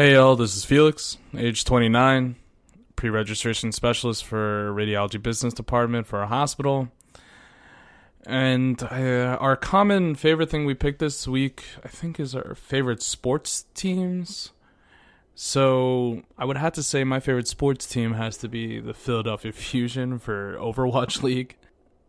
Hey 0.00 0.14
y'all, 0.14 0.34
this 0.34 0.56
is 0.56 0.64
Felix, 0.64 1.18
age 1.36 1.62
29, 1.66 2.34
pre-registration 2.96 3.70
specialist 3.70 4.24
for 4.24 4.72
radiology 4.72 5.22
business 5.22 5.52
department 5.52 6.06
for 6.06 6.22
a 6.22 6.26
hospital. 6.26 6.88
And 8.24 8.82
uh, 8.82 9.36
our 9.38 9.56
common 9.56 10.14
favorite 10.14 10.48
thing 10.48 10.64
we 10.64 10.72
picked 10.72 11.00
this 11.00 11.28
week, 11.28 11.64
I 11.84 11.88
think, 11.88 12.18
is 12.18 12.34
our 12.34 12.54
favorite 12.54 13.02
sports 13.02 13.66
teams. 13.74 14.52
So 15.34 16.22
I 16.38 16.46
would 16.46 16.56
have 16.56 16.72
to 16.72 16.82
say 16.82 17.04
my 17.04 17.20
favorite 17.20 17.48
sports 17.48 17.86
team 17.86 18.14
has 18.14 18.38
to 18.38 18.48
be 18.48 18.80
the 18.80 18.94
Philadelphia 18.94 19.52
Fusion 19.52 20.18
for 20.18 20.56
Overwatch 20.56 21.22
League. 21.22 21.56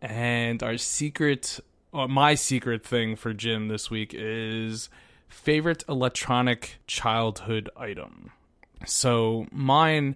And 0.02 0.64
our 0.64 0.78
secret, 0.78 1.60
or 1.92 2.08
my 2.08 2.36
secret 2.36 2.86
thing 2.86 3.18
for 3.18 3.34
Jim 3.34 3.68
this 3.68 3.92
week 3.92 4.14
is 4.14 4.90
favorite 5.32 5.84
electronic 5.90 6.78
childhood 6.88 7.70
item. 7.76 8.32
So 8.86 9.48
mine 9.52 10.16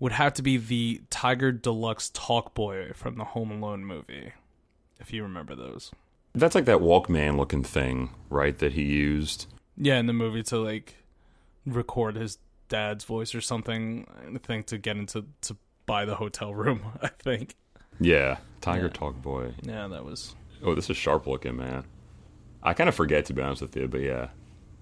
would 0.00 0.12
have 0.12 0.34
to 0.34 0.42
be 0.42 0.56
the 0.56 1.00
Tiger 1.10 1.52
Deluxe 1.52 2.10
Talkboy 2.10 2.94
from 2.94 3.16
the 3.16 3.24
Home 3.24 3.50
Alone 3.50 3.84
movie, 3.84 4.32
if 5.00 5.12
you 5.12 5.22
remember 5.22 5.54
those. 5.54 5.90
That's 6.34 6.54
like 6.54 6.66
that 6.66 6.78
Walkman 6.78 7.36
looking 7.36 7.64
thing, 7.64 8.10
right? 8.30 8.56
That 8.58 8.72
he 8.72 8.82
used. 8.82 9.46
Yeah, 9.76 9.98
in 9.98 10.06
the 10.06 10.12
movie 10.12 10.42
to 10.44 10.58
like 10.58 10.94
record 11.66 12.16
his 12.16 12.38
dad's 12.68 13.04
voice 13.04 13.34
or 13.34 13.40
something. 13.40 14.06
I 14.34 14.38
think 14.38 14.66
to 14.66 14.78
get 14.78 14.96
into 14.96 15.24
to 15.42 15.56
buy 15.86 16.04
the 16.04 16.14
hotel 16.14 16.54
room. 16.54 16.82
I 17.02 17.08
think. 17.08 17.54
Yeah, 18.00 18.36
Tiger 18.60 18.84
Yeah. 18.86 18.88
Talkboy. 18.92 19.54
Yeah, 19.62 19.88
that 19.88 20.04
was. 20.04 20.36
Oh, 20.62 20.74
this 20.74 20.90
is 20.90 20.96
sharp 20.96 21.26
looking, 21.26 21.56
man. 21.56 21.84
I 22.62 22.74
kind 22.74 22.88
of 22.88 22.94
forget 22.94 23.24
to 23.26 23.32
be 23.34 23.42
honest 23.42 23.62
with 23.62 23.76
you, 23.76 23.86
but 23.88 24.00
yeah, 24.00 24.28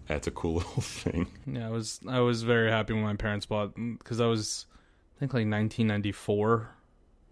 that's 0.08 0.26
a 0.26 0.30
cool 0.30 0.54
little 0.58 0.82
thing. 0.82 1.26
Yeah, 1.46 1.66
I 1.66 1.70
was. 1.70 2.00
I 2.08 2.20
was 2.20 2.42
very 2.42 2.70
happy 2.70 2.92
when 2.94 3.02
my 3.02 3.16
parents 3.16 3.46
bought 3.46 3.74
because 3.74 4.20
I 4.20 4.26
was, 4.26 4.66
I 5.16 5.20
think 5.20 5.32
like 5.34 5.46
1994, 5.48 6.68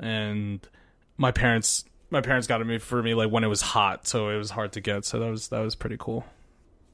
and 0.00 0.66
my 1.16 1.30
parents. 1.32 1.84
My 2.10 2.20
parents 2.20 2.46
got 2.46 2.60
it 2.60 2.82
for 2.82 3.02
me 3.02 3.14
like 3.14 3.30
when 3.32 3.42
it 3.42 3.48
was 3.48 3.60
hot, 3.62 4.06
so 4.06 4.28
it 4.28 4.36
was 4.36 4.50
hard 4.50 4.72
to 4.72 4.80
get. 4.80 5.04
So 5.04 5.18
that 5.18 5.30
was 5.30 5.48
that 5.48 5.60
was 5.60 5.74
pretty 5.74 5.96
cool. 5.98 6.24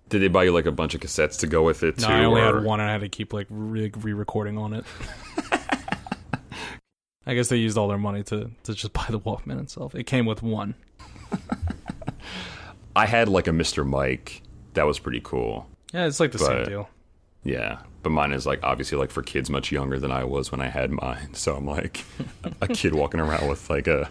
Did 0.08 0.22
they 0.22 0.28
buy 0.28 0.44
you 0.44 0.52
like 0.52 0.66
a 0.66 0.72
bunch 0.72 0.94
of 0.94 1.00
cassettes 1.02 1.38
to 1.40 1.46
go 1.46 1.62
with 1.62 1.82
it 1.82 1.98
No, 2.00 2.06
too? 2.06 2.12
I 2.12 2.24
only 2.24 2.40
or- 2.40 2.54
had 2.56 2.64
one, 2.64 2.80
and 2.80 2.88
I 2.88 2.92
had 2.92 3.02
to 3.02 3.08
keep 3.08 3.32
like 3.32 3.46
re- 3.50 3.92
re-recording 3.94 4.56
on 4.56 4.72
it. 4.72 4.84
I 7.26 7.34
guess 7.34 7.48
they 7.48 7.58
used 7.58 7.76
all 7.76 7.86
their 7.88 7.98
money 7.98 8.22
to 8.24 8.50
to 8.64 8.74
just 8.74 8.92
buy 8.92 9.04
the 9.10 9.20
Walkman 9.20 9.60
itself. 9.60 9.94
It 9.94 10.04
came 10.04 10.24
with 10.26 10.42
one. 10.42 10.74
I 12.96 13.06
had 13.06 13.28
like 13.28 13.46
a 13.46 13.52
Mr. 13.52 13.86
Mike. 13.86 14.42
That 14.74 14.86
was 14.86 14.98
pretty 14.98 15.20
cool. 15.22 15.68
Yeah, 15.92 16.06
it's 16.06 16.20
like 16.20 16.32
the 16.32 16.38
same 16.38 16.64
deal. 16.64 16.88
Yeah, 17.42 17.80
but 18.02 18.10
mine 18.10 18.32
is 18.32 18.46
like 18.46 18.60
obviously 18.62 18.98
like 18.98 19.10
for 19.10 19.22
kids 19.22 19.50
much 19.50 19.72
younger 19.72 19.98
than 19.98 20.12
I 20.12 20.24
was 20.24 20.52
when 20.52 20.60
I 20.60 20.68
had 20.68 20.90
mine. 20.90 21.34
So 21.34 21.56
I'm 21.56 21.66
like 21.66 22.04
a 22.60 22.68
kid 22.68 22.94
walking 22.94 23.20
around 23.20 23.48
with 23.48 23.68
like 23.70 23.86
a 23.86 24.10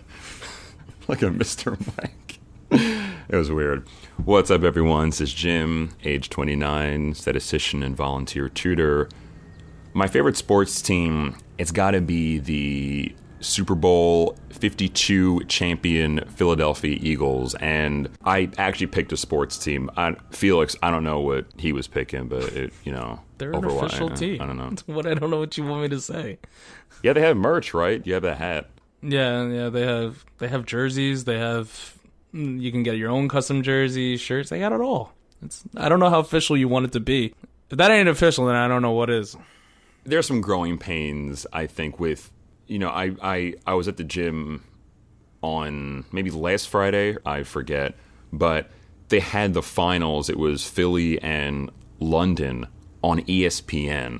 like 1.07 1.21
a 1.21 1.25
Mr. 1.25 1.77
Mike. 1.97 2.39
It 2.71 3.35
was 3.35 3.51
weird. 3.51 3.87
What's 4.25 4.51
up, 4.51 4.63
everyone? 4.63 5.09
This 5.09 5.21
is 5.21 5.33
Jim, 5.33 5.91
age 6.03 6.29
29, 6.29 7.13
statistician 7.13 7.83
and 7.83 7.95
volunteer 7.95 8.49
tutor. 8.49 9.09
My 9.93 10.07
favorite 10.07 10.37
sports 10.37 10.81
team, 10.81 11.35
it's 11.57 11.71
got 11.71 11.91
to 11.91 12.01
be 12.01 12.39
the 12.39 13.13
Super 13.39 13.75
Bowl 13.75 14.35
52 14.51 15.45
champion 15.45 16.23
Philadelphia 16.29 16.97
Eagles. 17.01 17.55
And 17.55 18.09
I 18.23 18.49
actually 18.57 18.87
picked 18.87 19.11
a 19.13 19.17
sports 19.17 19.57
team. 19.57 19.89
I, 19.97 20.15
Felix, 20.31 20.75
I 20.83 20.91
don't 20.91 21.03
know 21.03 21.19
what 21.21 21.45
he 21.57 21.71
was 21.71 21.87
picking, 21.87 22.27
but 22.27 22.43
it, 22.53 22.73
you 22.83 22.91
know, 22.91 23.19
They're 23.37 23.51
an 23.51 23.63
official 23.65 24.11
I- 24.11 24.15
team. 24.15 24.41
I 24.41 24.45
don't 24.45 24.57
know. 24.57 24.73
What 24.93 25.05
I 25.05 25.13
don't 25.13 25.29
know 25.29 25.39
what 25.39 25.57
you 25.57 25.65
want 25.65 25.83
me 25.83 25.89
to 25.89 26.01
say. 26.01 26.39
Yeah, 27.03 27.13
they 27.13 27.21
have 27.21 27.37
merch, 27.37 27.73
right? 27.73 28.05
You 28.05 28.13
have 28.15 28.23
a 28.25 28.35
hat. 28.35 28.69
Yeah, 29.01 29.47
yeah, 29.47 29.69
they 29.69 29.85
have 29.85 30.25
they 30.39 30.49
have 30.49 30.65
jerseys. 30.65 31.23
They 31.23 31.37
have 31.37 31.97
mm, 32.33 32.59
you 32.59 32.71
can 32.71 32.83
get 32.83 32.97
your 32.97 33.09
own 33.11 33.29
custom 33.29 33.63
jersey, 33.63 34.17
shirts. 34.17 34.49
They 34.49 34.59
got 34.59 34.73
it 34.73 34.81
all. 34.81 35.13
It's 35.41 35.63
I 35.77 35.87
don't 35.87 35.99
know 36.01 36.09
how 36.09 36.19
official 36.19 36.57
you 36.57 36.67
want 36.67 36.85
it 36.87 36.91
to 36.93 36.99
be. 36.99 37.33
If 37.69 37.77
that 37.77 37.91
ain't 37.91 38.09
official, 38.09 38.47
then 38.47 38.55
I 38.57 38.67
don't 38.67 38.81
know 38.81 38.91
what 38.91 39.09
is. 39.09 39.37
There's 40.03 40.27
some 40.27 40.41
growing 40.41 40.77
pains, 40.77 41.45
I 41.53 41.67
think, 41.67 41.99
with 41.99 42.29
you 42.69 42.79
know, 42.79 42.89
I, 42.89 43.11
I 43.21 43.53
I 43.65 43.73
was 43.73 43.87
at 43.87 43.97
the 43.97 44.03
gym 44.05 44.63
on 45.41 46.05
maybe 46.11 46.29
last 46.31 46.69
Friday, 46.69 47.17
I 47.25 47.43
forget, 47.43 47.95
but 48.31 48.69
they 49.09 49.19
had 49.19 49.53
the 49.53 49.61
finals. 49.61 50.29
It 50.29 50.37
was 50.37 50.65
Philly 50.67 51.21
and 51.21 51.71
London 51.99 52.67
on 53.03 53.21
ESPN. 53.21 54.19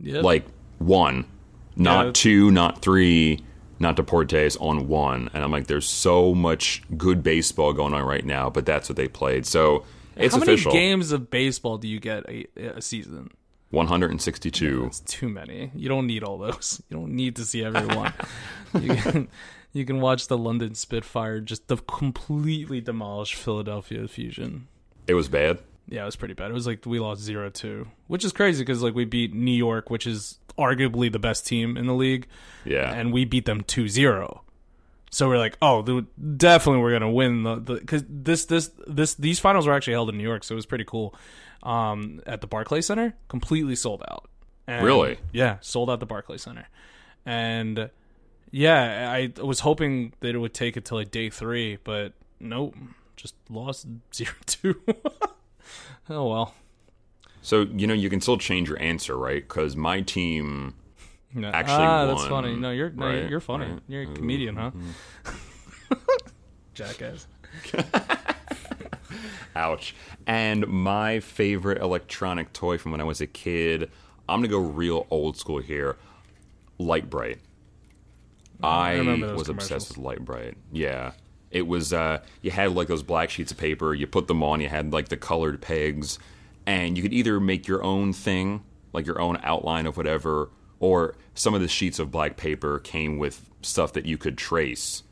Yeah, 0.00 0.20
Like 0.20 0.44
one, 0.78 1.24
not 1.76 2.06
Yeah. 2.06 2.12
two, 2.14 2.50
not 2.50 2.82
three, 2.82 3.40
not 3.78 3.96
Deportes 3.96 4.56
on 4.60 4.88
one. 4.88 5.30
And 5.32 5.44
I'm 5.44 5.52
like, 5.52 5.66
there's 5.68 5.86
so 5.88 6.34
much 6.34 6.82
good 6.96 7.22
baseball 7.22 7.72
going 7.72 7.94
on 7.94 8.02
right 8.04 8.24
now, 8.24 8.50
but 8.50 8.66
that's 8.66 8.88
what 8.88 8.96
they 8.96 9.06
played. 9.08 9.46
So 9.46 9.84
it's 10.16 10.34
how 10.34 10.40
many 10.40 10.54
official. 10.54 10.72
games 10.72 11.12
of 11.12 11.30
baseball 11.30 11.78
do 11.78 11.86
you 11.86 12.00
get 12.00 12.24
a, 12.28 12.46
a 12.56 12.82
season? 12.82 13.30
162. 13.72 14.84
It's 14.86 15.00
too 15.00 15.28
many. 15.28 15.70
You 15.74 15.88
don't 15.88 16.06
need 16.06 16.22
all 16.22 16.38
those. 16.38 16.80
You 16.90 16.96
don't 16.98 17.12
need 17.14 17.36
to 17.36 17.44
see 17.44 17.64
everyone. 17.64 18.12
you 18.80 18.94
can 18.94 19.28
you 19.72 19.84
can 19.84 20.00
watch 20.00 20.28
the 20.28 20.36
London 20.38 20.74
Spitfire 20.74 21.40
just 21.40 21.68
the 21.68 21.76
completely 21.78 22.80
demolish 22.80 23.34
Philadelphia 23.34 24.06
Fusion. 24.08 24.68
It 25.06 25.14
was 25.14 25.28
bad. 25.28 25.58
Yeah, 25.88 26.02
it 26.02 26.06
was 26.06 26.16
pretty 26.16 26.34
bad. 26.34 26.50
It 26.50 26.54
was 26.54 26.66
like 26.66 26.86
we 26.86 27.00
lost 27.00 27.26
0-2, 27.28 27.86
which 28.06 28.24
is 28.24 28.32
crazy 28.32 28.62
because 28.62 28.82
like 28.82 28.94
we 28.94 29.04
beat 29.04 29.34
New 29.34 29.50
York, 29.54 29.90
which 29.90 30.06
is 30.06 30.38
arguably 30.58 31.10
the 31.10 31.18
best 31.18 31.46
team 31.46 31.76
in 31.76 31.86
the 31.86 31.94
league, 31.94 32.28
Yeah. 32.64 32.92
and 32.92 33.12
we 33.12 33.24
beat 33.24 33.46
them 33.46 33.62
2-0. 33.62 34.40
So 35.10 35.28
we're 35.28 35.38
like, 35.38 35.58
oh, 35.60 35.82
definitely 36.36 36.80
we're 36.82 36.92
gonna 36.92 37.10
win 37.10 37.42
the 37.42 37.56
because 37.56 38.04
this 38.08 38.46
this 38.46 38.70
this 38.86 39.14
these 39.14 39.38
finals 39.40 39.66
were 39.66 39.74
actually 39.74 39.92
held 39.94 40.08
in 40.08 40.16
New 40.16 40.22
York, 40.24 40.42
so 40.44 40.54
it 40.54 40.56
was 40.56 40.64
pretty 40.66 40.84
cool. 40.84 41.14
Um, 41.62 42.20
at 42.26 42.40
the 42.40 42.46
Barclays 42.46 42.86
Center, 42.86 43.14
completely 43.28 43.76
sold 43.76 44.02
out. 44.10 44.28
And- 44.66 44.84
Really? 44.84 45.18
Yeah, 45.32 45.58
sold 45.60 45.90
out 45.90 46.00
the 46.00 46.06
Barclays 46.06 46.42
Center, 46.42 46.66
and 47.26 47.90
yeah, 48.50 49.10
I 49.10 49.32
was 49.42 49.60
hoping 49.60 50.12
that 50.20 50.34
it 50.34 50.38
would 50.38 50.54
take 50.54 50.76
until 50.76 50.98
like 50.98 51.10
day 51.10 51.30
three, 51.30 51.78
but 51.84 52.12
nope, 52.40 52.74
just 53.16 53.34
lost 53.50 53.86
zero 54.14 54.32
two. 54.46 54.80
oh 56.10 56.28
well. 56.28 56.54
So 57.42 57.62
you 57.62 57.86
know 57.86 57.94
you 57.94 58.08
can 58.10 58.20
still 58.20 58.38
change 58.38 58.68
your 58.68 58.80
answer, 58.80 59.16
right? 59.16 59.42
Because 59.46 59.74
my 59.76 60.00
team 60.00 60.74
No. 61.34 61.48
Actually 61.48 61.84
ah, 61.86 62.06
that's 62.06 62.24
funny. 62.26 62.54
No, 62.56 62.70
you're 62.70 62.90
no, 62.90 63.06
right, 63.06 63.28
you're 63.28 63.40
funny. 63.40 63.66
right. 63.66 63.82
You're 63.88 64.02
a 64.02 64.14
comedian, 64.14 64.56
huh? 64.56 64.70
Jackass. 66.74 67.26
Ouch. 69.56 69.94
And 70.26 70.66
my 70.66 71.20
favorite 71.20 71.80
electronic 71.80 72.52
toy 72.52 72.78
from 72.78 72.92
when 72.92 73.00
I 73.00 73.04
was 73.04 73.20
a 73.20 73.26
kid, 73.26 73.90
I'm 74.28 74.40
going 74.40 74.42
to 74.42 74.48
go 74.48 74.58
real 74.58 75.06
old 75.10 75.36
school 75.36 75.58
here 75.58 75.96
Lite-Brite. 76.78 77.38
I, 78.62 78.94
remember 78.94 79.28
those 79.28 79.38
was 79.38 79.48
obsessed 79.48 79.88
with 79.90 79.98
Lite-Brite. 79.98 80.56
Yeah. 80.70 81.12
It 81.50 81.66
was, 81.66 81.92
uh, 81.92 82.20
you 82.40 82.50
had 82.50 82.74
like 82.74 82.88
those 82.88 83.02
black 83.02 83.28
sheets 83.30 83.52
of 83.52 83.58
paper, 83.58 83.94
you 83.94 84.06
put 84.06 84.28
them 84.28 84.42
on, 84.42 84.60
you 84.60 84.68
had 84.68 84.92
like 84.92 85.08
the 85.08 85.16
colored 85.16 85.60
pegs, 85.60 86.18
and 86.64 86.96
you 86.96 87.02
could 87.02 87.12
either 87.12 87.40
make 87.40 87.68
your 87.68 87.82
own 87.82 88.12
thing, 88.12 88.62
like 88.92 89.06
your 89.06 89.20
own 89.20 89.38
outline 89.42 89.86
of 89.86 89.96
whatever, 89.96 90.48
or 90.80 91.14
some 91.34 91.54
of 91.54 91.60
the 91.60 91.68
sheets 91.68 91.98
of 91.98 92.10
black 92.10 92.36
paper 92.36 92.78
came 92.78 93.18
with 93.18 93.50
stuff 93.60 93.92
that 93.92 94.06
you 94.06 94.16
could 94.16 94.38
trace 94.38 95.02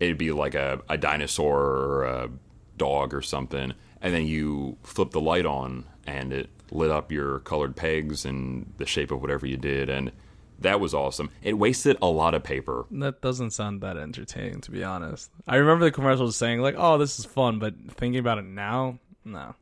it'd 0.00 0.18
be 0.18 0.32
like 0.32 0.54
a, 0.54 0.80
a 0.88 0.96
dinosaur 0.96 1.60
or 1.60 2.04
a 2.04 2.30
dog 2.78 3.12
or 3.12 3.20
something 3.22 3.74
and 4.00 4.14
then 4.14 4.24
you 4.26 4.76
flip 4.82 5.10
the 5.10 5.20
light 5.20 5.44
on 5.46 5.84
and 6.06 6.32
it 6.32 6.48
lit 6.70 6.90
up 6.90 7.10
your 7.12 7.40
colored 7.40 7.74
pegs 7.76 8.24
and 8.24 8.72
the 8.78 8.86
shape 8.86 9.10
of 9.10 9.20
whatever 9.20 9.46
you 9.46 9.56
did 9.56 9.88
and 9.90 10.12
that 10.60 10.80
was 10.80 10.92
awesome 10.94 11.30
it 11.42 11.54
wasted 11.58 11.96
a 12.02 12.06
lot 12.06 12.34
of 12.34 12.42
paper 12.42 12.86
That 12.90 13.20
doesn't 13.20 13.50
sound 13.50 13.80
that 13.82 13.96
entertaining, 13.96 14.60
to 14.62 14.70
be 14.70 14.82
honest. 14.82 15.30
I 15.46 15.56
remember 15.56 15.84
the 15.84 15.92
commercials 15.92 16.36
saying 16.36 16.60
like, 16.60 16.74
"Oh, 16.76 16.98
this 16.98 17.18
is 17.18 17.24
fun," 17.24 17.58
but 17.60 17.74
thinking 17.92 18.18
about 18.18 18.38
it 18.38 18.44
now, 18.44 18.98
no, 19.24 19.54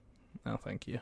no, 0.46 0.56
thank 0.56 0.88
you. 0.88 1.00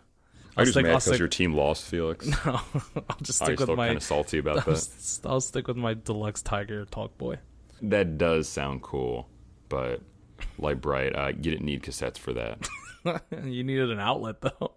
i 0.57 0.63
just 0.65 0.73
stick- 0.73 0.83
mad 0.83 0.91
I'll 0.91 0.97
because 0.97 1.05
stick- 1.05 1.19
your 1.21 1.29
team 1.29 1.53
lost 1.55 1.85
felix 1.85 2.27
No, 2.47 2.61
I'll 3.09 3.17
just 3.23 3.39
stick 3.39 3.51
with 3.59 3.67
still 3.67 3.77
my. 3.77 3.87
kind 3.87 3.97
of 3.99 4.03
salty 4.03 4.39
about 4.39 4.67
I'll, 4.67 4.75
that 4.75 5.21
I'll 5.27 5.41
stick 5.41 5.69
with 5.69 5.77
my 5.77 5.95
deluxe 5.95 6.43
Tiger 6.43 6.87
Talkboy. 6.87 7.39
that 7.83 8.19
does 8.19 8.49
sound 8.49 8.83
cool 8.83 9.29
but 9.69 10.01
Lite-Brite. 10.59 11.15
Uh, 11.17 11.29
you 11.29 11.35
didn't 11.51 11.65
need 11.65 11.83
cassettes 11.83 12.19
for 12.19 12.33
that. 12.35 12.69
You 13.45 13.63
needed 13.65 13.91
an 13.91 14.01
outlet 14.01 14.41
though. 14.41 14.73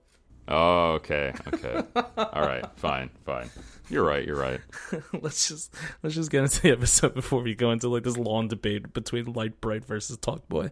oh 0.50 0.92
okay 0.96 1.34
okay. 1.48 1.82
All 2.18 2.42
right 2.46 2.66
fine 2.76 3.10
fine. 3.26 3.50
You're 3.90 4.04
right 4.04 4.26
you're 4.26 4.36
right. 4.36 4.60
Let's 5.22 5.48
just 5.48 5.74
let's 6.04 6.14
just 6.14 6.30
get 6.30 6.44
into 6.44 6.62
the 6.62 6.72
episode 6.72 7.14
before 7.14 7.42
we 7.42 7.56
go 7.56 7.72
into 7.72 7.88
like 7.88 8.04
this 8.04 8.18
long 8.18 8.50
debate 8.50 8.92
between 8.92 9.32
Lite-Brite 9.32 9.86
versus 9.86 10.18
Talkboy. 10.18 10.72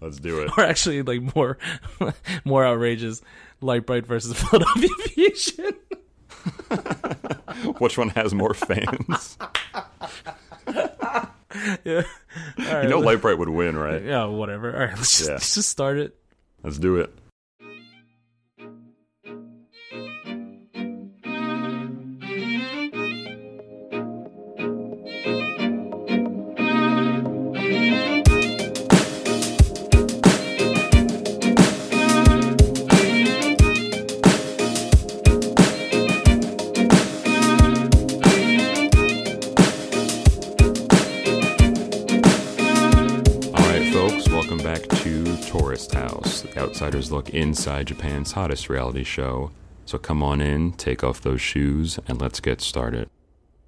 let's 0.00 0.18
do 0.18 0.40
it. 0.40 0.50
Or 0.56 0.64
actually 0.64 1.02
like 1.02 1.20
more 1.36 1.58
more 2.46 2.64
outrageous 2.64 3.20
Lite-Brite 3.60 4.06
versus 4.06 4.32
philadelphia 4.40 4.88
fusion 5.08 5.74
Which 7.78 7.98
one 7.98 8.08
has 8.10 8.32
more 8.32 8.54
fans? 8.54 9.36
yeah. 11.84 12.02
Right, 12.58 12.82
you 12.84 12.88
know, 12.90 13.00
Lite-Brite 13.00 13.38
would 13.38 13.48
win, 13.48 13.76
right? 13.76 14.02
yeah, 14.02 14.24
whatever. 14.24 14.72
All 14.72 14.80
right, 14.86 14.96
let's 14.96 15.18
just, 15.18 15.28
Yeah. 15.28 15.34
let's 15.34 15.54
just 15.54 15.68
start 15.68 15.98
it. 15.98 16.16
Let's 16.62 16.78
do 16.78 16.96
it. 16.96 17.12
Tourist 45.56 45.94
House, 45.94 46.40
the 46.40 46.58
outsider's 46.58 47.12
look 47.12 47.30
inside 47.30 47.86
Japan's 47.86 48.32
hottest 48.32 48.68
reality 48.68 49.04
show. 49.04 49.52
So 49.86 49.98
come 49.98 50.20
on 50.20 50.40
in, 50.40 50.72
take 50.72 51.04
off 51.04 51.20
those 51.20 51.40
shoes, 51.40 52.00
and 52.08 52.20
let's 52.20 52.40
get 52.40 52.60
started. 52.60 53.08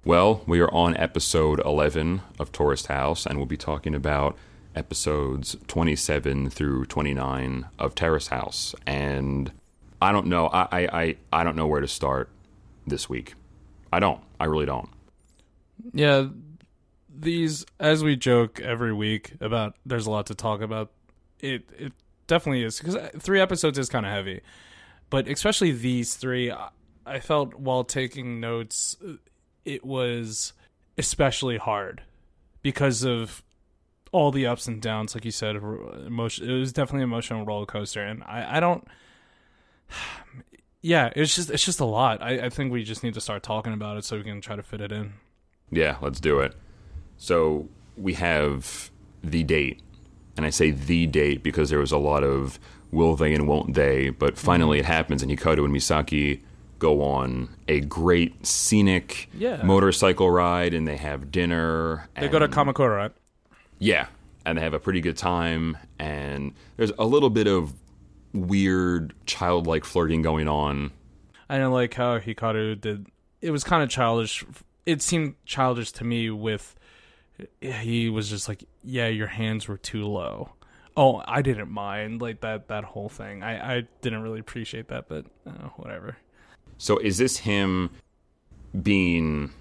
Well, 0.03 0.43
we 0.45 0.59
are 0.59 0.73
on 0.73 0.97
episode 0.97 1.61
11 1.63 2.23
of 2.39 2.51
Tourist 2.51 2.87
House, 2.87 3.25
and 3.25 3.37
we'll 3.37 3.45
be 3.45 3.55
talking 3.55 3.95
about 3.95 4.35
episodes 4.75 5.55
27 5.67 6.49
through 6.49 6.87
29 6.87 7.67
of 7.79 7.95
Terrace 7.95 8.27
House. 8.27 8.75
And 8.85 9.53
I 10.01 10.11
don't 10.11 10.27
know, 10.27 10.47
I, 10.47 10.67
I, 10.69 11.01
I, 11.01 11.15
I 11.31 11.43
don't 11.45 11.55
know 11.55 11.67
where 11.67 11.81
to 11.81 11.87
start 11.87 12.29
this 12.85 13.07
week. 13.07 13.35
I 13.93 14.01
don't. 14.01 14.19
I 14.41 14.45
really 14.45 14.65
don't. 14.65 14.89
Yeah, 15.93 16.27
these 17.17 17.65
as 17.79 18.03
we 18.03 18.17
joke 18.17 18.59
every 18.59 18.93
week 18.93 19.35
about 19.39 19.75
there's 19.85 20.05
a 20.05 20.11
lot 20.11 20.25
to 20.25 20.35
talk 20.35 20.59
about. 20.59 20.91
It 21.39 21.69
it 21.77 21.93
definitely 22.27 22.63
is 22.63 22.79
because 22.79 22.95
uh, 22.95 23.09
three 23.19 23.39
episodes 23.39 23.77
is 23.77 23.89
kind 23.89 24.05
of 24.05 24.11
heavy, 24.11 24.41
but 25.09 25.27
especially 25.27 25.71
these 25.71 26.15
three, 26.15 26.51
I- 27.05 27.19
felt 27.19 27.53
while 27.55 27.83
taking 27.83 28.39
notes, 28.39 28.97
uh, 29.05 29.13
it 29.65 29.85
was 29.85 30.53
especially 30.97 31.57
hard 31.57 32.01
because 32.61 33.03
of 33.05 33.43
all 34.11 34.31
the 34.31 34.45
ups 34.47 34.67
and 34.67 34.81
downs. 34.81 35.13
Like 35.15 35.25
you 35.25 35.31
said, 35.31 35.55
uh, 35.57 35.91
emotion. 36.05 36.49
It 36.49 36.59
was 36.59 36.73
definitely 36.73 37.03
an 37.03 37.09
emotional 37.09 37.45
roller 37.45 37.65
coaster, 37.65 38.01
and 38.03 38.23
I 38.23 38.57
I 38.57 38.59
don't. 38.59 38.87
Yeah, 40.81 41.11
it's 41.15 41.35
just 41.35 41.49
it's 41.49 41.65
just 41.65 41.79
a 41.79 41.85
lot. 41.85 42.21
I, 42.21 42.45
I 42.45 42.49
think 42.49 42.71
we 42.71 42.83
just 42.83 43.03
need 43.03 43.15
to 43.15 43.19
start 43.21 43.41
talking 43.43 43.73
about 43.73 43.97
it 43.97 44.05
so 44.05 44.15
we 44.15 44.23
can 44.23 44.39
try 44.41 44.55
to 44.55 44.63
fit 44.63 44.79
it 44.79 44.91
in. 44.91 45.13
Yeah, 45.71 45.97
let's 46.01 46.19
do 46.19 46.39
it. 46.39 46.53
So 47.17 47.67
we 47.97 48.13
have 48.13 48.91
the 49.23 49.43
date, 49.43 49.81
and 50.37 50.45
I 50.45 50.49
say 50.51 50.71
the 50.71 51.05
date 51.07 51.43
because 51.43 51.69
there 51.69 51.79
was 51.79 51.91
a 51.91 51.97
lot 51.97 52.23
of 52.23 52.59
will 52.91 53.15
they 53.15 53.33
and 53.33 53.47
won't 53.47 53.73
they, 53.73 54.09
but 54.11 54.37
finally 54.37 54.79
it 54.79 54.85
happens, 54.85 55.21
and 55.21 55.31
Hikaru 55.31 55.65
and 55.65 55.73
Misaki 55.75 56.39
go 56.79 57.01
on 57.01 57.49
a 57.67 57.79
great 57.81 58.45
scenic 58.45 59.29
Yeah. 59.37 59.61
motorcycle 59.63 60.29
ride, 60.31 60.73
and 60.73 60.87
they 60.87 60.97
have 60.97 61.31
dinner. 61.31 62.07
They 62.15 62.27
go 62.29 62.39
to 62.39 62.47
Kamakura, 62.47 62.95
right? 62.95 63.11
yeah, 63.79 64.07
and 64.45 64.57
they 64.57 64.61
have 64.61 64.73
a 64.73 64.79
pretty 64.79 65.01
good 65.01 65.17
time, 65.17 65.75
and 65.99 66.53
there's 66.77 66.91
a 66.97 67.05
little 67.05 67.29
bit 67.31 67.47
of 67.47 67.73
weird 68.33 69.13
childlike 69.25 69.83
flirting 69.85 70.21
going 70.21 70.47
on. 70.47 70.91
I 71.49 71.57
don't 71.57 71.73
like 71.73 71.93
how 71.93 72.19
Hikaru 72.19 72.79
did. 72.79 73.07
It 73.41 73.51
was 73.51 73.63
kind 73.63 73.81
of 73.83 73.89
childish. 73.89 74.45
It 74.85 75.01
seemed 75.01 75.35
childish 75.45 75.91
to 75.93 76.03
me. 76.03 76.29
With 76.29 76.75
he 77.61 78.09
was 78.09 78.29
just 78.29 78.47
like, 78.47 78.63
"Yeah, 78.87 79.07
your 79.07 79.27
hands 79.27 79.67
were 79.67 79.77
too 79.77 80.05
low." 80.05 80.51
Oh, 80.95 81.21
I 81.27 81.41
didn't 81.43 81.69
mind 81.69 82.21
like 82.21 82.41
that. 82.41 82.69
That 82.69 82.83
whole 82.83 83.09
thing. 83.09 83.43
I 83.43 83.77
I 83.77 83.87
didn't 84.01 84.21
really 84.23 84.39
appreciate 84.39 84.87
that, 84.87 85.07
but 85.07 85.25
uh, 85.45 85.69
whatever. 85.75 86.17
So 86.77 86.97
is 86.97 87.17
this 87.17 87.37
him 87.37 87.89
being 88.81 89.51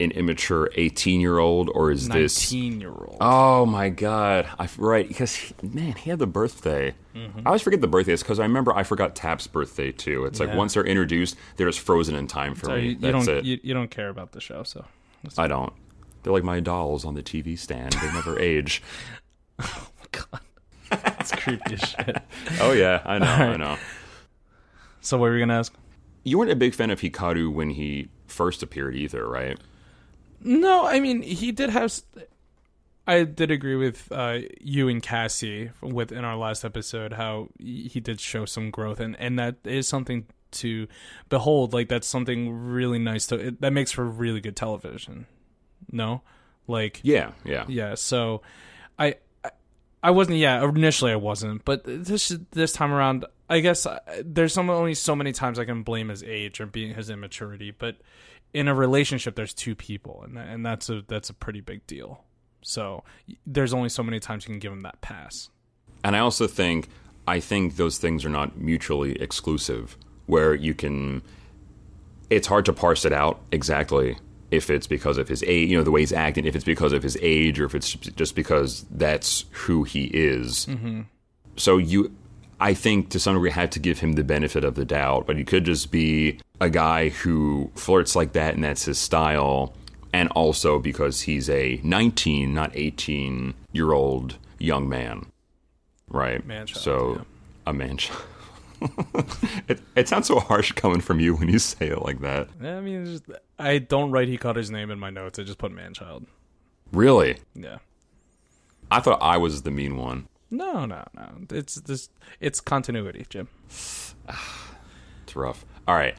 an 0.00 0.10
immature 0.12 0.68
18 0.74 1.20
year 1.20 1.38
old, 1.38 1.70
or 1.74 1.90
is 1.92 2.08
this 2.08 2.52
Nineteen 2.52 2.80
year 2.80 2.90
old. 2.90 3.18
Oh 3.20 3.64
my 3.66 3.88
god! 3.88 4.48
I 4.58 4.68
right 4.78 5.06
because 5.06 5.34
he, 5.36 5.54
man, 5.62 5.92
he 5.94 6.10
had 6.10 6.18
the 6.18 6.26
birthday. 6.26 6.94
Mm-hmm. 7.14 7.40
I 7.40 7.50
always 7.50 7.62
forget 7.62 7.80
the 7.80 7.88
birthdays 7.88 8.22
because 8.22 8.40
I 8.40 8.44
remember 8.44 8.74
I 8.74 8.82
forgot 8.82 9.14
Tap's 9.14 9.46
birthday 9.46 9.92
too. 9.92 10.24
It's 10.24 10.40
like 10.40 10.54
once 10.54 10.74
they're 10.74 10.84
introduced, 10.84 11.36
they're 11.56 11.68
just 11.68 11.80
frozen 11.80 12.14
in 12.16 12.26
time 12.26 12.54
for 12.54 12.66
So 12.66 12.76
me. 12.76 12.82
you, 12.82 12.88
you 12.90 12.96
That's 12.98 13.26
don't 13.26 13.36
it. 13.38 13.44
you, 13.44 13.60
you 13.62 13.74
don't 13.74 13.90
care 13.90 14.08
about 14.08 14.32
the 14.32 14.40
show, 14.40 14.62
so 14.62 14.84
I 15.38 15.46
don't. 15.46 15.72
They're 16.22 16.32
like 16.32 16.44
my 16.44 16.60
dolls 16.60 17.04
on 17.04 17.14
the 17.14 17.22
TV 17.22 17.58
stand. 17.58 17.92
They 17.94 18.12
never 18.12 18.38
age. 18.40 18.82
Oh 19.58 19.88
my 20.00 20.06
god, 20.10 20.40
that's 20.90 21.32
creepy 21.32 21.74
as 21.74 21.80
shit. 21.80 22.22
Oh 22.60 22.72
yeah, 22.72 23.02
I 23.04 23.18
know. 23.18 23.26
I 23.26 23.56
know. 23.56 23.76
So 25.00 25.18
what 25.18 25.26
were 25.30 25.34
you 25.34 25.40
gonna 25.40 25.58
ask? 25.58 25.72
You 26.24 26.38
weren't 26.38 26.50
a 26.52 26.56
big 26.56 26.74
fan 26.74 26.90
of 26.90 27.00
Hikaru 27.00 27.52
when 27.52 27.70
he 27.70 28.08
first 28.26 28.62
appeared 28.62 28.94
either, 28.94 29.26
right? 29.28 29.58
No, 30.40 30.86
I 30.86 31.00
mean 31.00 31.22
he 31.22 31.52
did 31.52 31.70
have. 31.70 31.92
I 33.06 33.24
did 33.24 33.50
agree 33.50 33.74
with 33.74 34.10
uh, 34.12 34.38
you 34.60 34.88
and 34.88 35.02
Cassie 35.02 35.70
with 35.80 36.12
in 36.12 36.24
our 36.24 36.36
last 36.36 36.64
episode 36.64 37.14
how 37.14 37.48
he 37.58 37.98
did 38.00 38.20
show 38.20 38.44
some 38.44 38.70
growth, 38.70 39.00
and 39.00 39.16
and 39.18 39.38
that 39.38 39.56
is 39.64 39.88
something 39.88 40.26
to 40.52 40.86
behold. 41.28 41.72
Like 41.72 41.88
that's 41.88 42.06
something 42.06 42.50
really 42.52 43.00
nice 43.00 43.26
to 43.28 43.36
it, 43.36 43.60
that 43.60 43.72
makes 43.72 43.90
for 43.90 44.04
really 44.04 44.40
good 44.40 44.54
television. 44.56 45.26
No, 45.92 46.22
like 46.66 47.00
Yeah, 47.02 47.32
yeah. 47.44 47.64
yeah. 47.68 47.94
So, 47.94 48.42
I, 48.98 49.16
I, 49.44 49.50
I 50.02 50.10
wasn't. 50.10 50.38
Yeah, 50.38 50.66
initially 50.68 51.12
I 51.12 51.16
wasn't, 51.16 51.64
but 51.64 51.82
this 51.84 52.36
this 52.50 52.72
time 52.72 52.92
around, 52.92 53.26
I 53.48 53.60
guess 53.60 53.86
uh, 53.86 54.00
there's 54.24 54.52
some 54.52 54.70
only 54.70 54.94
so 54.94 55.14
many 55.14 55.32
times 55.32 55.58
I 55.58 55.64
can 55.64 55.82
blame 55.82 56.08
his 56.08 56.22
age 56.22 56.60
or 56.60 56.66
being 56.66 56.94
his 56.94 57.10
immaturity. 57.10 57.70
But 57.70 57.96
in 58.52 58.68
a 58.68 58.74
relationship, 58.74 59.36
there's 59.36 59.54
two 59.54 59.74
people, 59.74 60.22
and 60.24 60.38
and 60.38 60.64
that's 60.64 60.88
a 60.88 61.02
that's 61.06 61.30
a 61.30 61.34
pretty 61.34 61.60
big 61.60 61.86
deal. 61.86 62.24
So 62.62 63.04
there's 63.46 63.74
only 63.74 63.88
so 63.88 64.02
many 64.02 64.20
times 64.20 64.44
you 64.44 64.52
can 64.52 64.60
give 64.60 64.72
him 64.72 64.82
that 64.82 65.00
pass. 65.00 65.50
And 66.04 66.16
I 66.16 66.20
also 66.20 66.46
think 66.46 66.88
I 67.26 67.40
think 67.40 67.76
those 67.76 67.98
things 67.98 68.24
are 68.24 68.30
not 68.30 68.56
mutually 68.56 69.20
exclusive 69.20 69.96
where 70.26 70.54
you 70.54 70.74
can 70.74 71.22
it's 72.30 72.46
hard 72.46 72.64
to 72.64 72.72
parse 72.72 73.04
it 73.04 73.12
out 73.12 73.40
exactly 73.52 74.16
if 74.52 74.70
it's 74.70 74.86
because 74.86 75.18
of 75.18 75.28
his 75.28 75.42
age, 75.44 75.70
you 75.70 75.76
know, 75.76 75.82
the 75.82 75.90
way 75.90 76.00
he's 76.00 76.12
acting, 76.12 76.44
if 76.44 76.54
it's 76.54 76.64
because 76.64 76.92
of 76.92 77.02
his 77.02 77.16
age 77.20 77.58
or 77.58 77.64
if 77.64 77.74
it's 77.74 77.94
just 77.94 78.36
because 78.36 78.84
that's 78.90 79.46
who 79.50 79.82
he 79.82 80.04
is. 80.04 80.66
Mm-hmm. 80.66 81.02
So 81.56 81.78
you 81.78 82.14
I 82.60 82.74
think 82.74 83.08
to 83.08 83.18
some 83.18 83.34
degree 83.34 83.50
had 83.50 83.72
to 83.72 83.80
give 83.80 83.98
him 83.98 84.12
the 84.12 84.22
benefit 84.22 84.62
of 84.62 84.76
the 84.76 84.84
doubt, 84.84 85.26
but 85.26 85.36
he 85.36 85.44
could 85.44 85.64
just 85.64 85.90
be 85.90 86.38
a 86.60 86.70
guy 86.70 87.08
who 87.08 87.72
flirts 87.74 88.14
like 88.14 88.34
that 88.34 88.54
and 88.54 88.62
that's 88.62 88.84
his 88.84 88.98
style 88.98 89.74
and 90.12 90.28
also 90.30 90.78
because 90.78 91.22
he's 91.22 91.48
a 91.48 91.80
19 91.82 92.52
not 92.52 92.70
18 92.74 93.54
year 93.72 93.92
old 93.92 94.36
young 94.58 94.88
man 94.88 95.26
right 96.08 96.46
Man-child, 96.46 96.82
so 96.82 97.12
yeah. 97.14 97.22
a 97.66 97.72
man 97.72 97.96
child 97.96 98.22
it, 99.68 99.80
it 99.96 100.08
sounds 100.08 100.26
so 100.26 100.38
harsh 100.40 100.72
coming 100.72 101.00
from 101.00 101.20
you 101.20 101.34
when 101.36 101.48
you 101.48 101.58
say 101.58 101.88
it 101.88 102.02
like 102.02 102.20
that 102.20 102.48
I 102.62 102.80
mean, 102.80 103.04
just, 103.06 103.24
I 103.58 103.78
don't 103.78 104.10
write 104.10 104.28
Hikaru's 104.28 104.70
name 104.70 104.90
in 104.90 104.98
my 104.98 105.10
notes. 105.10 105.38
I 105.38 105.42
just 105.44 105.58
put 105.58 105.72
manchild. 105.72 106.26
really 106.92 107.38
Yeah. 107.54 107.78
i 108.90 109.00
thought 109.00 109.18
i 109.22 109.36
was 109.36 109.62
the 109.62 109.70
mean 109.70 109.96
one 109.96 110.28
No, 110.50 110.84
no, 110.84 111.04
no. 111.14 111.28
It's 111.50 111.76
this. 111.76 112.10
It's 112.40 112.60
continuity, 112.60 113.24
Jim. 113.28 113.48
it's 115.24 115.34
rough 115.36 115.64
all 115.88 115.94
right 115.96 116.16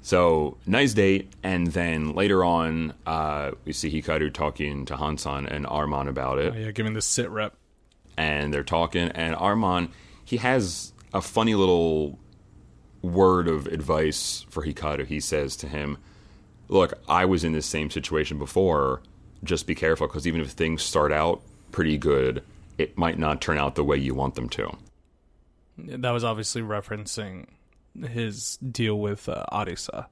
so 0.00 0.56
nice 0.66 0.94
date 0.94 1.32
and 1.42 1.68
then 1.68 2.12
later 2.14 2.44
on 2.44 2.92
uh, 3.06 3.50
we 3.64 3.72
see 3.72 3.90
hikaru 3.90 4.32
talking 4.32 4.84
to 4.84 4.94
hansan 4.96 5.46
and 5.46 5.66
arman 5.66 6.08
about 6.08 6.38
it 6.38 6.52
Oh, 6.54 6.58
yeah, 6.58 6.70
giving 6.70 6.92
the 6.94 7.02
sit 7.02 7.28
rep. 7.30 7.54
and 8.16 8.52
they're 8.52 8.64
talking 8.64 9.08
and 9.10 9.34
Armand 9.36 9.88
he 10.24 10.38
has 10.38 10.92
a 11.16 11.22
funny 11.22 11.54
little 11.54 12.18
word 13.02 13.48
of 13.48 13.66
advice 13.66 14.44
for 14.50 14.64
Hikaru. 14.64 15.06
He 15.06 15.20
says 15.20 15.56
to 15.56 15.68
him, 15.68 15.98
"Look, 16.68 16.92
I 17.08 17.24
was 17.24 17.42
in 17.42 17.52
this 17.52 17.66
same 17.66 17.90
situation 17.90 18.38
before. 18.38 19.02
Just 19.42 19.66
be 19.66 19.74
careful 19.74 20.06
because 20.06 20.26
even 20.26 20.40
if 20.40 20.50
things 20.50 20.82
start 20.82 21.12
out 21.12 21.42
pretty 21.72 21.98
good, 21.98 22.42
it 22.78 22.98
might 22.98 23.18
not 23.18 23.40
turn 23.40 23.58
out 23.58 23.74
the 23.74 23.84
way 23.84 23.96
you 23.96 24.14
want 24.14 24.34
them 24.34 24.48
to." 24.50 24.76
That 25.78 26.10
was 26.10 26.24
obviously 26.24 26.62
referencing 26.62 27.46
his 28.08 28.56
deal 28.58 28.98
with 28.98 29.28
uh, 29.28 29.44
Arisa. 29.52 30.06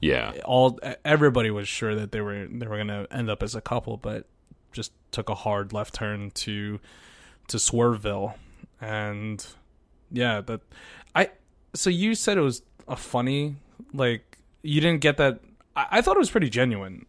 Yeah. 0.00 0.32
All 0.44 0.78
everybody 1.04 1.50
was 1.50 1.68
sure 1.68 1.94
that 1.94 2.12
they 2.12 2.20
were 2.22 2.46
they 2.46 2.66
were 2.66 2.76
going 2.76 2.88
to 2.88 3.06
end 3.10 3.28
up 3.28 3.42
as 3.42 3.54
a 3.54 3.60
couple, 3.60 3.98
but 3.98 4.26
just 4.72 4.92
took 5.10 5.28
a 5.28 5.34
hard 5.34 5.72
left 5.72 5.94
turn 5.94 6.30
to 6.30 6.80
to 7.48 7.56
Swerveville, 7.56 8.34
and 8.80 9.44
yeah, 10.10 10.40
that 10.42 10.60
I. 11.14 11.30
So 11.74 11.90
you 11.90 12.14
said 12.14 12.38
it 12.38 12.42
was 12.42 12.62
a 12.88 12.96
funny 12.96 13.56
like 13.92 14.38
you 14.62 14.80
didn't 14.80 15.00
get 15.00 15.16
that. 15.18 15.40
I, 15.76 15.86
I 15.92 16.00
thought 16.02 16.16
it 16.16 16.20
was 16.20 16.30
pretty 16.30 16.50
genuine 16.50 17.06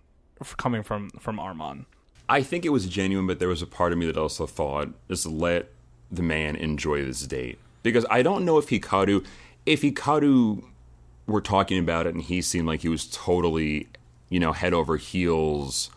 coming 0.57 0.83
from 0.83 1.09
from 1.11 1.39
Armand. 1.39 1.85
I 2.29 2.43
think 2.43 2.65
it 2.65 2.69
was 2.69 2.85
genuine, 2.87 3.27
but 3.27 3.39
there 3.39 3.49
was 3.49 3.61
a 3.61 3.67
part 3.67 3.91
of 3.91 3.97
me 3.97 4.05
that 4.05 4.15
also 4.15 4.47
thought, 4.47 4.89
just 5.09 5.25
let 5.25 5.69
the 6.09 6.21
man 6.21 6.55
enjoy 6.55 7.03
this 7.03 7.27
date. 7.27 7.57
Because 7.83 8.05
I 8.09 8.21
don't 8.21 8.45
know 8.45 8.57
if 8.57 8.67
Hikaru, 8.69 9.25
if 9.65 9.81
Hikaru 9.81 10.63
were 11.27 11.41
talking 11.41 11.77
about 11.77 12.07
it 12.07 12.13
and 12.13 12.23
he 12.23 12.41
seemed 12.41 12.67
like 12.67 12.81
he 12.81 12.89
was 12.89 13.05
totally, 13.07 13.89
you 14.29 14.39
know, 14.39 14.53
head 14.53 14.73
over 14.73 14.95
heels 14.95 15.89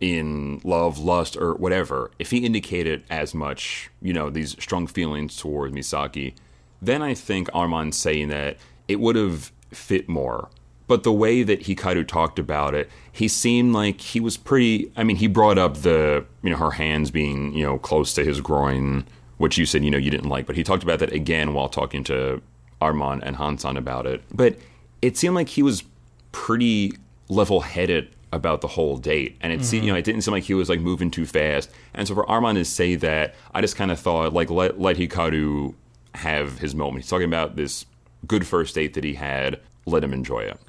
in 0.00 0.60
love, 0.64 0.98
lust, 0.98 1.36
or 1.36 1.54
whatever, 1.54 2.10
if 2.18 2.30
he 2.30 2.38
indicated 2.38 3.02
as 3.10 3.34
much, 3.34 3.90
you 4.00 4.12
know, 4.12 4.30
these 4.30 4.52
strong 4.60 4.86
feelings 4.86 5.36
toward 5.36 5.72
Misaki, 5.72 6.34
then 6.80 7.02
I 7.02 7.14
think 7.14 7.48
Armand 7.52 7.94
saying 7.94 8.28
that 8.28 8.56
it 8.86 9.00
would 9.00 9.16
have 9.16 9.52
fit 9.70 10.08
more. 10.08 10.48
But 10.86 11.02
the 11.02 11.12
way 11.12 11.42
that 11.42 11.64
Hikaru 11.64 12.06
talked 12.06 12.38
about 12.38 12.74
it, 12.74 12.88
he 13.12 13.28
seemed 13.28 13.74
like 13.74 14.00
he 14.00 14.20
was 14.20 14.38
pretty. 14.38 14.90
I 14.96 15.04
mean, 15.04 15.16
he 15.16 15.26
brought 15.26 15.58
up 15.58 15.78
the, 15.78 16.24
you 16.42 16.50
know, 16.50 16.56
her 16.56 16.70
hands 16.70 17.10
being, 17.10 17.52
you 17.52 17.62
know, 17.62 17.78
close 17.78 18.14
to 18.14 18.24
his 18.24 18.40
groin, 18.40 19.06
which 19.36 19.58
you 19.58 19.66
said, 19.66 19.84
you 19.84 19.90
know, 19.90 19.98
you 19.98 20.10
didn't 20.10 20.30
like. 20.30 20.46
But 20.46 20.56
he 20.56 20.64
talked 20.64 20.82
about 20.82 21.00
that 21.00 21.12
again 21.12 21.52
while 21.52 21.68
talking 21.68 22.04
to 22.04 22.40
Armand 22.80 23.22
and 23.22 23.36
Hansan 23.36 23.76
about 23.76 24.06
it. 24.06 24.22
But 24.32 24.56
it 25.02 25.18
seemed 25.18 25.34
like 25.34 25.50
he 25.50 25.62
was 25.62 25.84
pretty 26.32 26.94
level 27.28 27.60
headed 27.60 28.08
about 28.32 28.60
the 28.60 28.68
whole 28.68 28.96
date. 28.98 29.36
And 29.40 29.52
it 29.52 29.64
seemed, 29.64 29.84
you 29.86 29.92
know, 29.92 29.98
it 29.98 30.04
didn't 30.04 30.22
seem 30.22 30.32
like 30.32 30.44
he 30.44 30.54
was 30.54 30.68
like 30.68 30.80
moving 30.80 31.10
too 31.10 31.24
fast. 31.26 31.70
And 31.94 32.06
so 32.06 32.14
for 32.14 32.28
Armand 32.28 32.56
to 32.58 32.64
say 32.64 32.94
that, 32.96 33.34
I 33.54 33.60
just 33.60 33.76
kind 33.76 33.90
of 33.90 33.98
thought 33.98 34.32
like 34.32 34.50
let 34.50 34.78
let 34.80 34.96
Hikaru 34.96 35.74
have 36.14 36.58
his 36.58 36.74
moment. 36.74 37.04
He's 37.04 37.10
talking 37.10 37.26
about 37.26 37.56
this 37.56 37.86
good 38.26 38.46
first 38.46 38.74
date 38.74 38.94
that 38.94 39.04
he 39.04 39.14
had. 39.14 39.60
Let 39.86 40.04
him 40.04 40.12
enjoy 40.12 40.40
it. 40.40 40.60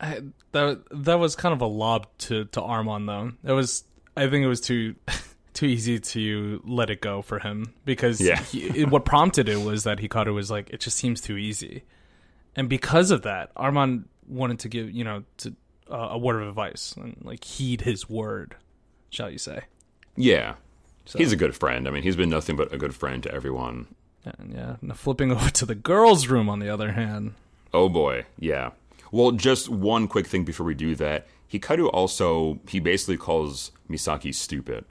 I, 0.00 0.20
that 0.52 0.82
that 0.92 1.14
was 1.18 1.34
kind 1.36 1.52
of 1.52 1.60
a 1.60 1.66
lob 1.66 2.06
to 2.18 2.44
to 2.46 2.62
Armand 2.62 3.08
though. 3.08 3.32
It 3.44 3.52
was 3.52 3.84
I 4.16 4.28
think 4.28 4.44
it 4.44 4.48
was 4.48 4.60
too 4.60 4.94
too 5.52 5.66
easy 5.66 5.98
to 5.98 6.62
let 6.64 6.90
it 6.90 7.00
go 7.00 7.22
for 7.22 7.40
him 7.40 7.74
because 7.84 8.20
Yeah. 8.20 8.40
he, 8.40 8.84
what 8.84 9.04
prompted 9.04 9.48
it 9.48 9.60
was 9.62 9.82
that 9.84 9.98
Hikaru 9.98 10.32
was 10.32 10.50
like 10.50 10.70
it 10.70 10.80
just 10.80 10.96
seems 10.96 11.20
too 11.20 11.36
easy, 11.36 11.82
and 12.54 12.68
because 12.68 13.10
of 13.10 13.22
that, 13.22 13.50
Armand 13.56 14.08
wanted 14.28 14.60
to 14.60 14.68
give 14.68 14.90
you 14.92 15.02
know 15.04 15.24
to, 15.38 15.54
uh, 15.90 16.08
a 16.12 16.18
word 16.18 16.40
of 16.42 16.48
advice 16.48 16.94
and 16.96 17.16
like 17.22 17.44
heed 17.44 17.82
his 17.82 18.08
word, 18.08 18.56
shall 19.10 19.30
you 19.30 19.38
say? 19.38 19.62
Yeah. 20.16 20.54
He's 21.16 21.32
a 21.32 21.36
good 21.36 21.56
friend. 21.56 21.88
I 21.88 21.90
mean, 21.90 22.02
he's 22.04 22.14
been 22.16 22.30
nothing 22.30 22.56
but 22.56 22.72
a 22.72 22.78
good 22.78 22.94
friend 22.94 23.22
to 23.24 23.32
everyone. 23.34 23.88
And 24.24 24.52
yeah, 24.54 24.76
now 24.80 24.94
flipping 24.94 25.32
over 25.36 25.50
to 25.50 25.66
the 25.66 25.74
girls' 25.74 26.28
room 26.28 26.48
on 26.48 26.60
the 26.60 26.68
other 26.68 26.92
hand. 26.92 27.34
Oh 27.72 27.88
boy, 27.88 28.26
yeah. 28.38 28.70
Well, 29.10 29.32
just 29.32 29.68
one 29.68 30.06
quick 30.06 30.26
thing 30.26 30.44
before 30.44 30.66
we 30.66 30.74
do 30.74 30.94
that. 30.96 31.26
Hikaru 31.52 31.90
also 31.92 32.60
he 32.68 32.78
basically 32.78 33.16
calls 33.16 33.72
Misaki 33.88 34.32
stupid. 34.34 34.84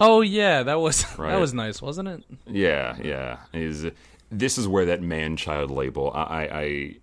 Oh 0.00 0.22
yeah, 0.22 0.62
that 0.62 0.80
was 0.80 1.04
Right. 1.18 1.32
that 1.32 1.40
was 1.40 1.52
nice, 1.52 1.82
wasn't 1.82 2.08
it? 2.08 2.24
Yeah, 2.46 2.96
yeah. 3.02 3.38
Is 3.52 3.86
this 4.30 4.56
is 4.56 4.66
where 4.66 4.86
that 4.86 5.02
man 5.02 5.36
child 5.36 5.70
label? 5.70 6.10
I, 6.14 6.22
I, 6.22 6.60
I, 6.60 6.94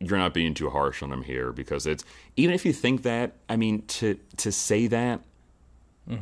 you're 0.00 0.18
not 0.18 0.32
being 0.34 0.54
too 0.54 0.70
harsh 0.70 1.02
on 1.02 1.12
him 1.12 1.22
here 1.22 1.52
because 1.52 1.86
it's 1.86 2.04
even 2.36 2.54
if 2.54 2.64
you 2.64 2.72
think 2.72 3.02
that. 3.02 3.32
I 3.48 3.56
mean, 3.56 3.82
to 3.82 4.18
to 4.38 4.50
say 4.50 4.86
that, 4.88 5.20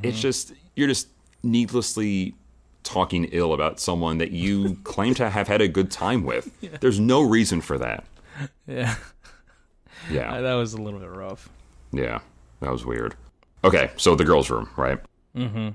it's 0.03 0.21
just 0.21 0.53
you're 0.77 0.89
just 0.89 1.09
needlessly 1.43 2.35
talking 2.83 3.25
ill 3.33 3.53
about 3.53 3.79
someone 3.81 4.19
that 4.19 4.31
you 4.33 4.77
claim 4.85 5.15
to 5.15 5.31
have 5.31 5.47
had 5.49 5.61
a 5.61 5.69
good 5.69 5.91
time 5.91 6.25
with. 6.25 6.51
There's 6.81 6.99
no 7.01 7.23
reason 7.23 7.61
for 7.61 7.79
that. 7.79 8.05
Yeah, 8.67 8.95
Yeah, 10.11 10.41
that 10.41 10.55
was 10.55 10.73
a 10.75 10.81
little 10.81 11.01
bit 11.01 11.11
rough. 11.11 11.49
yeah, 11.93 12.21
that 12.61 12.71
was 12.71 12.85
weird. 12.87 13.17
Okay, 13.65 13.91
so 13.97 14.15
the 14.15 14.25
girls' 14.25 14.49
room, 14.51 14.69
right? 14.77 14.99
Mm-hmm. 15.37 15.71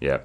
Yeah. 0.00 0.20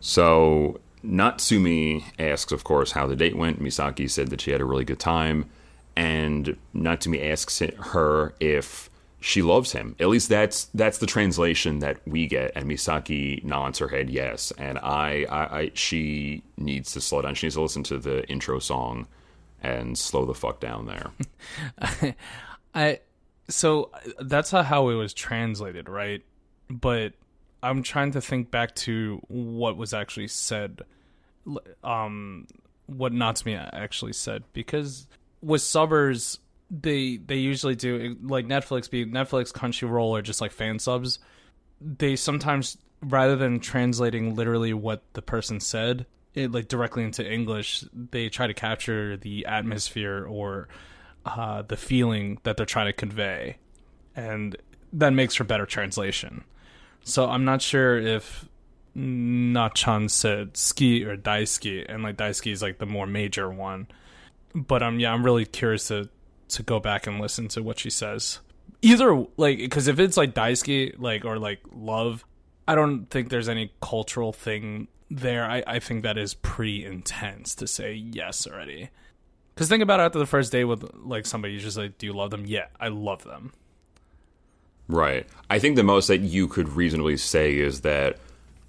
So 0.00 0.80
Natsumi 1.04 2.02
asks, 2.18 2.50
of 2.52 2.64
course, 2.64 2.92
how 2.92 3.06
the 3.06 3.14
date 3.16 3.36
went. 3.36 3.62
Misaki 3.62 4.08
said 4.08 4.28
that 4.28 4.40
she 4.40 4.52
had 4.52 4.60
a 4.60 4.64
really 4.64 4.84
good 4.86 4.98
time, 4.98 5.50
and 5.98 6.56
Natsumi 6.76 7.28
asks 7.32 7.58
her 7.58 8.32
if 8.38 8.88
she 9.18 9.42
loves 9.42 9.72
him. 9.72 9.96
At 9.98 10.06
least 10.06 10.28
that's 10.28 10.66
that's 10.66 10.98
the 10.98 11.06
translation 11.06 11.80
that 11.80 11.98
we 12.06 12.28
get. 12.28 12.52
And 12.54 12.66
Misaki 12.66 13.42
nods 13.42 13.80
her 13.80 13.88
head 13.88 14.08
yes. 14.08 14.52
And 14.58 14.78
I, 14.78 15.26
I, 15.28 15.58
I 15.58 15.70
she 15.74 16.44
needs 16.56 16.92
to 16.92 17.00
slow 17.00 17.22
down. 17.22 17.34
She 17.34 17.46
needs 17.46 17.56
to 17.56 17.62
listen 17.62 17.82
to 17.82 17.98
the 17.98 18.24
intro 18.28 18.60
song 18.60 19.08
and 19.60 19.98
slow 19.98 20.24
the 20.24 20.34
fuck 20.34 20.60
down 20.60 20.86
there. 20.86 22.14
I 22.76 23.00
so 23.48 23.90
that's 24.20 24.52
how, 24.52 24.90
it 24.90 24.94
was 24.94 25.12
translated, 25.12 25.88
right? 25.88 26.22
But 26.70 27.14
I'm 27.60 27.82
trying 27.82 28.12
to 28.12 28.20
think 28.20 28.52
back 28.52 28.76
to 28.76 29.20
what 29.26 29.76
was 29.76 29.92
actually 29.92 30.28
said, 30.28 30.82
um, 31.82 32.46
what 32.86 33.12
Natsumi 33.12 33.58
actually 33.72 34.12
said, 34.12 34.44
because 34.52 35.08
with 35.42 35.62
subbers, 35.62 36.38
they 36.70 37.16
they 37.16 37.36
usually 37.36 37.74
do 37.74 38.16
like 38.22 38.46
Netflix, 38.46 38.90
be 38.90 39.06
Netflix, 39.06 39.52
Crunchyroll, 39.52 40.10
or 40.10 40.22
just 40.22 40.40
like 40.40 40.52
fan 40.52 40.78
subs. 40.78 41.18
They 41.80 42.16
sometimes 42.16 42.76
rather 43.02 43.36
than 43.36 43.60
translating 43.60 44.34
literally 44.34 44.74
what 44.74 45.02
the 45.12 45.22
person 45.22 45.60
said, 45.60 46.06
it 46.34 46.52
like 46.52 46.68
directly 46.68 47.04
into 47.04 47.30
English, 47.30 47.84
they 47.92 48.28
try 48.28 48.46
to 48.46 48.54
capture 48.54 49.16
the 49.16 49.46
atmosphere 49.46 50.26
or 50.28 50.68
uh, 51.24 51.62
the 51.62 51.76
feeling 51.76 52.38
that 52.42 52.56
they're 52.56 52.66
trying 52.66 52.86
to 52.86 52.92
convey, 52.92 53.56
and 54.16 54.56
that 54.92 55.12
makes 55.12 55.34
for 55.34 55.44
better 55.44 55.66
translation. 55.66 56.44
So 57.04 57.28
I'm 57.28 57.44
not 57.44 57.62
sure 57.62 57.98
if 57.98 58.46
Nachan 58.96 60.10
said 60.10 60.56
ski 60.56 61.04
or 61.04 61.16
daisuki, 61.16 61.86
and 61.88 62.02
like 62.02 62.16
daisuki 62.16 62.52
is 62.52 62.62
like 62.62 62.78
the 62.78 62.86
more 62.86 63.06
major 63.06 63.50
one. 63.50 63.86
But 64.54 64.82
um, 64.82 64.98
yeah, 65.00 65.12
I'm 65.12 65.24
really 65.24 65.44
curious 65.44 65.88
to 65.88 66.08
to 66.50 66.62
go 66.62 66.80
back 66.80 67.06
and 67.06 67.20
listen 67.20 67.48
to 67.48 67.62
what 67.62 67.78
she 67.78 67.90
says. 67.90 68.40
Either 68.82 69.26
like 69.36 69.58
because 69.58 69.88
if 69.88 69.98
it's 69.98 70.16
like 70.16 70.34
daisuki, 70.34 70.94
like 70.98 71.24
or 71.24 71.38
like 71.38 71.60
love, 71.72 72.24
I 72.66 72.74
don't 72.74 73.06
think 73.06 73.28
there's 73.28 73.48
any 73.48 73.72
cultural 73.80 74.32
thing 74.32 74.88
there. 75.10 75.44
I 75.44 75.62
I 75.66 75.78
think 75.78 76.02
that 76.02 76.18
is 76.18 76.34
pretty 76.34 76.84
intense 76.84 77.54
to 77.56 77.66
say 77.66 77.92
yes 77.92 78.46
already. 78.46 78.90
Because 79.54 79.68
think 79.68 79.82
about 79.82 79.98
it 79.98 80.04
after 80.04 80.20
the 80.20 80.26
first 80.26 80.52
day 80.52 80.64
with 80.64 80.88
like 80.94 81.26
somebody, 81.26 81.54
you 81.54 81.60
just 81.60 81.76
like, 81.76 81.98
do 81.98 82.06
you 82.06 82.12
love 82.12 82.30
them? 82.30 82.44
Yeah, 82.46 82.66
I 82.78 82.88
love 82.88 83.24
them. 83.24 83.52
Right. 84.86 85.26
I 85.50 85.58
think 85.58 85.76
the 85.76 85.82
most 85.82 86.06
that 86.06 86.20
you 86.20 86.46
could 86.48 86.68
reasonably 86.70 87.16
say 87.16 87.58
is 87.58 87.80
that 87.80 88.18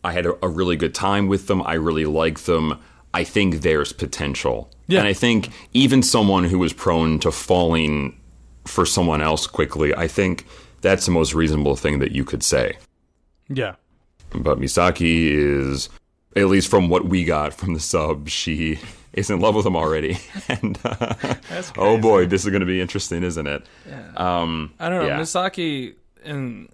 I 0.03 0.11
had 0.11 0.25
a, 0.25 0.45
a 0.45 0.49
really 0.49 0.75
good 0.75 0.93
time 0.95 1.27
with 1.27 1.47
them. 1.47 1.61
I 1.61 1.75
really 1.75 2.05
like 2.05 2.39
them. 2.39 2.79
I 3.13 3.23
think 3.23 3.61
there's 3.61 3.91
potential. 3.93 4.69
Yeah. 4.87 4.99
And 4.99 5.07
I 5.07 5.13
think 5.13 5.49
even 5.73 6.03
someone 6.03 6.43
who 6.43 6.63
is 6.63 6.73
prone 6.73 7.19
to 7.19 7.31
falling 7.31 8.19
for 8.65 8.85
someone 8.85 9.21
else 9.21 9.47
quickly, 9.47 9.93
I 9.95 10.07
think 10.07 10.45
that's 10.81 11.05
the 11.05 11.11
most 11.11 11.33
reasonable 11.33 11.75
thing 11.75 11.99
that 11.99 12.11
you 12.11 12.23
could 12.23 12.43
say. 12.43 12.77
Yeah, 13.47 13.75
But 14.31 14.59
Misaki 14.59 15.31
is, 15.31 15.89
at 16.35 16.45
least 16.45 16.69
from 16.69 16.87
what 16.87 17.05
we 17.05 17.23
got 17.23 17.53
from 17.53 17.73
the 17.73 17.79
sub, 17.79 18.29
she 18.29 18.79
is 19.13 19.31
in 19.31 19.39
love 19.39 19.55
with 19.55 19.65
him 19.65 19.75
already. 19.75 20.19
and 20.47 20.77
uh, 20.83 21.15
oh 21.77 21.97
boy, 21.97 22.27
this 22.27 22.43
is 22.43 22.51
going 22.51 22.59
to 22.59 22.67
be 22.67 22.79
interesting, 22.79 23.23
isn't 23.23 23.47
it? 23.47 23.65
Um, 24.15 24.73
I 24.79 24.89
don't 24.89 25.01
know. 25.01 25.07
Yeah. 25.07 25.19
Misaki, 25.19 25.95
and 26.23 26.69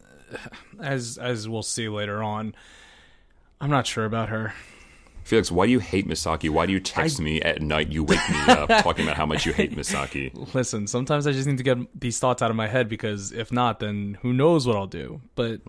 as 0.82 1.18
as 1.18 1.48
we'll 1.48 1.64
see 1.64 1.88
later 1.88 2.22
on, 2.22 2.54
I'm 3.62 3.70
not 3.70 3.88
sure 3.88 4.04
about 4.04 4.30
her. 4.30 4.54
Felix, 5.26 5.52
why 5.52 5.66
do 5.66 5.72
you 5.72 5.80
hate 5.80 6.08
Misaki? 6.08 6.52
Why 6.52 6.68
do 6.68 6.72
you 6.72 6.80
text 6.80 7.20
me 7.20 7.42
at 7.42 7.60
night? 7.60 7.92
You 7.92 8.04
wake 8.04 8.20
me 8.30 8.36
up 8.48 8.70
talking 8.84 9.06
about 9.06 9.18
how 9.18 9.26
much 9.26 9.44
you 9.44 9.54
hate 9.54 9.76
Misaki. 9.76 10.54
Listen, 10.54 10.86
sometimes 10.86 11.26
I 11.26 11.32
just 11.32 11.48
need 11.48 11.58
to 11.58 11.64
get 11.64 11.80
these 12.00 12.20
thoughts 12.20 12.44
out 12.44 12.52
of 12.52 12.56
my 12.56 12.68
head 12.68 12.88
because 12.88 13.32
if 13.32 13.52
not, 13.52 13.80
then 13.80 14.20
who 14.22 14.34
knows 14.34 14.68
what 14.68 14.76
I'll 14.76 14.86
do. 14.86 15.22
But 15.34 15.62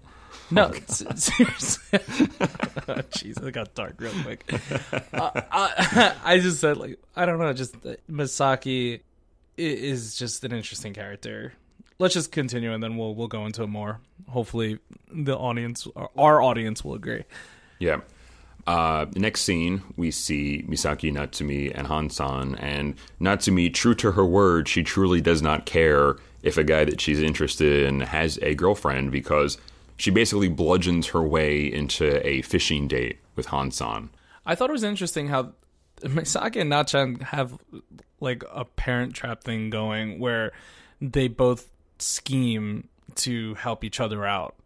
no, 0.50 0.66
s- 0.66 1.02
seriously. 1.24 1.98
Jeez, 3.16 3.42
it 3.42 3.52
got 3.52 3.74
dark 3.74 3.94
real 3.98 4.12
quick. 4.22 4.44
Uh, 5.14 5.30
I, 5.50 6.14
I 6.22 6.38
just 6.38 6.60
said 6.60 6.76
like 6.76 6.98
I 7.16 7.24
don't 7.24 7.38
know, 7.38 7.50
just 7.54 7.74
uh, 7.76 7.94
Misaki 8.10 9.00
is 9.56 10.16
just 10.18 10.44
an 10.44 10.52
interesting 10.52 10.92
character. 10.92 11.54
Let's 11.98 12.12
just 12.12 12.30
continue 12.30 12.74
and 12.74 12.82
then 12.82 12.98
we'll 12.98 13.14
we'll 13.14 13.26
go 13.28 13.46
into 13.46 13.62
it 13.62 13.68
more. 13.68 14.00
Hopefully, 14.28 14.80
the 15.10 15.34
audience, 15.34 15.88
our 16.14 16.42
audience, 16.42 16.84
will 16.84 16.92
agree. 16.92 17.24
Yeah. 17.78 18.00
Uh, 18.66 19.04
the 19.04 19.20
next 19.20 19.42
scene, 19.42 19.82
we 19.96 20.10
see 20.10 20.64
Misaki, 20.68 21.12
Natsumi, 21.12 21.70
and 21.72 21.86
Hansan. 21.86 22.56
And 22.60 22.96
Natsumi, 23.20 23.72
true 23.72 23.94
to 23.96 24.12
her 24.12 24.24
word, 24.24 24.68
she 24.68 24.82
truly 24.82 25.20
does 25.20 25.40
not 25.40 25.66
care 25.66 26.16
if 26.42 26.56
a 26.56 26.64
guy 26.64 26.84
that 26.84 27.00
she's 27.00 27.22
interested 27.22 27.86
in 27.86 28.00
has 28.00 28.38
a 28.42 28.54
girlfriend 28.54 29.12
because 29.12 29.58
she 29.96 30.10
basically 30.10 30.48
bludgeons 30.48 31.08
her 31.08 31.22
way 31.22 31.72
into 31.72 32.26
a 32.26 32.42
fishing 32.42 32.88
date 32.88 33.18
with 33.36 33.46
Hansan. 33.46 34.08
I 34.44 34.54
thought 34.54 34.70
it 34.70 34.72
was 34.74 34.84
interesting 34.84 35.28
how 35.28 35.52
Misaki 36.02 36.60
and 36.60 36.70
Nachan 36.70 37.22
have 37.22 37.58
like 38.20 38.42
a 38.52 38.64
parent 38.64 39.14
trap 39.14 39.44
thing 39.44 39.70
going 39.70 40.18
where 40.18 40.52
they 41.00 41.28
both 41.28 41.70
scheme 41.98 42.88
to 43.14 43.54
help 43.54 43.84
each 43.84 44.00
other 44.00 44.26
out. 44.26 44.56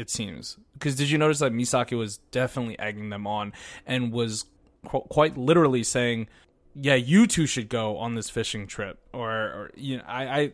It 0.00 0.08
seems 0.08 0.56
because 0.72 0.96
did 0.96 1.10
you 1.10 1.18
notice 1.18 1.40
that 1.40 1.52
Misaki 1.52 1.96
was 1.96 2.16
definitely 2.30 2.78
egging 2.78 3.10
them 3.10 3.26
on 3.26 3.52
and 3.84 4.10
was 4.10 4.46
qu- 4.88 5.02
quite 5.10 5.36
literally 5.36 5.82
saying, 5.82 6.26
"Yeah, 6.74 6.94
you 6.94 7.26
two 7.26 7.44
should 7.44 7.68
go 7.68 7.98
on 7.98 8.14
this 8.14 8.30
fishing 8.30 8.66
trip." 8.66 8.98
Or, 9.12 9.30
or 9.30 9.70
you 9.76 9.98
know, 9.98 10.04
I, 10.06 10.24
I, 10.24 10.52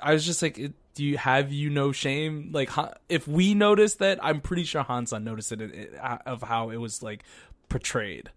I 0.00 0.12
was 0.14 0.26
just 0.26 0.42
like, 0.42 0.56
"Do 0.94 1.04
you 1.04 1.16
have 1.16 1.52
you 1.52 1.70
no 1.70 1.92
shame?" 1.92 2.50
Like, 2.50 2.70
if 3.08 3.28
we 3.28 3.54
noticed 3.54 4.00
that, 4.00 4.18
I'm 4.20 4.40
pretty 4.40 4.64
sure 4.64 4.82
Hansan 4.82 5.22
noticed 5.22 5.52
it 5.52 5.94
uh, 6.02 6.18
of 6.26 6.42
how 6.42 6.70
it 6.70 6.78
was 6.78 7.00
like 7.00 7.22
portrayed. 7.68 8.30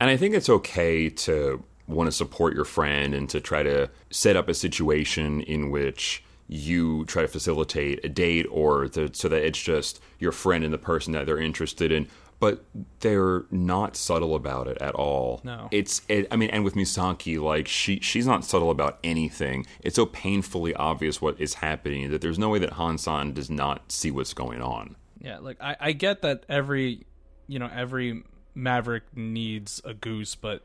And 0.00 0.10
I 0.10 0.16
think 0.16 0.34
it's 0.34 0.48
okay 0.48 1.10
to 1.10 1.62
want 1.86 2.08
to 2.08 2.12
support 2.12 2.54
your 2.54 2.64
friend 2.64 3.14
and 3.14 3.28
to 3.30 3.40
try 3.40 3.62
to 3.62 3.88
set 4.10 4.34
up 4.34 4.48
a 4.48 4.54
situation 4.54 5.42
in 5.42 5.70
which 5.70 6.24
you 6.48 7.04
try 7.04 7.22
to 7.22 7.28
facilitate 7.28 8.04
a 8.04 8.08
date 8.08 8.46
or 8.50 8.88
the, 8.88 9.10
so 9.12 9.28
that 9.28 9.44
it's 9.44 9.60
just 9.60 10.00
your 10.18 10.32
friend 10.32 10.64
and 10.64 10.72
the 10.72 10.78
person 10.78 11.12
that 11.12 11.26
they're 11.26 11.38
interested 11.38 11.92
in 11.92 12.08
but 12.40 12.64
they're 13.00 13.44
not 13.50 13.96
subtle 13.96 14.34
about 14.34 14.68
it 14.68 14.78
at 14.80 14.94
all. 14.94 15.40
No, 15.42 15.68
it's. 15.70 16.02
It, 16.08 16.28
I 16.30 16.36
mean, 16.36 16.50
and 16.50 16.64
with 16.64 16.74
Misaki, 16.74 17.40
like 17.40 17.66
she, 17.66 17.98
she's 18.00 18.26
not 18.26 18.44
subtle 18.44 18.70
about 18.70 18.98
anything. 19.02 19.66
It's 19.80 19.96
so 19.96 20.06
painfully 20.06 20.74
obvious 20.74 21.20
what 21.20 21.40
is 21.40 21.54
happening 21.54 22.10
that 22.10 22.20
there's 22.20 22.38
no 22.38 22.48
way 22.48 22.58
that 22.60 22.74
Hansan 22.74 23.34
does 23.34 23.50
not 23.50 23.90
see 23.90 24.10
what's 24.10 24.34
going 24.34 24.62
on. 24.62 24.96
Yeah, 25.20 25.38
like 25.38 25.60
I, 25.60 25.76
I 25.80 25.92
get 25.92 26.22
that 26.22 26.44
every, 26.48 27.06
you 27.48 27.58
know, 27.58 27.70
every 27.74 28.22
Maverick 28.54 29.04
needs 29.16 29.80
a 29.84 29.94
goose, 29.94 30.36
but 30.36 30.62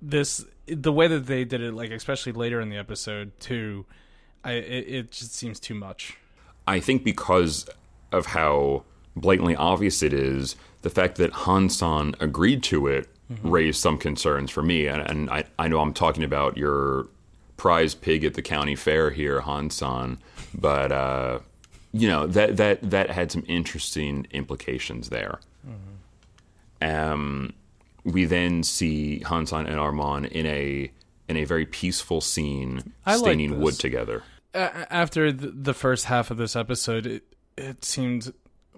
this, 0.00 0.44
the 0.66 0.92
way 0.92 1.08
that 1.08 1.26
they 1.26 1.44
did 1.44 1.60
it, 1.60 1.74
like 1.74 1.90
especially 1.90 2.32
later 2.32 2.60
in 2.60 2.68
the 2.68 2.76
episode 2.76 3.32
too, 3.40 3.86
I 4.44 4.52
it, 4.52 4.88
it 4.88 5.10
just 5.10 5.34
seems 5.34 5.60
too 5.60 5.74
much. 5.74 6.16
I 6.66 6.80
think 6.80 7.04
because 7.04 7.68
of 8.12 8.26
how 8.26 8.84
blatantly 9.16 9.56
obvious 9.56 10.02
it 10.02 10.12
is, 10.12 10.56
the 10.82 10.90
fact 10.90 11.16
that 11.16 11.32
Hansan 11.32 12.14
agreed 12.20 12.62
to 12.64 12.86
it 12.86 13.08
mm-hmm. 13.30 13.48
raised 13.48 13.80
some 13.80 13.98
concerns 13.98 14.50
for 14.50 14.62
me. 14.62 14.86
And, 14.86 15.02
and, 15.02 15.30
I, 15.30 15.44
I 15.58 15.68
know 15.68 15.80
I'm 15.80 15.92
talking 15.92 16.24
about 16.24 16.56
your 16.56 17.08
prize 17.56 17.94
pig 17.94 18.24
at 18.24 18.34
the 18.34 18.42
county 18.42 18.76
fair 18.76 19.10
here, 19.10 19.40
Hansan, 19.40 20.18
but 20.54 20.92
uh, 20.92 21.40
you 21.92 22.08
know 22.08 22.26
that 22.26 22.56
that 22.56 22.90
that 22.90 23.10
had 23.10 23.32
some 23.32 23.44
interesting 23.48 24.26
implications 24.30 25.08
there. 25.08 25.40
Mm-hmm. 25.66 27.12
Um, 27.12 27.54
we 28.04 28.24
then 28.24 28.62
see 28.62 29.20
Hansan 29.24 29.66
and 29.66 29.78
Armand 29.78 30.26
in 30.26 30.46
a 30.46 30.90
in 31.28 31.36
a 31.36 31.44
very 31.44 31.66
peaceful 31.66 32.20
scene, 32.20 32.92
I 33.04 33.16
staining 33.16 33.52
like 33.52 33.60
wood 33.60 33.74
together. 33.74 34.22
after 34.54 35.30
the 35.30 35.74
first 35.74 36.06
half 36.06 36.30
of 36.30 36.36
this 36.36 36.56
episode, 36.56 37.06
it 37.06 37.22
it 37.56 37.84
seemed 37.84 38.32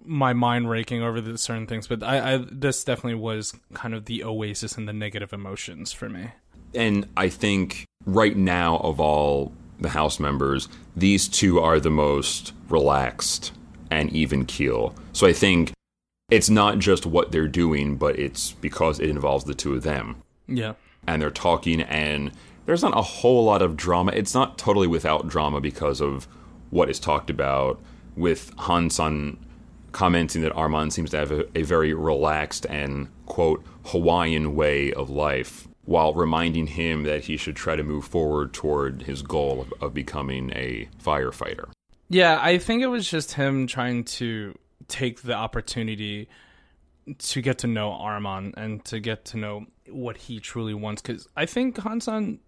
my 0.05 0.33
mind 0.33 0.71
raking 0.71 1.03
over 1.03 1.21
the 1.21 1.37
certain 1.39 1.67
things, 1.67 1.87
but 1.87 2.03
I, 2.03 2.35
I 2.35 2.45
this 2.51 2.83
definitely 2.85 3.21
was 3.21 3.55
kind 3.75 3.95
of 3.95 4.07
the 4.07 4.25
oasis 4.25 4.77
in 4.77 4.87
the 4.87 4.93
negative 4.93 5.33
emotions 5.33 5.93
for 5.93 6.09
me. 6.09 6.31
And 6.75 7.07
I 7.17 7.29
think 7.29 7.85
right 8.07 8.37
now 8.37 8.79
of 8.79 9.01
all 9.01 9.53
the 9.79 9.91
house 9.91 10.21
members, 10.21 10.69
these 10.97 11.29
two 11.29 11.61
are 11.61 11.81
the 11.81 11.91
most 11.91 12.53
relaxed 12.69 13.53
and 13.91 14.11
even 14.13 14.45
keel. 14.47 14.95
So 15.13 15.27
I 15.27 15.33
think 15.33 15.73
it's 16.31 16.49
not 16.49 16.79
just 16.79 17.07
what 17.07 17.33
they're 17.33 17.49
doing, 17.49 17.97
but 17.97 18.19
it's 18.19 18.53
because 18.53 19.01
it 19.01 19.11
involves 19.11 19.45
the 19.45 19.55
two 19.55 19.75
of 19.75 19.83
them. 19.83 20.23
Yeah. 20.47 20.75
And 21.07 21.21
they're 21.21 21.31
talking 21.31 21.81
and 21.81 22.33
there's 22.67 22.83
not 22.83 22.97
a 22.97 23.03
whole 23.03 23.45
lot 23.45 23.63
of 23.63 23.77
drama. 23.77 24.13
It's 24.15 24.35
not 24.35 24.59
totally 24.59 24.87
without 24.87 25.27
drama 25.27 25.61
because 25.61 26.01
of 26.01 26.29
what 26.71 26.89
is 26.89 27.01
talked 27.01 27.31
about 27.31 27.81
with 28.17 28.55
Hansan 28.57 29.39
commenting 29.93 30.43
that 30.43 30.53
Arman 30.53 30.93
seems 30.93 31.11
to 31.11 31.17
have 31.17 31.33
a, 31.33 31.59
a 31.59 31.63
very 31.63 31.93
relaxed 31.95 32.67
and, 32.67 33.09
quote, 33.27 33.65
Hawaiian 33.87 34.55
way 34.55 34.93
of 34.93 35.11
life, 35.11 35.67
while 35.85 36.15
reminding 36.15 36.69
him 36.69 37.03
that 37.05 37.25
he 37.25 37.37
should 37.37 37.57
try 37.57 37.75
to 37.75 37.83
move 37.83 38.05
forward 38.05 38.53
toward 38.53 39.03
his 39.03 39.23
goal 39.23 39.63
of, 39.63 39.73
of 39.83 39.95
becoming 39.95 40.53
a 40.55 40.89
firefighter. 41.03 41.71
Yeah, 42.09 42.39
I 42.41 42.59
think 42.59 42.83
it 42.83 42.89
was 42.89 43.09
just 43.09 43.33
him 43.33 43.67
trying 43.67 44.05
to 44.05 44.57
take 44.89 45.23
the 45.23 45.35
opportunity 45.35 46.29
to 47.19 47.41
get 47.41 47.59
to 47.59 47.67
know 47.67 47.91
Arman 47.91 48.55
and 48.57 48.85
to 48.85 49.01
get 49.01 49.25
to 49.27 49.39
know 49.39 49.67
what 49.93 50.17
he 50.17 50.41
truly 50.41 50.75
wants. 50.75 51.03
Because 51.03 51.29
I 51.37 51.47
think 51.47 51.77
Hansan 51.77 52.39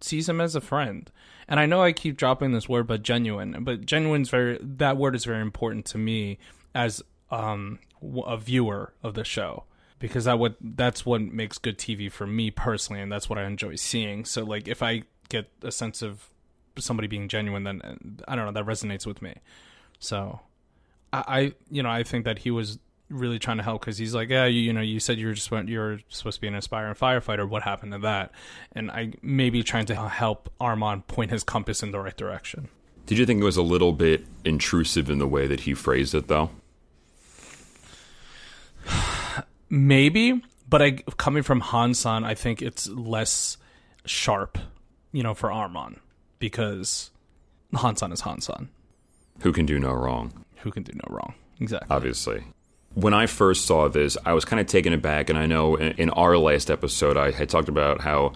sees 0.00 0.28
him 0.28 0.40
as 0.40 0.54
a 0.54 0.60
friend. 0.60 1.10
And 1.48 1.58
I 1.60 1.66
know 1.66 1.82
I 1.82 1.92
keep 1.92 2.16
dropping 2.16 2.52
this 2.52 2.68
word, 2.68 2.86
but 2.86 3.02
genuine. 3.02 3.64
But 3.64 3.86
genuine's 3.86 4.30
very 4.30 4.58
that 4.60 4.96
word 4.96 5.14
is 5.14 5.24
very 5.24 5.42
important 5.42 5.84
to 5.86 5.98
me 5.98 6.38
as 6.74 7.02
um, 7.30 7.78
a 8.26 8.36
viewer 8.36 8.92
of 9.02 9.14
the 9.14 9.24
show 9.24 9.64
because 9.98 10.24
that 10.24 10.38
what 10.38 10.56
that's 10.60 11.06
what 11.06 11.20
makes 11.20 11.58
good 11.58 11.78
TV 11.78 12.10
for 12.10 12.26
me 12.26 12.50
personally, 12.50 13.00
and 13.00 13.10
that's 13.10 13.30
what 13.30 13.38
I 13.38 13.44
enjoy 13.44 13.76
seeing. 13.76 14.24
So 14.24 14.42
like 14.42 14.66
if 14.66 14.82
I 14.82 15.04
get 15.28 15.48
a 15.62 15.70
sense 15.70 16.02
of 16.02 16.28
somebody 16.76 17.06
being 17.06 17.28
genuine, 17.28 17.64
then 17.64 18.18
I 18.26 18.34
don't 18.34 18.46
know 18.46 18.52
that 18.52 18.66
resonates 18.66 19.06
with 19.06 19.22
me. 19.22 19.36
So 19.98 20.40
I, 21.12 21.24
I 21.28 21.52
you 21.70 21.82
know 21.82 21.90
I 21.90 22.02
think 22.02 22.24
that 22.24 22.40
he 22.40 22.50
was 22.50 22.78
really 23.12 23.38
trying 23.38 23.58
to 23.58 23.62
help 23.62 23.82
because 23.82 23.98
he's 23.98 24.14
like, 24.14 24.30
yeah, 24.30 24.46
you, 24.46 24.60
you 24.60 24.72
know, 24.72 24.80
you 24.80 24.98
said 24.98 25.18
you 25.18 25.26
were 25.26 25.34
just 25.34 25.50
you're 25.50 26.00
supposed 26.08 26.36
to 26.36 26.40
be 26.40 26.48
an 26.48 26.54
aspiring 26.54 26.94
firefighter. 26.94 27.48
What 27.48 27.62
happened 27.62 27.92
to 27.92 27.98
that? 27.98 28.32
And 28.72 28.90
I 28.90 29.12
maybe 29.22 29.62
trying 29.62 29.86
to 29.86 30.08
help 30.08 30.50
Arman 30.60 31.06
point 31.06 31.30
his 31.30 31.44
compass 31.44 31.82
in 31.82 31.90
the 31.90 32.00
right 32.00 32.16
direction. 32.16 32.68
Did 33.06 33.18
you 33.18 33.26
think 33.26 33.40
it 33.40 33.44
was 33.44 33.56
a 33.56 33.62
little 33.62 33.92
bit 33.92 34.24
intrusive 34.44 35.10
in 35.10 35.18
the 35.18 35.26
way 35.26 35.46
that 35.46 35.60
he 35.60 35.74
phrased 35.74 36.14
it, 36.14 36.28
though? 36.28 36.50
Maybe, 39.70 40.42
but 40.68 40.82
I 40.82 40.90
coming 41.16 41.42
from 41.42 41.60
Hansan, 41.60 42.24
I 42.24 42.34
think 42.34 42.62
it's 42.62 42.88
less 42.88 43.56
sharp, 44.04 44.58
you 45.12 45.22
know, 45.22 45.34
for 45.34 45.48
Arman 45.48 45.98
because 46.38 47.10
Hansan 47.74 48.12
is 48.12 48.22
Hansan. 48.22 48.68
Who 49.40 49.52
can 49.52 49.66
do 49.66 49.78
no 49.78 49.92
wrong? 49.92 50.44
Who 50.58 50.70
can 50.70 50.82
do 50.82 50.92
no 50.92 51.14
wrong? 51.14 51.34
Exactly. 51.60 51.94
Obviously. 51.94 52.44
When 52.94 53.14
I 53.14 53.26
first 53.26 53.64
saw 53.64 53.88
this, 53.88 54.16
I 54.26 54.34
was 54.34 54.44
kind 54.44 54.60
of 54.60 54.66
taken 54.66 54.92
aback, 54.92 55.30
and 55.30 55.38
I 55.38 55.46
know 55.46 55.76
in, 55.76 56.10
our 56.10 56.36
last 56.36 56.70
episode, 56.70 57.16
I 57.16 57.30
had 57.30 57.48
talked 57.48 57.68
about 57.68 58.02
how 58.02 58.32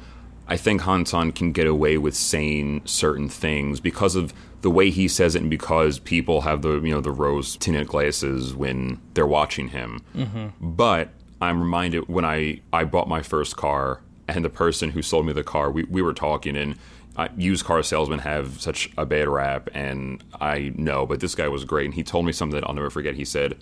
I 0.49 0.57
think 0.57 0.83
Hansan 0.83 1.35
can 1.35 1.53
get 1.53 1.66
away 1.66 1.99
with 1.99 2.14
saying 2.14 2.83
certain 2.85 3.29
things 3.29 3.81
because 3.81 4.16
of 4.16 4.33
the 4.62 4.71
way 4.71 4.90
he 4.90 5.09
says 5.09 5.35
it, 5.35 5.42
and 5.42 5.51
because 5.51 5.99
people 5.99 6.42
have 6.42 6.62
the 6.62 6.81
you 6.81 6.95
know 6.95 7.01
the 7.01 7.11
rose 7.11 7.57
tinted 7.57 7.87
glasses 7.87 8.55
when 8.55 9.01
they're 9.14 9.27
watching 9.27 9.69
him. 9.69 10.03
Mm-hmm. 10.14 10.73
But 10.73 11.11
I'm 11.40 11.61
reminded 11.61 12.09
when 12.09 12.25
I 12.25 12.61
I 12.73 12.85
bought 12.85 13.09
my 13.09 13.23
first 13.23 13.57
car, 13.57 14.01
and 14.27 14.45
the 14.45 14.51
person 14.51 14.90
who 14.90 15.03
sold 15.03 15.27
me 15.27 15.33
the 15.33 15.45
car, 15.45 15.71
we 15.71 15.85
we 15.85 16.03
were 16.03 16.14
talking 16.14 16.57
and. 16.57 16.77
Uh, 17.19 17.29
used 17.35 17.64
car 17.64 17.83
salesmen 17.83 18.19
have 18.19 18.61
such 18.61 18.90
a 18.99 19.07
bad 19.07 19.27
rap, 19.27 19.71
and 19.73 20.23
I 20.38 20.75
know, 20.77 21.07
but 21.07 21.21
this 21.21 21.35
guy 21.35 21.49
was 21.49 21.64
great, 21.64 21.87
and 21.87 21.95
he 21.95 22.03
told 22.03 22.27
me 22.27 22.33
something 22.33 22.61
that 22.61 22.69
I'll 22.69 22.75
never 22.75 22.90
forget. 22.90 23.14
He 23.14 23.25
said, 23.25 23.57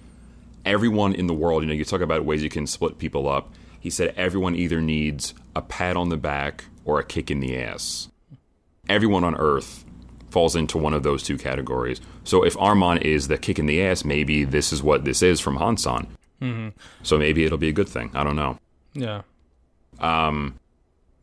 "Everyone 0.64 1.14
in 1.14 1.26
the 1.26 1.34
world, 1.34 1.62
you 1.62 1.68
know, 1.68 1.74
you 1.74 1.84
talk 1.84 2.00
about 2.00 2.24
ways 2.24 2.42
you 2.42 2.48
can 2.48 2.66
split 2.66 2.98
people 2.98 3.28
up." 3.28 3.52
He 3.80 3.90
said, 3.90 4.14
"Everyone 4.16 4.54
either 4.54 4.80
needs 4.80 5.34
a 5.54 5.62
pat 5.62 5.96
on 5.96 6.08
the 6.08 6.16
back 6.16 6.64
or 6.84 6.98
a 6.98 7.04
kick 7.04 7.30
in 7.30 7.40
the 7.40 7.58
ass. 7.58 8.08
Everyone 8.88 9.24
on 9.24 9.34
Earth 9.36 9.84
falls 10.30 10.56
into 10.56 10.76
one 10.76 10.92
of 10.92 11.04
those 11.04 11.22
two 11.22 11.38
categories. 11.38 12.00
So 12.24 12.44
if 12.44 12.56
Arman 12.56 13.00
is 13.00 13.28
the 13.28 13.38
kick 13.38 13.58
in 13.58 13.66
the 13.66 13.80
ass, 13.82 14.04
maybe 14.04 14.44
this 14.44 14.72
is 14.72 14.82
what 14.82 15.04
this 15.04 15.22
is 15.22 15.40
from 15.40 15.56
Hansan. 15.58 16.08
Mm-hmm. 16.42 16.68
So 17.04 17.16
maybe 17.16 17.44
it'll 17.44 17.56
be 17.56 17.68
a 17.68 17.72
good 17.72 17.88
thing. 17.88 18.10
I 18.14 18.24
don't 18.24 18.36
know. 18.36 18.58
Yeah. 18.94 19.22
Um. 20.00 20.58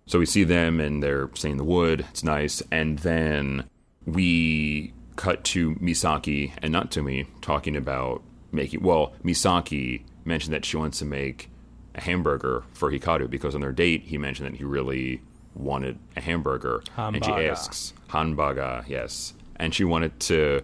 So 0.05 0.19
we 0.19 0.25
see 0.25 0.43
them 0.43 0.79
and 0.79 1.03
they're 1.03 1.29
in 1.43 1.57
the 1.57 1.63
wood. 1.63 2.05
It's 2.09 2.23
nice, 2.23 2.63
and 2.71 2.99
then 2.99 3.65
we 4.05 4.93
cut 5.15 5.43
to 5.43 5.75
Misaki 5.75 6.53
and 6.61 6.73
Natsumi 6.73 7.27
talking 7.41 7.75
about 7.75 8.23
making. 8.51 8.81
Well, 8.83 9.13
Misaki 9.23 10.03
mentioned 10.25 10.53
that 10.53 10.65
she 10.65 10.77
wants 10.77 10.99
to 10.99 11.05
make 11.05 11.49
a 11.95 12.01
hamburger 12.01 12.63
for 12.73 12.91
Hikaru 12.91 13.29
because 13.29 13.55
on 13.55 13.61
their 13.61 13.71
date 13.71 14.03
he 14.03 14.17
mentioned 14.17 14.53
that 14.53 14.57
he 14.57 14.63
really 14.63 15.21
wanted 15.55 15.99
a 16.15 16.21
hamburger, 16.21 16.83
and 16.97 17.23
she 17.23 17.31
asks 17.31 17.93
Hanbaga, 18.09 18.87
yes, 18.87 19.33
and 19.57 19.73
she 19.73 19.83
wanted 19.83 20.19
to, 20.21 20.61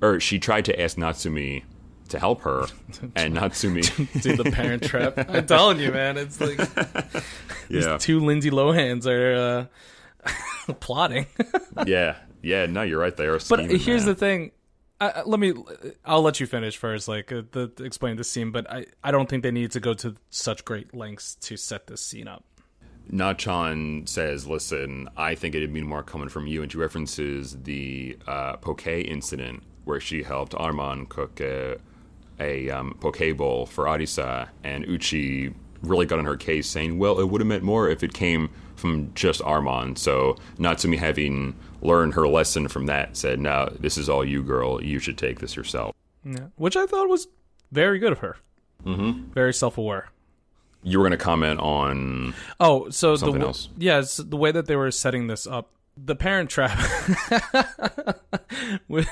or 0.00 0.20
she 0.20 0.38
tried 0.38 0.64
to 0.66 0.80
ask 0.80 0.96
Natsumi 0.96 1.64
to 2.08 2.18
help 2.18 2.42
her, 2.42 2.66
and 3.14 3.36
Natsumi 3.36 4.22
do 4.22 4.36
the 4.36 4.50
parent 4.50 4.82
trap. 4.82 5.14
I'm 5.28 5.46
telling 5.46 5.78
you, 5.78 5.92
man, 5.92 6.16
it's 6.16 6.40
like 6.40 6.58
yeah. 6.88 7.22
these 7.68 7.86
two 7.98 8.20
Lindsay 8.20 8.50
Lohans 8.50 9.06
are 9.06 9.68
uh, 10.68 10.72
plotting. 10.74 11.26
yeah, 11.86 12.16
yeah, 12.42 12.66
no, 12.66 12.82
you're 12.82 13.00
right. 13.00 13.16
They 13.16 13.26
are. 13.26 13.38
But 13.48 13.70
here's 13.70 14.04
the 14.04 14.14
thing. 14.14 14.52
Uh, 15.00 15.22
let 15.26 15.38
me. 15.38 15.54
I'll 16.04 16.22
let 16.22 16.40
you 16.40 16.46
finish 16.46 16.76
first, 16.76 17.06
like 17.06 17.30
uh, 17.30 17.42
the, 17.52 17.70
explain 17.80 18.16
the 18.16 18.24
scene. 18.24 18.50
But 18.50 18.70
I, 18.70 18.86
I 19.04 19.10
don't 19.10 19.28
think 19.28 19.42
they 19.42 19.52
need 19.52 19.70
to 19.72 19.80
go 19.80 19.94
to 19.94 20.16
such 20.30 20.64
great 20.64 20.94
lengths 20.94 21.36
to 21.36 21.56
set 21.56 21.86
this 21.86 22.00
scene 22.00 22.26
up. 22.26 22.44
Nachan 23.12 24.08
says, 24.08 24.46
"Listen, 24.46 25.08
I 25.16 25.34
think 25.34 25.54
it'd 25.54 25.72
be 25.72 25.82
more 25.82 26.02
coming 26.02 26.28
from 26.28 26.46
you," 26.46 26.62
and 26.62 26.72
she 26.72 26.78
references 26.78 27.56
the 27.62 28.18
uh, 28.26 28.56
Poke 28.56 28.86
incident 28.88 29.62
where 29.84 30.00
she 30.00 30.22
helped 30.22 30.52
Arman 30.52 31.08
cook 31.08 31.40
a, 31.40 31.76
a 32.38 32.68
um, 32.68 32.94
poke 33.00 33.36
bowl 33.36 33.64
for 33.64 33.84
Arisa, 33.84 34.48
and 34.62 34.84
Uchi 34.84 35.54
really 35.82 36.04
got 36.04 36.18
on 36.18 36.26
her 36.26 36.36
case, 36.36 36.66
saying, 36.66 36.98
"Well, 36.98 37.20
it 37.20 37.30
would 37.30 37.40
have 37.40 37.48
meant 37.48 37.62
more 37.62 37.88
if 37.88 38.02
it 38.02 38.12
came 38.12 38.50
from 38.76 39.14
just 39.14 39.40
Arman." 39.42 39.96
So 39.96 40.36
Natsumi, 40.58 40.98
having 40.98 41.54
learned 41.80 42.14
her 42.14 42.26
lesson 42.28 42.68
from 42.68 42.86
that, 42.86 43.16
said, 43.16 43.38
"No, 43.40 43.68
this 43.78 43.96
is 43.98 44.08
all 44.08 44.24
you, 44.24 44.42
girl. 44.42 44.82
You 44.82 44.98
should 44.98 45.18
take 45.18 45.40
this 45.40 45.56
yourself." 45.56 45.94
Yeah. 46.24 46.48
Which 46.56 46.76
I 46.76 46.86
thought 46.86 47.08
was 47.08 47.28
very 47.72 47.98
good 47.98 48.12
of 48.12 48.18
her. 48.18 48.36
Mm-hmm. 48.84 49.32
Very 49.32 49.52
self 49.54 49.78
aware. 49.78 50.08
You 50.82 50.98
were 50.98 51.04
going 51.04 51.18
to 51.18 51.22
comment 51.24 51.58
on 51.60 52.34
Oh, 52.60 52.88
so 52.90 53.12
the 53.12 53.18
Something 53.18 53.34
w- 53.40 53.48
else. 53.48 53.68
yeah, 53.76 53.98
it's 53.98 54.16
the 54.18 54.36
way 54.36 54.52
that 54.52 54.66
they 54.66 54.76
were 54.76 54.90
setting 54.92 55.26
this 55.26 55.44
up, 55.46 55.70
the 55.96 56.14
Parent 56.14 56.50
Trap. 56.50 56.78
with 58.88 59.08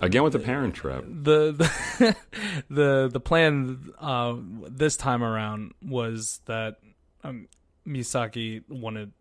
again 0.00 0.22
with 0.22 0.32
the 0.32 0.38
Parent 0.38 0.74
Trap. 0.74 1.04
the 1.06 1.52
the 1.98 2.16
the, 2.70 3.08
the 3.12 3.20
plan 3.20 3.92
uh, 4.00 4.34
this 4.68 4.96
time 4.96 5.22
around 5.22 5.72
was 5.82 6.40
that 6.46 6.76
um, 7.24 7.48
Misaki 7.86 8.62
wanted 8.68 9.12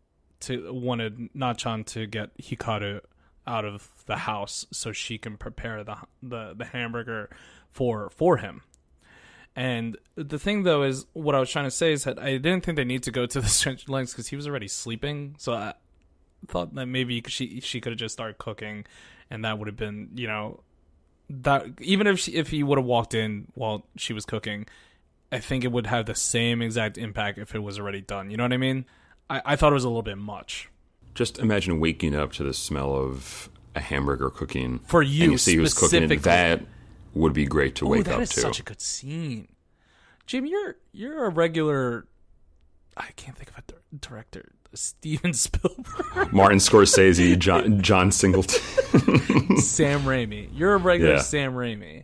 to 0.46 0.74
wanted 0.74 1.34
Nachan 1.34 1.86
to 1.88 2.08
get 2.08 2.38
Hikaru 2.38 3.02
out 3.48 3.66
of 3.66 3.90
the 4.06 4.18
house 4.18 4.66
so 4.72 4.92
she 4.92 5.18
can 5.18 5.38
prepare 5.38 5.84
the 5.84 5.98
the, 6.22 6.54
the 6.56 6.66
hamburger 6.66 7.30
for 7.72 8.10
for 8.10 8.38
him. 8.38 8.62
And 9.56 9.98
the 10.16 10.40
thing 10.40 10.64
though 10.64 10.84
is 10.84 11.06
what 11.14 11.36
I 11.36 11.40
was 11.40 11.50
trying 11.50 11.66
to 11.66 11.72
say 11.72 11.94
is 11.94 12.04
that 12.04 12.20
I 12.20 12.38
didn't 12.38 12.62
think 12.62 12.76
they 12.76 12.84
need 12.84 13.04
to 13.04 13.12
go 13.12 13.26
to 13.26 13.42
the 13.42 13.48
stretch 13.60 13.88
lengths 13.88 14.14
because 14.14 14.28
he 14.28 14.36
was 14.36 14.48
already 14.48 14.68
sleeping. 14.68 15.36
So 15.38 15.54
I 15.54 15.74
thought 16.48 16.74
that 16.76 16.88
maybe 16.88 17.24
she 17.28 17.60
she 17.62 17.80
could 17.80 17.92
have 17.92 18.00
just 18.00 18.14
started 18.14 18.38
cooking, 18.38 18.86
and 19.30 19.46
that 19.46 19.58
would 19.58 19.68
have 19.68 19.78
been 19.78 20.10
you 20.16 20.28
know 20.28 20.62
that 21.30 21.66
even 21.80 22.08
if 22.08 22.20
she, 22.20 22.34
if 22.34 22.50
he 22.50 22.64
would 22.64 22.78
have 22.78 22.86
walked 22.86 23.14
in 23.14 23.48
while 23.56 23.86
she 23.98 24.14
was 24.14 24.26
cooking, 24.26 24.68
I 25.32 25.40
think 25.40 25.64
it 25.64 25.72
would 25.72 25.88
have 25.88 26.06
the 26.06 26.16
same 26.16 26.62
exact 26.62 26.98
impact 26.98 27.38
if 27.38 27.56
it 27.56 27.60
was 27.60 27.80
already 27.80 28.02
done. 28.02 28.30
You 28.30 28.38
know 28.38 28.44
what 28.44 28.54
I 28.54 28.58
mean? 28.58 28.86
I, 29.30 29.42
I 29.46 29.56
thought 29.56 29.72
it 29.72 29.76
was 29.76 29.84
a 29.84 29.90
little 29.90 30.02
bit 30.04 30.18
much 30.18 30.70
Just 31.16 31.40
imagine 31.40 31.80
waking 31.80 32.16
up 32.16 32.32
to 32.34 32.44
the 32.44 32.54
smell 32.54 32.94
of 32.96 33.50
a 33.76 33.80
hamburger 33.80 34.30
cooking 34.30 34.80
for 34.88 35.02
you. 35.04 35.24
and 35.24 35.32
you 35.34 35.38
see 35.38 35.56
who's 35.56 35.74
cooking 35.74 36.04
it. 36.10 36.22
That 36.24 36.62
would 37.14 37.34
be 37.34 37.46
great 37.46 37.76
to 37.76 37.86
Oh, 37.86 37.90
wake 37.90 38.08
up 38.08 38.22
is 38.22 38.30
to. 38.32 38.42
such 38.42 38.60
a 38.60 38.64
good 38.64 38.82
scene. 38.82 39.48
Jim, 40.26 40.46
you're 40.46 40.76
you're 40.92 41.26
a 41.26 41.30
regular. 41.30 42.08
I 42.98 43.08
can't 43.16 43.38
think 43.38 43.50
of 43.52 43.58
a 43.58 43.62
dir- 43.68 43.82
director. 44.00 44.52
Steven 44.74 45.34
Spielberg, 45.46 46.34
Martin 46.34 46.58
Scorsese, 46.60 47.38
John, 47.40 47.82
John 47.82 48.12
Singleton. 48.12 48.60
Sam 49.58 50.02
Raimi. 50.02 50.50
You're 50.54 50.74
a 50.74 50.78
regular 50.78 51.14
Yeah. 51.14 51.20
Sam 51.22 51.54
Raimi. 51.54 52.04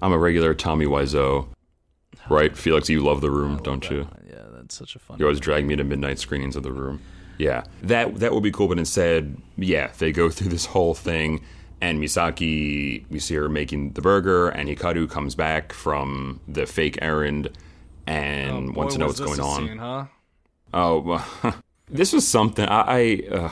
I'm 0.00 0.12
a 0.12 0.18
regular 0.18 0.54
Tommy 0.54 0.86
Wiseau. 0.86 1.48
Right, 2.30 2.56
Felix, 2.56 2.88
you 2.88 3.00
love 3.00 3.20
the 3.20 3.30
room, 3.30 3.60
don't 3.64 3.90
you? 3.90 4.08
Yeah, 4.30 4.41
that's 4.78 4.90
such 4.92 4.96
a 4.96 4.98
fun. 4.98 5.18
You 5.18 5.26
always 5.26 5.40
drag 5.40 5.66
me 5.66 5.76
to 5.76 5.84
midnight 5.84 6.18
screenings 6.18 6.56
of 6.56 6.62
the 6.62 6.72
room. 6.72 7.00
Yeah, 7.38 7.64
that 7.82 8.16
that 8.20 8.32
would 8.32 8.42
be 8.42 8.50
cool. 8.52 8.68
But 8.68 8.78
instead, 8.78 9.36
yeah, 9.56 9.90
they 9.98 10.12
go 10.12 10.28
through 10.36 10.48
this 10.50 10.66
whole 10.66 10.94
thing, 10.94 11.42
and 11.80 12.00
Misaki, 12.02 13.04
we 13.10 13.18
see 13.18 13.34
her 13.34 13.48
making 13.48 13.92
the 13.92 14.00
burger, 14.02 14.48
and 14.48 14.68
Hikaru 14.68 15.08
comes 15.10 15.34
back 15.34 15.72
from 15.72 16.40
the 16.46 16.66
fake 16.66 16.98
errand 17.02 17.50
and 18.06 18.70
Oh, 18.70 18.72
wants 18.72 18.94
to 18.94 19.00
know 19.00 19.06
what's 19.06 19.20
going 19.20 19.40
on. 19.40 19.66
scene, 19.66 19.78
huh? 19.78 20.04
Oh, 20.74 21.00
well, 21.00 21.54
this 21.90 22.12
was 22.12 22.26
something 22.26 22.66
I 22.68 22.80
I, 23.30 23.34
uh, 23.34 23.50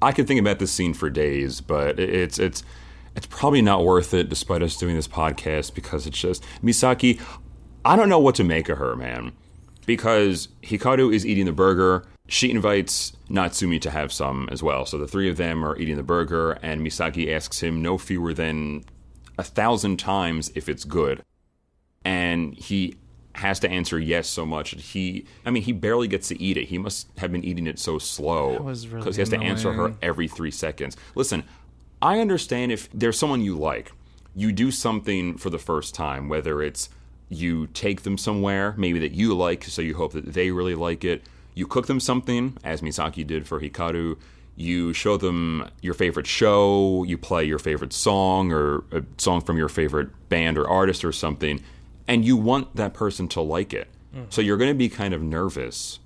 I 0.00 0.12
could 0.12 0.26
think 0.26 0.40
about 0.40 0.58
this 0.58 0.72
scene 0.72 0.94
for 0.94 1.10
days, 1.10 1.60
but 1.60 1.98
it's 1.98 2.38
it's 2.38 2.62
it's 3.14 3.26
probably 3.26 3.60
not 3.62 3.84
worth 3.84 4.14
it, 4.14 4.28
despite 4.30 4.62
us 4.62 4.76
doing 4.76 4.96
this 4.96 5.08
podcast, 5.08 5.74
because 5.74 6.06
it's 6.06 6.18
just 6.18 6.42
Misaki. 6.62 7.20
I 7.84 7.96
don't 7.96 8.08
know 8.08 8.18
what 8.20 8.36
to 8.36 8.44
make 8.44 8.68
of 8.68 8.78
her, 8.78 8.94
man, 8.96 9.32
because 9.86 10.48
Hikaru 10.62 11.12
is 11.12 11.26
eating 11.26 11.46
the 11.46 11.52
burger. 11.52 12.04
She 12.28 12.50
invites 12.50 13.12
Natsumi 13.28 13.80
to 13.82 13.90
have 13.90 14.12
some 14.12 14.48
as 14.50 14.62
well. 14.62 14.86
So 14.86 14.98
the 14.98 15.08
three 15.08 15.28
of 15.28 15.36
them 15.36 15.64
are 15.64 15.76
eating 15.76 15.96
the 15.96 16.02
burger, 16.02 16.52
and 16.62 16.80
Misaki 16.80 17.34
asks 17.34 17.62
him 17.62 17.82
no 17.82 17.98
fewer 17.98 18.32
than 18.32 18.84
a 19.38 19.42
thousand 19.42 19.98
times 19.98 20.50
if 20.54 20.68
it's 20.68 20.84
good. 20.84 21.22
And 22.04 22.54
he 22.54 22.96
has 23.34 23.58
to 23.60 23.70
answer 23.70 23.98
yes 23.98 24.28
so 24.28 24.44
much. 24.44 24.72
That 24.72 24.80
he 24.80 25.24
i 25.46 25.50
mean 25.50 25.62
he 25.62 25.72
barely 25.72 26.06
gets 26.06 26.28
to 26.28 26.40
eat 26.40 26.56
it. 26.56 26.68
He 26.68 26.78
must 26.78 27.08
have 27.18 27.32
been 27.32 27.44
eating 27.44 27.66
it 27.66 27.78
so 27.78 27.98
slow 27.98 28.58
because 28.58 28.86
really 28.88 29.12
he 29.12 29.20
has 29.20 29.28
to 29.30 29.40
answer 29.40 29.72
her 29.72 29.94
every 30.02 30.28
three 30.28 30.50
seconds. 30.50 30.96
Listen 31.14 31.44
i 32.02 32.18
understand 32.18 32.72
if 32.72 32.90
there's 32.92 33.18
someone 33.18 33.40
you 33.40 33.56
like 33.56 33.92
you 34.34 34.52
do 34.52 34.70
something 34.70 35.38
for 35.38 35.48
the 35.48 35.58
first 35.58 35.94
time 35.94 36.28
whether 36.28 36.60
it's 36.60 36.90
you 37.32 37.66
take 37.68 38.02
them 38.02 38.18
somewhere 38.18 38.74
maybe 38.76 38.98
that 38.98 39.12
you 39.12 39.34
like 39.34 39.64
so 39.64 39.82
you 39.82 39.94
hope 39.94 40.12
that 40.12 40.32
they 40.32 40.50
really 40.50 40.74
like 40.74 41.04
it 41.04 41.22
you 41.54 41.66
cook 41.66 41.86
them 41.86 42.00
something 42.00 42.56
as 42.64 42.80
misaki 42.80 43.26
did 43.26 43.46
for 43.46 43.60
hikaru 43.60 44.16
you 44.56 44.92
show 44.92 45.16
them 45.16 45.68
your 45.80 45.94
favorite 45.94 46.26
show, 46.26 47.04
you 47.04 47.16
play 47.16 47.44
your 47.44 47.58
favorite 47.58 47.92
song 47.92 48.52
or 48.52 48.84
a 48.92 49.02
song 49.18 49.40
from 49.40 49.56
your 49.56 49.68
favorite 49.68 50.10
band 50.28 50.58
or 50.58 50.68
artist 50.68 51.04
or 51.04 51.12
something, 51.12 51.62
and 52.06 52.24
you 52.24 52.36
want 52.36 52.76
that 52.76 52.92
person 52.92 53.28
to 53.28 53.40
like 53.40 53.72
it. 53.72 53.88
Mm. 54.14 54.26
So 54.30 54.42
you're 54.42 54.58
going 54.58 54.70
to 54.70 54.76
be 54.76 54.88
kind 54.88 55.14
of 55.14 55.22
nervous. 55.22 56.00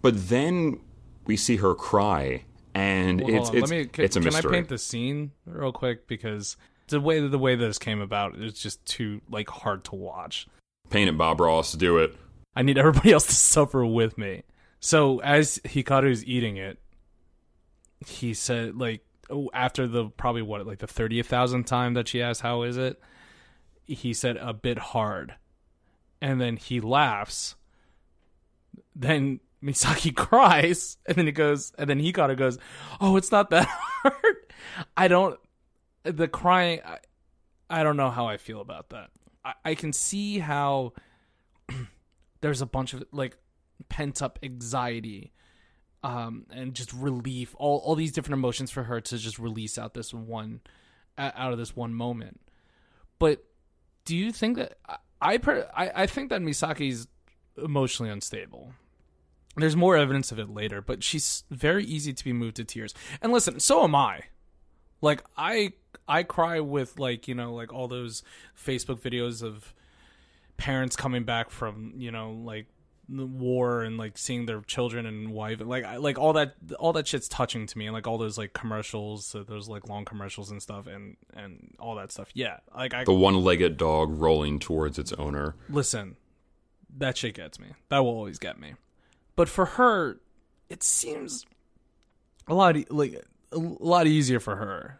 But 0.00 0.28
then 0.28 0.80
we 1.26 1.36
see 1.36 1.56
her 1.56 1.74
cry, 1.74 2.44
and 2.74 3.20
Well, 3.20 3.42
it's 3.42 3.50
it's, 3.50 3.70
me, 3.70 3.84
can, 3.86 4.04
it's 4.04 4.16
a 4.16 4.20
can 4.20 4.28
I 4.28 4.30
mystery. 4.30 4.52
paint 4.52 4.68
the 4.68 4.78
scene 4.78 5.32
real 5.44 5.72
quick 5.72 6.06
because 6.06 6.56
the 6.88 7.00
way 7.00 7.20
that 7.20 7.28
the 7.28 7.38
way 7.38 7.54
this 7.54 7.78
came 7.78 8.00
about 8.00 8.36
is 8.36 8.54
just 8.54 8.84
too 8.86 9.20
like 9.28 9.48
hard 9.48 9.84
to 9.84 9.94
watch. 9.94 10.46
Paint 10.90 11.08
it, 11.08 11.18
Bob 11.18 11.40
Ross. 11.40 11.72
Do 11.72 11.98
it. 11.98 12.16
I 12.54 12.62
need 12.62 12.78
everybody 12.78 13.12
else 13.12 13.26
to 13.26 13.34
suffer 13.34 13.84
with 13.84 14.16
me. 14.16 14.42
So 14.80 15.20
as 15.20 15.58
Hikaru's 15.64 16.24
eating 16.24 16.56
it, 16.56 16.78
he 18.06 18.34
said 18.34 18.76
like 18.76 19.02
oh, 19.30 19.50
after 19.52 19.86
the 19.86 20.06
probably 20.10 20.42
what 20.42 20.66
like 20.66 20.78
the 20.78 20.86
thirtieth 20.86 21.26
thousand 21.26 21.64
time 21.64 21.94
that 21.94 22.08
she 22.08 22.22
asked 22.22 22.40
how 22.40 22.62
is 22.62 22.76
it, 22.76 23.00
he 23.86 24.12
said 24.14 24.36
a 24.36 24.52
bit 24.52 24.78
hard, 24.78 25.34
and 26.20 26.40
then 26.40 26.56
he 26.56 26.80
laughs. 26.80 27.56
Then 28.94 29.40
Misaki 29.62 30.14
cries, 30.16 30.96
and 31.06 31.16
then 31.16 31.26
he 31.26 31.32
goes, 31.32 31.72
and 31.78 31.88
then 31.88 32.00
Hikaru 32.00 32.36
goes, 32.36 32.58
"Oh, 33.00 33.16
it's 33.16 33.32
not 33.32 33.50
that 33.50 33.66
hard." 34.02 34.36
I 34.96 35.08
don't. 35.08 35.38
The 36.12 36.28
crying. 36.28 36.80
I, 36.84 36.98
I 37.68 37.82
don't 37.82 37.96
know 37.96 38.10
how 38.10 38.26
I 38.26 38.36
feel 38.36 38.60
about 38.60 38.90
that. 38.90 39.10
I, 39.44 39.52
I 39.64 39.74
can 39.74 39.92
see 39.92 40.38
how 40.38 40.92
there's 42.40 42.62
a 42.62 42.66
bunch 42.66 42.94
of 42.94 43.04
like 43.12 43.36
pent 43.88 44.22
up 44.22 44.38
anxiety 44.42 45.32
um 46.02 46.46
and 46.50 46.74
just 46.74 46.92
relief 46.92 47.54
all 47.58 47.78
all 47.78 47.94
these 47.94 48.12
different 48.12 48.38
emotions 48.38 48.70
for 48.70 48.84
her 48.84 49.00
to 49.00 49.18
just 49.18 49.38
release 49.38 49.76
out 49.78 49.94
this 49.94 50.12
one 50.14 50.60
out 51.18 51.52
of 51.52 51.58
this 51.58 51.74
one 51.74 51.92
moment 51.94 52.40
but 53.18 53.44
do 54.04 54.16
you 54.16 54.30
think 54.30 54.56
that 54.56 54.78
I 55.20 55.38
I 55.74 55.90
I 55.94 56.06
think 56.06 56.30
that 56.30 56.40
Misaki's 56.42 57.06
emotionally 57.56 58.10
unstable 58.10 58.72
there's 59.56 59.76
more 59.76 59.96
evidence 59.96 60.30
of 60.30 60.38
it 60.38 60.50
later 60.50 60.80
but 60.80 61.02
she's 61.02 61.44
very 61.50 61.84
easy 61.84 62.12
to 62.12 62.24
be 62.24 62.32
moved 62.32 62.56
to 62.56 62.64
tears 62.64 62.94
and 63.22 63.32
listen 63.32 63.58
so 63.58 63.82
am 63.82 63.94
I 63.94 64.20
like 65.00 65.24
I 65.36 65.72
I 66.08 66.22
cry 66.22 66.60
with 66.60 66.98
like 66.98 67.28
you 67.28 67.34
know 67.34 67.54
like 67.54 67.72
all 67.72 67.88
those 67.88 68.22
Facebook 68.56 69.00
videos 69.00 69.42
of 69.42 69.74
parents 70.56 70.96
coming 70.96 71.24
back 71.24 71.50
from 71.50 71.94
you 71.96 72.10
know 72.10 72.30
like 72.30 72.66
the 73.08 73.26
war 73.26 73.82
and 73.82 73.98
like 73.98 74.18
seeing 74.18 74.46
their 74.46 74.60
children 74.62 75.06
and 75.06 75.30
wife 75.30 75.60
like 75.64 75.84
I, 75.84 75.96
like 75.96 76.18
all 76.18 76.32
that 76.32 76.56
all 76.78 76.92
that 76.94 77.06
shit's 77.06 77.28
touching 77.28 77.66
to 77.66 77.78
me 77.78 77.86
and 77.86 77.94
like 77.94 78.06
all 78.06 78.18
those 78.18 78.36
like 78.36 78.52
commercials 78.52 79.32
uh, 79.34 79.44
those 79.46 79.68
like 79.68 79.88
long 79.88 80.04
commercials 80.04 80.50
and 80.50 80.60
stuff 80.60 80.86
and 80.86 81.16
and 81.34 81.76
all 81.78 81.94
that 81.96 82.10
stuff. 82.10 82.30
Yeah 82.34 82.58
like 82.74 82.94
I 82.94 83.04
The 83.04 83.12
one-legged 83.12 83.76
dog 83.76 84.10
rolling 84.10 84.58
towards 84.58 84.98
its 84.98 85.12
owner. 85.12 85.54
listen 85.68 86.16
that 86.98 87.16
shit 87.16 87.34
gets 87.34 87.60
me. 87.60 87.68
That 87.90 87.98
will 87.98 88.10
always 88.10 88.38
get 88.38 88.58
me. 88.58 88.74
But 89.36 89.48
for 89.48 89.66
her 89.66 90.18
it 90.68 90.82
seems 90.82 91.46
a 92.48 92.54
lot 92.54 92.76
like 92.90 93.24
a 93.52 93.58
lot 93.58 94.08
easier 94.08 94.40
for 94.40 94.56
her 94.56 94.98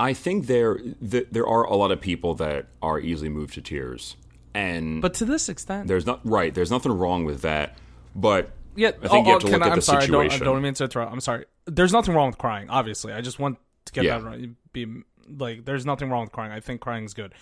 I 0.00 0.14
think 0.14 0.46
there 0.46 0.78
th- 0.78 1.28
there 1.30 1.46
are 1.46 1.64
a 1.64 1.76
lot 1.76 1.92
of 1.92 2.00
people 2.00 2.34
that 2.36 2.68
are 2.80 2.98
easily 2.98 3.28
moved 3.28 3.52
to 3.54 3.60
tears, 3.60 4.16
and 4.54 5.02
but 5.02 5.14
to 5.14 5.26
this 5.26 5.48
extent 5.50 5.88
there's 5.88 6.06
not 6.06 6.20
right. 6.24 6.54
There's 6.54 6.70
nothing 6.70 6.92
wrong 6.92 7.24
with 7.26 7.42
that, 7.42 7.76
but 8.16 8.50
Yeah, 8.74 8.88
I 8.88 9.08
think 9.08 9.26
you 9.26 9.32
oh, 9.32 9.38
have 9.38 9.40
to 9.42 9.46
look 9.48 9.62
I, 9.62 9.66
at 9.66 9.72
I'm 9.72 9.78
the 9.78 9.82
sorry, 9.82 10.04
I 10.04 10.06
don't, 10.06 10.32
I 10.32 10.38
don't 10.38 10.62
mean 10.62 10.74
to 10.74 10.84
interrupt. 10.84 11.12
I'm 11.12 11.20
sorry. 11.20 11.44
There's 11.66 11.92
nothing 11.92 12.14
wrong 12.14 12.28
with 12.28 12.38
crying. 12.38 12.70
Obviously, 12.70 13.12
I 13.12 13.20
just 13.20 13.38
want 13.38 13.58
to 13.84 13.92
get 13.92 14.04
Yeah. 14.04 14.18
that 14.18 14.24
right. 14.24 14.48
Be 14.72 14.86
like, 15.28 15.64
there's 15.66 15.84
nothing 15.84 16.08
wrong 16.08 16.22
with 16.22 16.32
crying. 16.32 16.50
I 16.50 16.60
think 16.60 16.80
crying 16.80 17.04
is 17.04 17.12
good. 17.14 17.34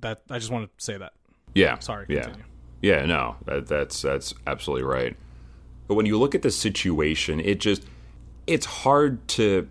That 0.00 0.22
I 0.30 0.38
just 0.38 0.50
want 0.52 0.66
to 0.66 0.84
say 0.84 0.98
that. 0.98 1.14
Yeah. 1.54 1.78
Sorry, 1.78 2.06
Yeah. 2.08 2.22
continue. 2.22 2.44
Yeah. 2.82 3.06
No, 3.06 3.36
that, 3.46 3.66
that's 3.66 4.02
that's 4.02 4.34
absolutely 4.46 4.84
right. 4.84 5.16
But 5.88 5.94
when 5.94 6.06
you 6.06 6.18
look 6.18 6.34
at 6.34 6.42
the 6.42 6.50
situation, 6.50 7.40
it 7.40 7.60
just 7.60 7.82
it's 8.46 8.66
hard 8.66 9.26
to 9.28 9.68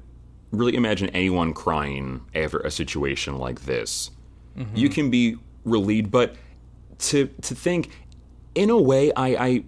really 0.52 0.76
imagine 0.76 1.10
anyone 1.10 1.54
crying 1.54 2.22
after 2.36 2.60
a 2.60 2.72
situation 2.72 3.38
like 3.38 3.62
this. 3.62 4.12
You 4.76 4.90
can 4.90 5.10
be 5.10 5.38
relieved, 5.64 6.12
but 6.12 6.36
to 7.00 7.28
to 7.42 7.56
think, 7.56 7.90
in 8.54 8.70
a 8.70 8.80
way, 8.80 9.12
I, 9.14 9.28
I 9.28 9.64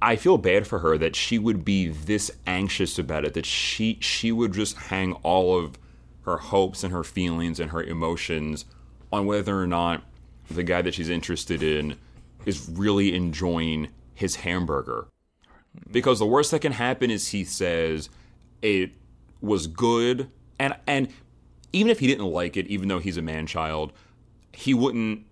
I 0.00 0.16
feel 0.16 0.38
bad 0.38 0.66
for 0.66 0.78
her 0.78 0.96
that 0.98 1.16
she 1.16 1.38
would 1.38 1.64
be 1.64 1.88
this 1.88 2.30
anxious 2.46 2.98
about 2.98 3.24
it. 3.24 3.34
That 3.34 3.46
she 3.46 3.98
she 4.00 4.32
would 4.32 4.52
just 4.52 4.76
hang 4.76 5.14
all 5.24 5.58
of 5.58 5.78
her 6.22 6.36
hopes 6.36 6.84
and 6.84 6.92
her 6.92 7.04
feelings 7.04 7.58
and 7.58 7.70
her 7.70 7.82
emotions 7.82 8.64
on 9.12 9.26
whether 9.26 9.60
or 9.60 9.66
not 9.66 10.02
the 10.50 10.62
guy 10.62 10.82
that 10.82 10.94
she's 10.94 11.08
interested 11.08 11.62
in 11.62 11.96
is 12.46 12.68
really 12.68 13.14
enjoying 13.14 13.88
his 14.14 14.36
hamburger. 14.36 15.08
Because 15.90 16.18
the 16.18 16.26
worst 16.26 16.50
that 16.50 16.60
can 16.60 16.72
happen 16.72 17.10
is 17.10 17.28
he 17.28 17.44
says 17.44 18.08
it 18.62 18.92
was 19.40 19.66
good 19.66 20.30
and 20.58 20.76
and 20.86 21.08
even 21.72 21.90
if 21.90 22.00
he 22.00 22.06
didn't 22.06 22.26
like 22.26 22.56
it, 22.56 22.66
even 22.68 22.88
though 22.88 22.98
he's 22.98 23.16
a 23.16 23.22
man 23.22 23.46
child, 23.46 23.92
he 24.52 24.74
wouldn't 24.74 25.26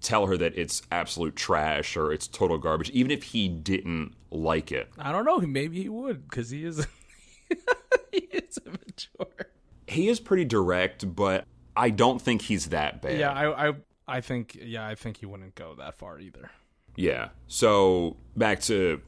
tell 0.00 0.26
her 0.26 0.36
that 0.36 0.56
it's 0.56 0.82
absolute 0.90 1.36
trash 1.36 1.96
or 1.96 2.12
it's 2.12 2.26
total 2.26 2.58
garbage, 2.58 2.90
even 2.90 3.10
if 3.10 3.22
he 3.22 3.48
didn't 3.48 4.14
like 4.30 4.72
it. 4.72 4.90
I 4.98 5.12
don't 5.12 5.24
know. 5.24 5.38
Maybe 5.38 5.82
he 5.82 5.88
would 5.88 6.28
because 6.28 6.50
he 6.50 6.64
is 6.64 6.86
he 8.12 8.18
is 8.18 8.58
immature. 8.64 9.50
He 9.86 10.08
is 10.08 10.20
pretty 10.20 10.44
direct, 10.44 11.14
but 11.14 11.44
I 11.76 11.90
don't 11.90 12.20
think 12.20 12.42
he's 12.42 12.66
that 12.66 13.02
bad. 13.02 13.18
Yeah, 13.18 13.32
I, 13.32 13.68
I 13.68 13.74
I 14.06 14.20
think 14.20 14.58
yeah, 14.60 14.86
I 14.86 14.94
think 14.94 15.18
he 15.18 15.26
wouldn't 15.26 15.54
go 15.54 15.74
that 15.76 15.94
far 15.94 16.18
either. 16.18 16.50
Yeah. 16.96 17.30
So 17.48 18.16
back 18.36 18.60
to 18.62 19.00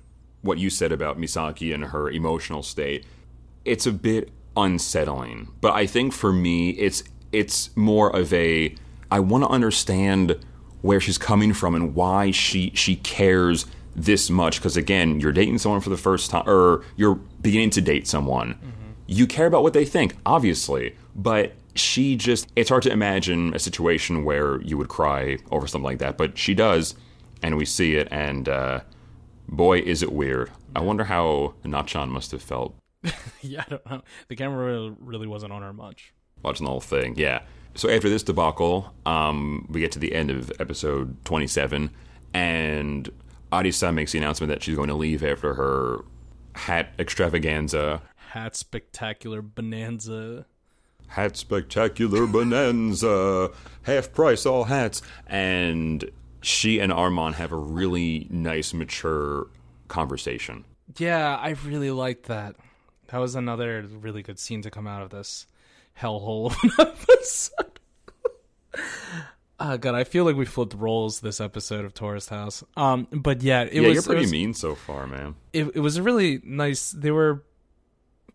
what 0.42 0.58
you 0.58 0.70
said 0.70 0.92
about 0.92 1.18
Misaki 1.18 1.74
and 1.74 1.84
her 1.86 2.10
emotional 2.10 2.62
state. 2.62 3.04
It's 3.66 3.86
a 3.86 3.92
bit 3.92 4.30
unsettling, 4.56 5.48
but 5.60 5.74
I 5.74 5.86
think 5.86 6.12
for 6.12 6.32
me 6.32 6.70
it's 6.70 7.02
it's 7.32 7.76
more 7.76 8.14
of 8.14 8.32
a 8.32 8.74
I 9.10 9.20
want 9.20 9.44
to 9.44 9.48
understand 9.48 10.38
where 10.82 11.00
she's 11.00 11.18
coming 11.18 11.52
from 11.52 11.74
and 11.74 11.94
why 11.94 12.30
she 12.30 12.70
she 12.74 12.96
cares 12.96 13.66
this 13.94 14.30
much 14.30 14.58
because 14.58 14.76
again, 14.76 15.20
you're 15.20 15.32
dating 15.32 15.58
someone 15.58 15.80
for 15.80 15.90
the 15.90 15.96
first 15.96 16.30
time 16.30 16.44
or 16.46 16.84
you're 16.96 17.16
beginning 17.40 17.70
to 17.70 17.80
date 17.80 18.06
someone. 18.06 18.56
You 19.06 19.26
care 19.26 19.46
about 19.46 19.62
what 19.62 19.72
they 19.72 19.84
think, 19.84 20.16
obviously, 20.26 20.96
but 21.14 21.54
she 21.74 22.16
just 22.16 22.48
it's 22.56 22.70
hard 22.70 22.82
to 22.84 22.90
imagine 22.90 23.54
a 23.54 23.58
situation 23.58 24.24
where 24.24 24.60
you 24.62 24.78
would 24.78 24.88
cry 24.88 25.38
over 25.50 25.66
something 25.66 25.84
like 25.84 25.98
that, 25.98 26.16
but 26.16 26.38
she 26.38 26.54
does 26.54 26.94
and 27.42 27.56
we 27.56 27.64
see 27.64 27.96
it 27.96 28.08
and 28.10 28.48
uh 28.48 28.80
boy 29.48 29.80
is 29.80 30.02
it 30.02 30.12
weird. 30.12 30.50
I 30.74 30.80
wonder 30.80 31.04
how 31.04 31.54
Nachan 31.64 32.08
must 32.08 32.30
have 32.32 32.42
felt 32.42 32.74
yeah, 33.42 33.64
I 33.66 33.70
don't 33.70 33.90
know. 33.90 34.02
The 34.28 34.36
camera 34.36 34.90
really- 35.00 35.26
wasn't 35.26 35.52
on 35.52 35.62
her 35.62 35.72
much. 35.72 36.12
watching 36.42 36.64
the 36.64 36.70
whole 36.70 36.80
thing. 36.80 37.14
Yeah. 37.16 37.42
So 37.74 37.90
after 37.90 38.08
this 38.08 38.22
debacle, 38.22 38.92
um, 39.04 39.66
we 39.70 39.80
get 39.80 39.92
to 39.92 39.98
the 39.98 40.14
end 40.14 40.30
of 40.30 40.50
episode 40.60 41.22
27, 41.26 41.90
and 42.32 43.10
Arisa 43.52 43.92
makes 43.92 44.12
the 44.12 44.18
announcement 44.18 44.50
that 44.50 44.62
she's 44.62 44.76
going 44.76 44.88
to 44.88 44.94
leave 44.94 45.22
after 45.22 45.54
her 45.54 46.04
hat 46.54 46.92
extravaganza. 46.98 48.00
Hat 48.30 48.56
spectacular 48.56 49.42
bonanza. 49.42 50.46
Hat 51.08 51.36
spectacular 51.36 52.26
bonanza, 52.26 53.50
half 53.82 54.12
price 54.12 54.46
all 54.46 54.64
hats. 54.64 55.02
And 55.26 56.10
she 56.40 56.78
and 56.80 56.92
Armand 56.92 57.34
have 57.36 57.52
a 57.52 57.56
really 57.56 58.26
nice, 58.30 58.72
mature 58.72 59.48
conversation. 59.88 60.64
Yeah, 60.98 61.36
I 61.36 61.50
really 61.64 61.90
liked 61.90 62.26
that. 62.26 62.56
That 63.08 63.18
was 63.18 63.34
another 63.34 63.82
really 64.00 64.22
good 64.22 64.38
scene 64.38 64.62
to 64.62 64.70
come 64.70 64.86
out 64.86 65.02
of 65.02 65.10
this 65.10 65.46
hellhole 66.00 66.52
episode. 66.78 67.80
Oh 69.58 69.78
god, 69.78 69.94
I 69.94 70.04
feel 70.04 70.24
like 70.24 70.36
we 70.36 70.44
flipped 70.44 70.74
roles 70.74 71.20
this 71.20 71.40
episode 71.40 71.84
of 71.86 71.94
Tourist 71.94 72.28
House. 72.28 72.62
Um, 72.76 73.08
but 73.10 73.42
yeah, 73.42 73.62
it 73.62 73.74
yeah, 73.74 73.88
was 73.88 73.94
you're 73.94 74.02
pretty 74.02 74.20
was- 74.22 74.32
mean 74.32 74.52
so 74.54 74.74
far, 74.74 75.06
man. 75.06 75.34
it, 75.52 75.64
it 75.74 75.80
was 75.80 75.96
a 75.96 76.02
really 76.02 76.40
nice 76.44 76.90
they 76.92 77.10
were 77.10 77.42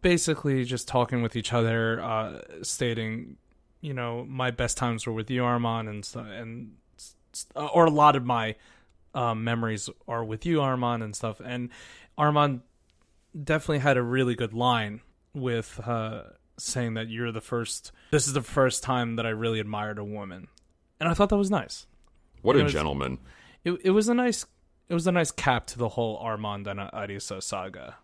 basically 0.02 0.64
just 0.66 0.88
talking 0.88 1.22
with 1.22 1.36
each 1.36 1.54
other 1.54 2.02
uh 2.02 2.42
stating 2.64 3.38
you 3.82 3.94
know 3.94 4.26
my 4.28 4.50
best 4.50 4.76
times 4.76 5.06
were 5.06 5.14
with 5.14 5.30
you 5.30 5.44
armand 5.44 5.88
and 5.88 6.04
stuff 6.04 6.26
and 6.32 6.72
or 7.56 7.86
a 7.86 7.90
lot 7.92 8.16
of 8.16 8.26
my 8.26 8.56
um, 9.14 9.44
memories 9.44 9.92
are 10.08 10.24
with 10.24 10.44
you 10.44 10.60
armand 10.60 11.04
and 11.04 11.16
stuff 11.16 11.40
and 11.46 11.70
armand 12.18 12.62
definitely 13.44 13.80
had 13.80 13.98
a 13.98 14.04
really 14.04 14.36
good 14.36 14.54
line 14.54 15.02
with 15.34 15.80
uh 15.86 16.24
saying 16.58 16.94
that 16.96 17.08
you're 17.10 17.32
the 17.32 17.42
first 17.42 17.92
this 18.12 18.28
is 18.28 18.34
the 18.34 18.42
first 18.42 18.84
time 18.84 19.16
that 19.16 19.26
i 19.26 19.30
really 19.30 19.60
admired 19.60 19.98
a 19.98 20.04
woman 20.04 20.48
and 21.00 21.08
i 21.10 21.14
thought 21.14 21.30
that 21.30 21.38
was 21.38 21.50
nice 21.50 21.88
What 22.42 22.56
a 22.58 22.64
was- 22.64 22.74
gentleman. 22.74 23.18
it, 23.64 23.80
it 23.84 23.92
was 23.92 24.10
a 24.10 24.14
nice 24.14 24.46
it 24.90 24.94
was 24.94 25.08
a 25.08 25.12
nice 25.12 25.32
cap 25.32 25.66
to 25.68 25.78
the 25.78 25.90
whole 25.90 26.18
armand 26.18 26.68
and 26.68 26.80
arisa 26.80 27.42
saga 27.42 27.96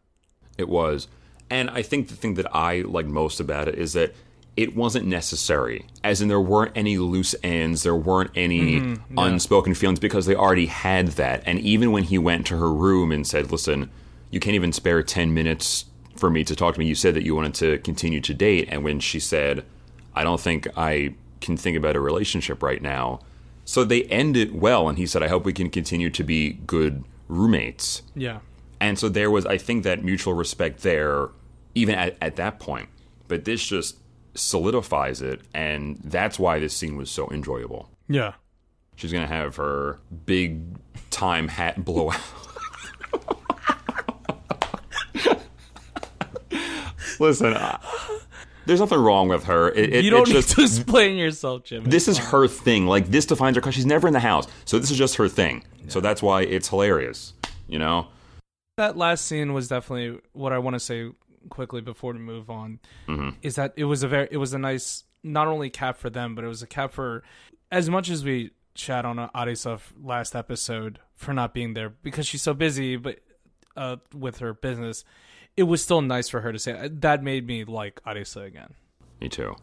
It 0.58 0.70
was. 0.70 1.08
And 1.50 1.70
I 1.70 1.82
think 1.82 2.08
the 2.08 2.16
thing 2.16 2.34
that 2.36 2.54
I 2.56 2.82
liked 2.82 3.10
most 3.10 3.40
about 3.40 3.68
it 3.68 3.76
is 3.76 3.94
that 3.94 4.14
it 4.58 4.76
wasn't 4.76 5.06
necessary. 5.06 5.86
As 6.04 6.22
in, 6.22 6.30
there 6.30 6.42
weren't 6.42 6.72
any 6.76 6.98
loose 6.98 7.36
ends, 7.44 7.84
there 7.84 7.96
weren't 7.96 8.32
any 8.36 8.98
unspoken 9.18 9.74
feelings 9.76 10.00
because 10.00 10.26
they 10.26 10.36
already 10.36 10.66
had 10.66 11.10
that. 11.10 11.44
And 11.46 11.60
even 11.60 11.92
when 11.92 12.04
he 12.04 12.18
went 12.18 12.48
to 12.48 12.58
her 12.58 12.74
room 12.74 13.12
and 13.12 13.26
said, 13.28 13.52
Listen, 13.52 13.90
you 14.32 14.40
can't 14.40 14.56
even 14.56 14.72
spare 14.74 15.02
10 15.04 15.34
minutes 15.34 15.86
for 16.16 16.30
me 16.30 16.44
to 16.44 16.56
talk 16.56 16.74
to 16.74 16.80
me, 16.80 16.86
you 16.88 16.96
said 16.96 17.14
that 17.14 17.24
you 17.24 17.36
wanted 17.36 17.54
to 17.56 17.78
continue 17.80 18.20
to 18.22 18.34
date. 18.34 18.68
And 18.72 18.84
when 18.84 19.00
she 19.00 19.20
said, 19.20 19.66
I 20.16 20.24
don't 20.24 20.40
think 20.42 20.68
I 20.76 21.14
can 21.42 21.58
think 21.58 21.78
about 21.78 21.96
a 21.96 22.00
relationship 22.00 22.64
right 22.64 22.82
now. 22.82 23.20
So 23.66 23.84
they 23.84 24.04
end 24.04 24.36
it 24.36 24.54
well. 24.56 24.90
And 24.90 24.98
he 24.98 25.06
said, 25.06 25.22
I 25.22 25.28
hope 25.28 25.46
we 25.46 25.54
can 25.54 25.70
continue 25.70 26.10
to 26.10 26.24
be 26.24 26.54
good 26.54 27.04
roommates. 27.28 28.02
yeah 28.16 28.40
And 28.80 28.98
so 28.98 29.10
there 29.10 29.30
was, 29.30 29.46
I 29.46 29.58
think, 29.58 29.84
that 29.84 30.04
mutual 30.04 30.34
respect 30.34 30.82
there, 30.82 31.30
even 31.76 31.96
at, 31.96 32.18
at 32.22 32.38
that 32.38 32.60
point. 32.60 32.90
But 33.28 33.46
this 33.46 33.64
just 33.66 33.98
solidifies 34.34 35.22
it, 35.22 35.42
and 35.54 36.00
that's 36.04 36.40
why 36.40 36.60
this 36.60 36.74
scene 36.74 36.96
was 36.96 37.10
so 37.10 37.30
enjoyable. 37.30 37.90
yeah 38.08 38.34
She's 38.96 39.12
gonna 39.12 39.28
have 39.28 39.58
her 39.58 40.00
big 40.26 40.62
time 41.12 41.50
hat 41.50 41.84
blow 41.86 42.12
Listen, 47.20 47.54
I, 47.56 47.80
there's 48.66 48.80
nothing 48.80 49.00
wrong 49.00 49.28
with 49.30 49.46
her. 49.46 49.70
It, 49.70 49.94
it, 49.94 50.06
you 50.06 50.12
don't 50.12 50.22
it's 50.22 50.30
need 50.30 50.36
just, 50.36 50.56
to 50.56 50.62
explain 50.82 51.18
yourself, 51.18 51.64
Jimmy. 51.64 51.90
this 51.90 52.08
is 52.08 52.18
her 52.18 52.48
thing. 52.48 52.86
Like 52.86 53.08
this 53.08 53.26
defines 53.26 53.56
her 53.56 53.62
because 53.62 53.76
she's 53.76 53.86
never 53.86 54.08
in 54.08 54.14
the 54.14 54.20
house. 54.20 54.48
So 54.66 54.78
this 54.78 54.92
is 54.92 54.98
just 54.98 55.16
her 55.16 55.30
thing. 55.30 55.64
So 55.88 56.02
that's 56.02 56.22
why 56.22 56.42
it's 56.42 56.68
hilarious. 56.68 57.34
You 57.68 57.80
know. 57.80 58.08
that 58.78 58.98
last 58.98 59.26
scene 59.26 59.54
was 59.54 59.68
definitely 59.68 60.20
what 60.34 60.54
I 60.54 60.58
want 60.60 60.76
to 60.76 60.80
say 60.80 61.12
quickly 61.50 61.82
before 61.82 62.14
we 62.14 62.20
move 62.20 62.50
on. 62.50 62.80
Is 63.42 63.56
that 63.56 63.74
it 63.76 63.86
was 63.86 64.04
a 64.04 64.08
very 64.08 64.28
it 64.32 64.38
was 64.38 64.54
a 64.54 64.60
nice 64.60 65.04
not 65.24 65.48
only 65.48 65.70
cap 65.70 65.98
for 65.98 66.10
them, 66.10 66.36
but 66.36 66.44
it 66.44 66.48
was 66.48 66.62
a 66.62 66.68
cap 66.68 66.92
for 66.92 67.24
as 67.72 67.90
much 67.90 68.10
as 68.10 68.24
we 68.24 68.52
chat 68.74 69.06
on 69.06 69.18
Arisa 69.34 69.80
last 70.02 70.36
episode 70.36 71.00
for 71.16 71.34
not 71.34 71.54
being 71.54 71.74
there 71.74 71.90
because 71.90 72.28
she's 72.28 72.42
so 72.42 72.54
busy, 72.54 72.96
but 72.96 73.20
uh, 73.76 73.98
with 74.14 74.38
her 74.38 74.54
business, 74.54 75.04
it 75.58 75.64
was 75.64 75.82
still 75.82 76.02
nice 76.02 76.30
for 76.30 76.42
her 76.42 76.54
to 76.54 76.60
say 76.60 76.88
that 76.88 77.24
made 77.24 77.48
me 77.48 77.66
like 77.66 78.02
Arisa 78.04 78.46
again. 78.46 78.76
Me 79.20 79.28
too. 79.28 79.56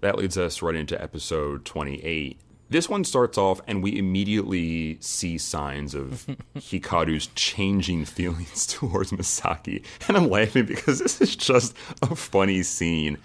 That 0.00 0.16
leads 0.16 0.36
us 0.38 0.62
right 0.62 0.74
into 0.74 1.00
episode 1.00 1.64
28. 1.64 2.40
This 2.68 2.88
one 2.88 3.04
starts 3.04 3.38
off, 3.38 3.60
and 3.68 3.82
we 3.82 3.96
immediately 3.96 4.98
see 5.00 5.38
signs 5.38 5.94
of 5.94 6.26
Hikaru's 6.56 7.28
changing 7.34 8.06
feelings 8.06 8.66
towards 8.66 9.12
Misaki. 9.12 9.84
And 10.08 10.16
I'm 10.16 10.28
laughing 10.28 10.64
because 10.64 10.98
this 10.98 11.20
is 11.20 11.36
just 11.36 11.76
a 12.02 12.16
funny 12.16 12.62
scene. 12.62 13.18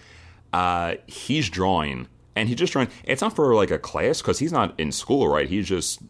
Uh, 0.54 0.96
he's 1.08 1.50
drawing, 1.50 2.08
and 2.36 2.50
he's 2.50 2.58
just 2.58 2.74
drawing. 2.74 2.90
It's 3.04 3.22
not 3.22 3.36
for 3.36 3.56
like 3.56 3.72
a 3.72 3.80
class 3.80 4.22
because 4.22 4.38
he's 4.38 4.52
not 4.52 4.80
in 4.80 4.92
school, 4.92 5.28
right? 5.28 5.50
He's 5.50 5.68
just 5.68 6.02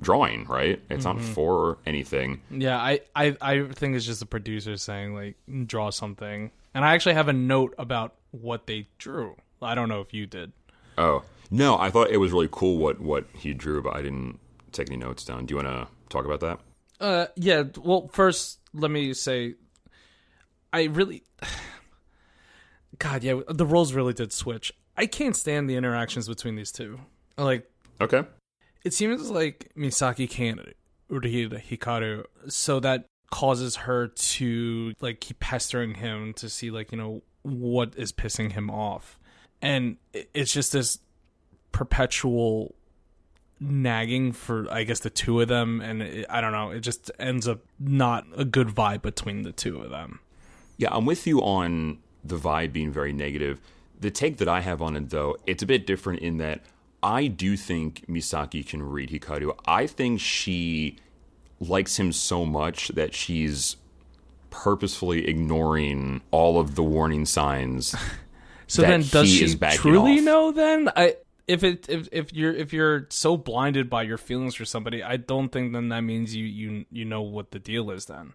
drawing, 0.00 0.44
right? 0.46 0.80
It's 0.90 1.04
not 1.04 1.20
for 1.20 1.78
anything. 1.86 2.40
Yeah, 2.50 2.78
I, 2.78 3.00
I 3.14 3.36
I 3.40 3.68
think 3.68 3.96
it's 3.96 4.04
just 4.06 4.20
the 4.20 4.26
producer 4.26 4.76
saying 4.76 5.14
like 5.14 5.36
draw 5.66 5.90
something, 5.90 6.50
and 6.74 6.84
I 6.84 6.94
actually 6.94 7.14
have 7.14 7.28
a 7.28 7.32
note 7.32 7.74
about 7.78 8.14
what 8.30 8.66
they 8.66 8.88
drew. 8.98 9.36
I 9.62 9.74
don't 9.74 9.88
know 9.88 10.00
if 10.00 10.12
you 10.12 10.26
did. 10.26 10.52
Oh 10.98 11.22
no, 11.50 11.78
I 11.78 11.90
thought 11.90 12.10
it 12.10 12.18
was 12.18 12.32
really 12.32 12.48
cool 12.50 12.78
what 12.78 13.00
what 13.00 13.24
he 13.34 13.54
drew, 13.54 13.82
but 13.82 13.96
I 13.96 14.02
didn't 14.02 14.38
take 14.72 14.88
any 14.88 14.96
notes 14.96 15.24
down. 15.24 15.46
Do 15.46 15.52
you 15.54 15.62
want 15.62 15.68
to 15.68 15.88
talk 16.08 16.24
about 16.24 16.40
that? 16.40 16.58
Uh, 17.00 17.26
yeah. 17.36 17.64
Well, 17.82 18.08
first, 18.12 18.60
let 18.72 18.90
me 18.90 19.12
say, 19.14 19.54
I 20.72 20.84
really, 20.84 21.22
God, 22.98 23.24
yeah, 23.24 23.40
the 23.48 23.66
roles 23.66 23.92
really 23.92 24.12
did 24.12 24.32
switch. 24.32 24.72
I 24.96 25.06
can't 25.06 25.34
stand 25.36 25.68
the 25.68 25.74
interactions 25.76 26.28
between 26.28 26.56
these 26.56 26.70
two. 26.72 27.00
Like, 27.36 27.68
Okay. 28.00 28.22
It 28.84 28.94
seems 28.94 29.30
like 29.30 29.72
Misaki 29.76 30.28
can't 30.28 30.60
read 31.08 31.50
Hikaru, 31.50 32.24
so 32.48 32.80
that 32.80 33.08
causes 33.30 33.76
her 33.76 34.08
to 34.08 34.92
like 35.00 35.20
keep 35.20 35.40
pestering 35.40 35.94
him 35.94 36.32
to 36.34 36.48
see 36.48 36.70
like 36.70 36.92
you 36.92 36.98
know 36.98 37.22
what 37.42 37.92
is 37.96 38.12
pissing 38.12 38.52
him 38.52 38.70
off 38.70 39.18
and 39.60 39.96
it's 40.12 40.52
just 40.52 40.70
this 40.70 41.00
perpetual 41.72 42.72
nagging 43.58 44.30
for 44.30 44.70
i 44.70 44.84
guess 44.84 45.00
the 45.00 45.10
two 45.10 45.40
of 45.40 45.48
them 45.48 45.80
and 45.80 46.00
it, 46.00 46.26
i 46.30 46.40
don't 46.40 46.52
know 46.52 46.70
it 46.70 46.78
just 46.78 47.10
ends 47.18 47.48
up 47.48 47.58
not 47.80 48.24
a 48.36 48.44
good 48.44 48.68
vibe 48.68 49.02
between 49.02 49.42
the 49.42 49.50
two 49.50 49.80
of 49.80 49.90
them 49.90 50.20
Yeah, 50.76 50.88
I'm 50.90 51.06
with 51.06 51.26
you 51.26 51.40
on 51.40 51.98
the 52.24 52.36
vibe 52.36 52.72
being 52.72 52.90
very 52.90 53.12
negative. 53.12 53.60
The 53.98 54.10
take 54.10 54.38
that 54.38 54.48
I 54.48 54.60
have 54.60 54.82
on 54.82 54.96
it, 54.96 55.10
though, 55.10 55.36
it's 55.46 55.62
a 55.62 55.66
bit 55.66 55.86
different 55.86 56.20
in 56.20 56.38
that 56.38 56.62
I 57.04 57.26
do 57.26 57.56
think 57.58 58.06
Misaki 58.08 58.66
can 58.66 58.82
read 58.82 59.10
Hikaru. 59.10 59.54
I 59.66 59.86
think 59.86 60.20
she 60.20 60.96
likes 61.60 61.98
him 61.98 62.12
so 62.12 62.46
much 62.46 62.88
that 62.88 63.14
she's 63.14 63.76
purposefully 64.48 65.28
ignoring 65.28 66.22
all 66.30 66.58
of 66.58 66.76
the 66.76 66.82
warning 66.82 67.26
signs. 67.26 67.94
So 68.66 68.80
then, 68.80 69.02
does 69.02 69.28
he 69.28 69.46
she 69.46 69.56
truly 69.56 70.18
off. 70.18 70.24
know? 70.24 70.50
Then, 70.50 70.88
I 70.96 71.16
if 71.46 71.62
it 71.62 71.86
if 71.88 72.08
if 72.10 72.32
you're 72.32 72.52
if 72.52 72.72
you're 72.72 73.06
so 73.10 73.36
blinded 73.36 73.90
by 73.90 74.02
your 74.02 74.16
feelings 74.16 74.54
for 74.54 74.64
somebody, 74.64 75.02
I 75.02 75.18
don't 75.18 75.50
think 75.50 75.74
then 75.74 75.90
that 75.90 76.00
means 76.00 76.34
you 76.34 76.46
you 76.46 76.86
you 76.90 77.04
know 77.04 77.20
what 77.20 77.50
the 77.50 77.58
deal 77.58 77.90
is 77.90 78.06
then, 78.06 78.32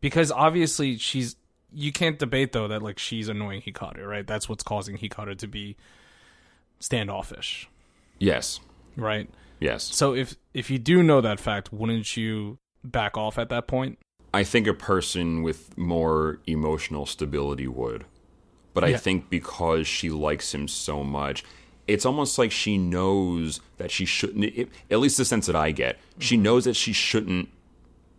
because 0.00 0.30
obviously 0.30 0.96
she's 0.96 1.34
you 1.72 1.90
can't 1.92 2.18
debate 2.18 2.52
though 2.52 2.68
that 2.68 2.80
like 2.80 3.00
she's 3.00 3.28
annoying 3.28 3.60
Hikaru, 3.60 4.06
right? 4.06 4.26
That's 4.26 4.48
what's 4.48 4.62
causing 4.62 4.96
Hikaru 4.96 5.36
to 5.38 5.48
be 5.48 5.76
standoffish, 6.78 7.68
yes, 8.20 8.60
right? 8.96 9.28
yes. 9.58 9.82
So 9.94 10.14
if 10.14 10.36
if 10.54 10.70
you 10.70 10.78
do 10.78 11.02
know 11.02 11.20
that 11.20 11.40
fact, 11.40 11.72
wouldn't 11.72 12.16
you 12.16 12.58
back 12.84 13.16
off 13.16 13.38
at 13.38 13.48
that 13.48 13.66
point? 13.66 13.98
I 14.32 14.44
think 14.44 14.68
a 14.68 14.74
person 14.74 15.42
with 15.42 15.76
more 15.76 16.38
emotional 16.46 17.06
stability 17.06 17.66
would. 17.66 18.04
But 18.72 18.84
I 18.84 18.96
think 18.96 19.28
because 19.28 19.88
she 19.88 20.10
likes 20.10 20.54
him 20.54 20.68
so 20.68 21.02
much, 21.02 21.44
it's 21.88 22.06
almost 22.06 22.38
like 22.38 22.52
she 22.52 22.78
knows 22.78 23.60
that 23.78 23.90
she 23.90 24.04
shouldn't, 24.04 24.44
it, 24.44 24.68
at 24.90 25.00
least 25.00 25.16
the 25.16 25.24
sense 25.24 25.46
that 25.46 25.56
I 25.56 25.72
get, 25.72 25.98
she 26.18 26.36
mm-hmm. 26.36 26.44
knows 26.44 26.64
that 26.66 26.76
she 26.76 26.92
shouldn't 26.92 27.48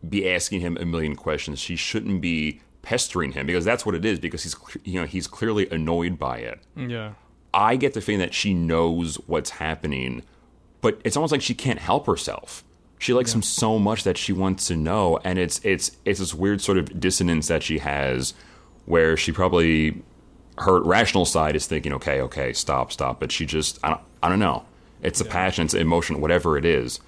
be 0.07 0.29
asking 0.29 0.59
him 0.59 0.77
a 0.77 0.85
million 0.85 1.15
questions. 1.15 1.59
She 1.59 1.75
shouldn't 1.75 2.21
be 2.21 2.59
pestering 2.81 3.31
him 3.31 3.45
because 3.45 3.63
that's 3.63 3.85
what 3.85 3.95
it 3.95 4.03
is 4.03 4.19
because 4.19 4.43
he's 4.43 4.55
you 4.83 4.99
know 4.99 5.05
he's 5.05 5.27
clearly 5.27 5.69
annoyed 5.69 6.19
by 6.19 6.39
it. 6.39 6.59
Yeah. 6.75 7.13
I 7.53 7.75
get 7.75 7.93
the 7.93 8.01
feeling 8.01 8.19
that 8.19 8.33
she 8.33 8.53
knows 8.53 9.15
what's 9.27 9.51
happening, 9.51 10.23
but 10.81 11.01
it's 11.03 11.15
almost 11.15 11.31
like 11.31 11.41
she 11.41 11.53
can't 11.53 11.79
help 11.79 12.07
herself. 12.07 12.63
She 12.97 13.13
likes 13.13 13.33
him 13.33 13.41
so 13.41 13.79
much 13.79 14.03
that 14.03 14.17
she 14.17 14.31
wants 14.31 14.67
to 14.67 14.75
know, 14.75 15.19
and 15.23 15.39
it's 15.39 15.59
it's 15.63 15.91
it's 16.05 16.19
this 16.19 16.33
weird 16.33 16.61
sort 16.61 16.77
of 16.77 16.99
dissonance 16.99 17.47
that 17.47 17.63
she 17.63 17.79
has, 17.79 18.33
where 18.85 19.17
she 19.17 19.31
probably 19.31 20.03
her 20.59 20.81
rational 20.81 21.25
side 21.25 21.55
is 21.55 21.65
thinking, 21.65 21.93
okay, 21.93 22.21
okay, 22.21 22.53
stop, 22.53 22.91
stop, 22.91 23.19
but 23.19 23.31
she 23.31 23.45
just 23.45 23.79
I 23.83 23.89
don't 23.89 24.01
I 24.21 24.29
don't 24.29 24.39
know. 24.39 24.65
It's 25.01 25.19
a 25.19 25.25
passion, 25.25 25.65
it's 25.65 25.73
emotion, 25.73 26.21
whatever 26.21 26.57
it 26.57 26.65
is. 26.65 26.99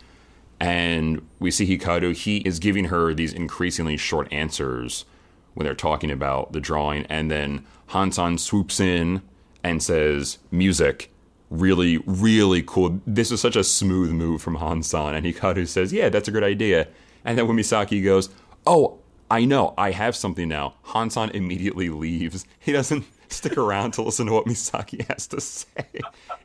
And 0.59 1.27
we 1.39 1.51
see 1.51 1.77
Hikaru, 1.77 2.15
he 2.15 2.37
is 2.37 2.57
giving 2.57 2.85
her 2.85 3.13
these 3.13 3.33
increasingly 3.33 3.97
short 3.97 4.31
answers 4.31 5.05
when 5.53 5.65
they're 5.65 5.75
talking 5.75 6.09
about 6.09 6.53
the 6.53 6.61
drawing. 6.61 7.05
And 7.05 7.29
then 7.29 7.65
Hansan 7.89 8.39
swoops 8.39 8.79
in 8.79 9.21
and 9.63 9.81
says, 9.81 10.39
Music, 10.51 11.11
really, 11.49 11.97
really 12.05 12.63
cool. 12.65 12.99
This 13.05 13.31
is 13.31 13.41
such 13.41 13.55
a 13.55 13.63
smooth 13.63 14.11
move 14.11 14.41
from 14.41 14.55
Hansan. 14.57 15.15
And 15.15 15.25
Hikaru 15.25 15.67
says, 15.67 15.93
Yeah, 15.93 16.09
that's 16.09 16.27
a 16.27 16.31
good 16.31 16.43
idea. 16.43 16.87
And 17.25 17.37
then 17.37 17.47
when 17.47 17.57
Misaki 17.57 18.03
goes, 18.03 18.29
Oh, 18.65 18.99
I 19.31 19.45
know, 19.45 19.73
I 19.77 19.91
have 19.91 20.15
something 20.15 20.47
now. 20.47 20.75
Hansan 20.85 21.31
immediately 21.31 21.89
leaves. 21.89 22.45
He 22.59 22.71
doesn't 22.71 23.05
stick 23.29 23.57
around 23.57 23.91
to 23.91 24.01
listen 24.01 24.27
to 24.27 24.33
what 24.33 24.45
Misaki 24.45 25.07
has 25.09 25.27
to 25.27 25.41
say. 25.41 25.85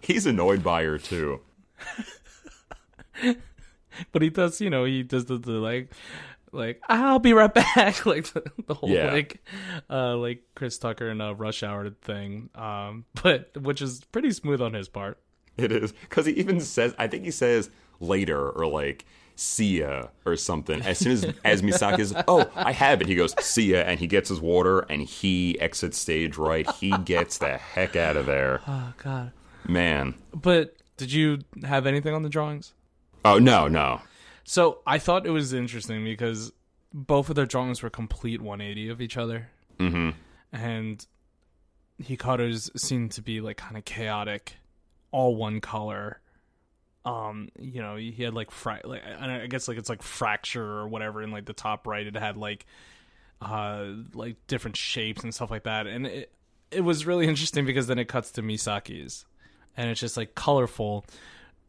He's 0.01 0.27
annoyed 0.27 0.63
by 0.63 0.85
her, 0.85 0.99
too. 0.99 1.41
But 4.13 4.23
he 4.23 4.31
does, 4.31 4.61
you 4.61 4.71
know, 4.71 4.85
he 4.85 5.03
does 5.03 5.25
the, 5.27 5.39
the 5.39 5.53
like, 5.53 5.91
like 6.53 6.81
I'll 6.89 7.19
be 7.19 7.33
right 7.33 7.53
back, 7.53 8.07
like 8.07 8.27
the, 8.33 8.43
the 8.67 8.75
whole 8.75 8.89
Yeah. 8.91 9.13
like, 9.13 9.43
uh, 9.91 10.17
like 10.17 10.43
Chris 10.55 10.79
Tucker 10.79 11.09
and 11.09 11.21
a 11.23 11.35
Rush 11.35 11.63
Hour 11.63 11.91
thing. 11.91 12.51
Um, 12.55 13.05
but 13.23 13.57
which 13.61 13.83
is 13.83 14.03
pretty 14.13 14.31
smooth 14.33 14.61
on 14.61 14.73
his 14.75 14.89
part. 14.89 15.19
It 15.57 15.73
is 15.73 15.93
because 15.93 16.27
he 16.27 16.33
even 16.35 16.61
says, 16.61 16.95
I 16.99 17.07
think 17.09 17.25
he 17.25 17.31
says 17.31 17.69
later 18.01 18.49
or 18.51 18.67
like 18.67 19.05
see 19.35 19.81
ya 19.81 20.07
or 20.25 20.37
something. 20.37 20.81
As 20.83 20.99
soon 20.99 21.13
as 21.13 21.25
as 21.45 21.63
Misaki 21.63 21.99
is, 22.01 22.15
oh, 22.29 22.51
I 22.55 22.73
have 22.73 23.01
it. 23.01 23.09
He 23.09 23.15
goes 23.17 23.35
see 23.45 23.73
ya, 23.73 23.79
and 23.79 23.99
he 24.01 24.07
gets 24.07 24.29
his 24.29 24.41
water 24.41 24.81
and 24.89 25.03
he 25.03 25.59
exits 25.61 25.99
stage 25.99 26.37
right. 26.37 26.69
He 26.73 26.91
gets 26.99 27.39
the 27.39 27.57
heck 27.57 27.97
out 27.97 28.17
of 28.17 28.27
there, 28.27 28.61
Oh 28.69 28.93
God! 29.03 29.33
man. 29.67 30.15
But 30.33 30.77
did 30.97 31.13
you 31.13 31.41
have 31.65 31.87
anything 31.87 32.15
on 32.15 32.23
the 32.23 32.29
drawings? 32.29 32.73
Oh 33.25 33.39
no, 33.39 33.67
no, 33.69 34.01
So 34.49 34.79
I 34.87 34.99
thought 34.99 35.27
it 35.27 35.31
was 35.31 35.53
interesting 35.53 36.05
because 36.05 36.53
both 36.95 37.29
of 37.29 37.37
their 37.37 37.45
drawings 37.45 37.83
were 37.83 37.91
complete 37.91 38.41
180 38.41 38.89
of 38.89 39.03
each 39.03 39.19
other, 39.19 39.51
hmm 39.79 40.11
and 40.51 41.07
Hikaru's 42.03 42.71
seemed 42.75 43.11
to 43.13 43.21
be 43.21 43.43
like 43.43 43.59
kind 43.59 43.77
of 43.77 43.85
chaotic, 43.85 44.57
all 45.13 45.37
one 45.37 45.61
color. 45.61 46.21
Um, 47.05 47.51
you 47.59 47.83
know, 47.83 47.97
he 47.97 48.23
had 48.23 48.33
like 48.33 48.51
fra- 48.51 48.81
like 48.85 49.03
I 49.05 49.43
I 49.43 49.47
guess 49.49 49.69
like 49.69 49.77
it's 49.77 49.91
like 49.91 50.03
fracture 50.03 50.65
or 50.65 50.89
whatever 50.89 51.23
in 51.23 51.31
like 51.31 51.45
the 51.45 51.53
top 51.53 51.87
right. 51.87 52.07
It 52.07 52.17
had 52.17 52.39
like 52.39 52.65
uh 53.43 53.85
like 54.15 54.37
different 54.47 54.79
shapes 54.79 55.23
and 55.25 55.35
stuff 55.35 55.51
like 55.51 55.65
that, 55.65 55.87
and 55.87 56.07
it 56.07 56.33
it 56.71 56.81
was 56.81 57.05
really 57.05 57.29
interesting 57.33 57.67
because 57.67 57.87
then 57.87 57.99
it 57.99 58.09
cuts 58.09 58.31
to 58.33 58.43
Misaki's, 58.43 59.27
and 59.77 59.91
it's 59.91 60.01
just 60.01 60.17
like 60.17 60.35
colorful. 60.35 61.05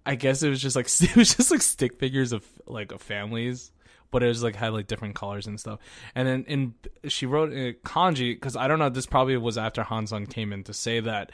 I 0.10 0.16
guess 0.16 0.42
it 0.42 0.50
was 0.50 0.60
just 0.60 0.76
like 0.76 0.88
it 1.02 1.16
was 1.16 1.36
just 1.36 1.52
like 1.52 1.62
stick 1.62 2.00
figures 2.00 2.32
of 2.34 2.44
like 2.66 2.92
of 2.92 3.00
families, 3.00 3.72
but 4.10 4.24
it 4.24 4.28
was 4.28 4.42
like 4.42 4.56
had 4.56 4.74
like 4.74 4.88
different 4.88 5.14
colors 5.14 5.46
and 5.46 5.60
stuff. 5.60 5.80
And 6.16 6.28
then 6.28 6.46
in 6.48 6.74
she 7.08 7.28
wrote 7.28 7.54
a 7.54 7.74
kanji 7.88 8.34
because 8.34 8.56
I 8.56 8.68
don't 8.68 8.80
know. 8.80 8.90
This 8.90 9.06
probably 9.06 9.38
was 9.38 9.56
after 9.56 9.84
Hansan 9.84 10.28
came 10.28 10.52
in 10.52 10.64
to 10.64 10.74
say 10.74 11.00
that 11.02 11.32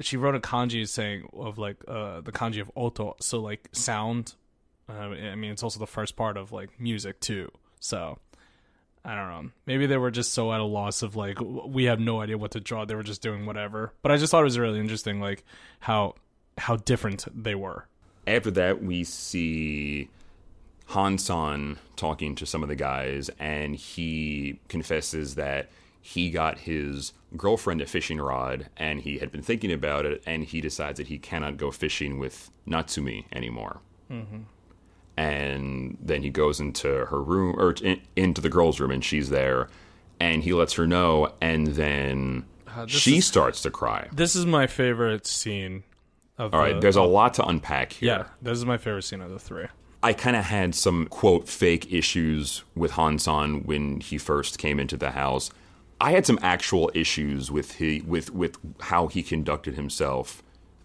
she 0.00 0.18
wrote 0.18 0.34
a 0.34 0.40
kanji 0.40 0.86
saying 0.86 1.26
of 1.32 1.56
like 1.56 1.76
uh 1.88 2.20
the 2.20 2.32
kanji 2.32 2.60
of 2.60 2.70
oto, 2.76 3.16
so 3.18 3.40
like 3.40 3.70
sound. 3.72 4.34
Uh, 4.90 4.92
I 4.92 5.34
mean, 5.34 5.50
it's 5.50 5.62
also 5.62 5.80
the 5.80 5.86
first 5.86 6.14
part 6.14 6.36
of 6.36 6.52
like 6.52 6.78
music 6.78 7.18
too. 7.18 7.50
So 7.80 8.18
I 9.06 9.14
don't 9.14 9.28
know. 9.30 9.50
Maybe 9.64 9.86
they 9.86 9.96
were 9.96 10.10
just 10.10 10.34
so 10.34 10.52
at 10.52 10.60
a 10.60 10.64
loss 10.64 11.00
of 11.00 11.16
like 11.16 11.38
we 11.40 11.84
have 11.84 11.98
no 11.98 12.20
idea 12.20 12.36
what 12.36 12.50
to 12.50 12.60
draw. 12.60 12.84
They 12.84 12.94
were 12.94 13.02
just 13.02 13.22
doing 13.22 13.46
whatever. 13.46 13.94
But 14.02 14.12
I 14.12 14.18
just 14.18 14.32
thought 14.32 14.42
it 14.42 14.44
was 14.44 14.58
really 14.58 14.80
interesting, 14.80 15.18
like 15.18 15.44
how 15.80 16.16
how 16.58 16.76
different 16.76 17.24
they 17.34 17.54
were. 17.54 17.86
After 18.26 18.50
that, 18.52 18.82
we 18.82 19.04
see 19.04 20.08
Hansan 20.90 21.78
talking 21.96 22.34
to 22.36 22.46
some 22.46 22.62
of 22.62 22.68
the 22.68 22.76
guys, 22.76 23.30
and 23.38 23.74
he 23.74 24.60
confesses 24.68 25.34
that 25.34 25.70
he 26.00 26.30
got 26.30 26.58
his 26.58 27.12
girlfriend 27.36 27.80
a 27.80 27.86
fishing 27.86 28.18
rod, 28.20 28.68
and 28.76 29.00
he 29.00 29.18
had 29.18 29.32
been 29.32 29.42
thinking 29.42 29.72
about 29.72 30.04
it, 30.04 30.22
and 30.26 30.44
he 30.44 30.60
decides 30.60 30.98
that 30.98 31.06
he 31.08 31.18
cannot 31.18 31.56
go 31.56 31.70
fishing 31.70 32.18
with 32.18 32.50
Natsumi 32.66 33.24
anymore. 33.32 33.80
Mm-hmm. 34.10 34.40
And 35.16 35.98
then 36.00 36.22
he 36.22 36.30
goes 36.30 36.60
into 36.60 36.88
her 37.06 37.22
room, 37.22 37.54
or 37.58 37.72
in, 37.82 38.00
into 38.16 38.40
the 38.40 38.48
girl's 38.48 38.80
room, 38.80 38.90
and 38.90 39.04
she's 39.04 39.30
there, 39.30 39.68
and 40.20 40.42
he 40.42 40.52
lets 40.52 40.74
her 40.74 40.86
know, 40.86 41.32
and 41.40 41.68
then 41.68 42.44
uh, 42.68 42.84
this 42.84 42.94
she 42.94 43.18
is- 43.18 43.26
starts 43.26 43.62
to 43.62 43.70
cry. 43.70 44.08
This 44.12 44.34
is 44.36 44.46
my 44.46 44.66
favorite 44.66 45.26
scene. 45.26 45.84
Of 46.42 46.54
All 46.54 46.60
right, 46.60 46.80
there's 46.80 46.96
a 46.96 47.02
lot 47.02 47.34
to 47.34 47.46
unpack 47.46 47.92
here. 47.92 48.08
yeah. 48.08 48.24
This 48.42 48.58
is 48.58 48.66
my 48.66 48.76
favorite 48.76 49.02
scene 49.02 49.20
of 49.20 49.30
the 49.30 49.38
three. 49.38 49.66
I 50.02 50.12
kind 50.12 50.34
of 50.34 50.44
had 50.44 50.74
some 50.74 51.06
quote 51.06 51.48
fake 51.48 51.92
issues 51.92 52.64
with 52.74 52.92
Hansan 52.92 53.64
when 53.64 54.00
he 54.00 54.18
first 54.18 54.58
came 54.58 54.80
into 54.80 54.96
the 54.96 55.12
house. 55.12 55.50
I 56.00 56.10
had 56.10 56.26
some 56.26 56.40
actual 56.42 56.90
issues 56.94 57.52
with 57.52 57.74
he 57.76 58.00
with 58.00 58.34
with 58.34 58.58
how 58.80 59.06
he 59.06 59.22
conducted 59.22 59.74
himself 59.76 60.42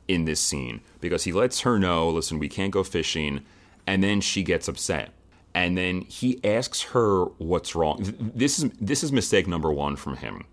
in 0.08 0.26
this 0.26 0.40
scene 0.40 0.82
because 1.02 1.24
he 1.24 1.32
lets 1.32 1.62
her 1.62 1.80
know, 1.80 2.08
listen, 2.10 2.38
we 2.38 2.48
can't 2.50 2.72
go 2.72 2.84
fishing, 2.84 3.44
and 3.88 4.04
then 4.04 4.22
she 4.22 4.44
gets 4.44 4.68
upset. 4.68 5.10
And 5.56 5.76
then 5.76 6.02
he 6.02 6.40
asks 6.44 6.84
her 6.84 7.26
what's 7.40 7.74
wrong. 7.74 7.98
This 8.36 8.60
is 8.60 8.70
this 8.80 9.04
is 9.04 9.12
mistake 9.12 9.48
number 9.48 9.72
1 9.72 9.96
from 9.96 10.18
him. 10.18 10.46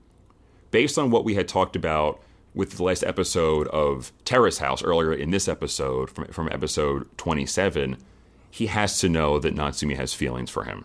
Based 0.71 0.97
on 0.97 1.11
what 1.11 1.27
we 1.27 1.35
had 1.35 1.47
talked 1.47 1.77
about 1.77 2.23
with 2.55 2.77
the 2.77 2.83
last 2.85 3.03
episode 3.03 3.67
of 3.69 4.13
Terrace 4.25 4.59
House 4.59 4.83
earlier 4.83 5.13
in 5.13 5.31
this 5.31 5.49
episode 5.49 6.09
from 6.11 6.27
from 6.27 6.49
episode 6.53 7.07
27, 7.19 7.97
he 8.51 8.67
has 8.67 9.01
to 9.01 9.09
know 9.09 9.39
that 9.41 9.55
Natsumi 9.57 9.97
has 9.97 10.15
feelings 10.15 10.51
for 10.51 10.65
him. 10.65 10.85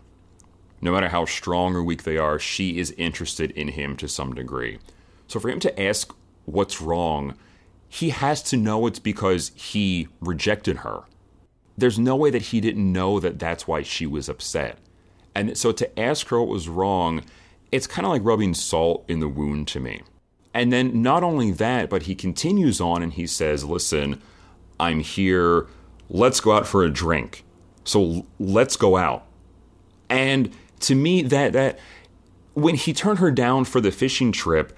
No 0.82 0.91
matter 0.91 1.09
how 1.09 1.26
strong 1.26 1.76
or 1.76 1.84
weak 1.84 2.03
they 2.03 2.17
are, 2.17 2.39
she 2.39 2.80
is 2.80 2.91
interested 2.97 3.51
in 3.51 3.70
him 3.70 3.95
to 3.97 4.07
some 4.07 4.34
degree. 4.34 4.80
So 5.28 5.39
for 5.39 5.49
him 5.49 5.59
to 5.59 5.82
ask 5.82 6.13
what's 6.45 6.82
wrong, 6.82 7.36
he 7.88 8.09
has 8.09 8.41
to 8.43 8.57
know 8.57 8.88
it's 8.88 8.99
because 8.99 9.51
he 9.55 10.07
rejected 10.22 10.78
her. 10.78 11.01
There's 11.78 11.99
no 11.99 12.15
way 12.15 12.30
that 12.30 12.43
he 12.43 12.59
didn't 12.59 12.91
know 12.91 13.20
that 13.20 13.39
that's 13.39 13.67
why 13.67 13.84
she 13.84 14.05
was 14.05 14.30
upset. 14.30 14.80
And 15.36 15.57
so 15.57 15.72
to 15.74 15.99
ask 15.99 16.28
her 16.28 16.39
what 16.39 16.49
was 16.49 16.67
wrong, 16.67 17.24
it's 17.72 17.88
kind 17.88 18.05
of 18.05 18.11
like 18.11 18.26
rubbing 18.26 18.53
salt 18.53 19.05
in 19.07 19.20
the 19.20 19.30
wound 19.30 19.67
to 19.70 19.80
me. 19.80 20.01
And 20.54 20.74
then 20.74 21.02
not 21.02 21.24
only 21.24 21.52
that, 21.52 21.89
but 21.89 22.04
he 22.04 22.16
continues 22.16 22.82
on 22.82 23.04
and 23.04 23.14
he 23.14 23.28
says, 23.28 23.64
Listen, 23.64 24.22
I'm 24.80 25.02
here. 25.02 25.68
Let's 26.10 26.39
go 26.39 26.54
out 26.54 26.68
for 26.68 26.84
a 26.84 26.89
drink. 26.89 27.43
So 27.84 28.26
let's 28.39 28.76
go 28.76 28.97
out. 28.97 29.26
And 30.10 30.52
to 30.82 30.95
me, 30.95 31.22
that, 31.24 31.54
that, 31.54 31.80
when 32.54 32.76
he 32.76 32.93
turned 32.93 33.20
her 33.20 33.32
down 33.32 33.66
for 33.66 33.80
the 33.80 33.91
fishing 33.91 34.32
trip, 34.32 34.76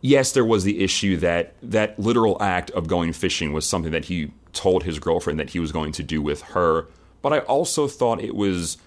yes, 0.00 0.32
there 0.32 0.44
was 0.44 0.64
the 0.64 0.82
issue 0.82 1.16
that 1.18 1.54
that 1.62 1.98
literal 1.98 2.40
act 2.42 2.70
of 2.70 2.86
going 2.86 3.12
fishing 3.12 3.52
was 3.52 3.66
something 3.66 3.92
that 3.92 4.06
he 4.06 4.32
told 4.52 4.84
his 4.84 4.98
girlfriend 4.98 5.38
that 5.38 5.50
he 5.50 5.60
was 5.60 5.72
going 5.72 5.92
to 5.92 6.02
do 6.02 6.22
with 6.22 6.42
her. 6.42 6.86
But 7.20 7.32
I 7.32 7.38
also 7.40 7.88
thought 7.88 8.20
it 8.20 8.34
was 8.34 8.78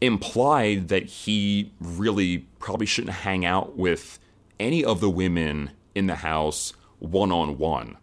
implied 0.00 0.88
that 0.88 1.04
he 1.04 1.72
really 1.80 2.38
probably 2.58 2.86
shouldn't 2.86 3.14
hang 3.14 3.44
out 3.44 3.76
with 3.76 4.18
any 4.58 4.84
of 4.84 5.00
the 5.00 5.10
women 5.10 5.70
in 5.94 6.06
the 6.06 6.16
house 6.16 6.72
one 6.98 7.32
on 7.32 7.58
one. 7.58 7.96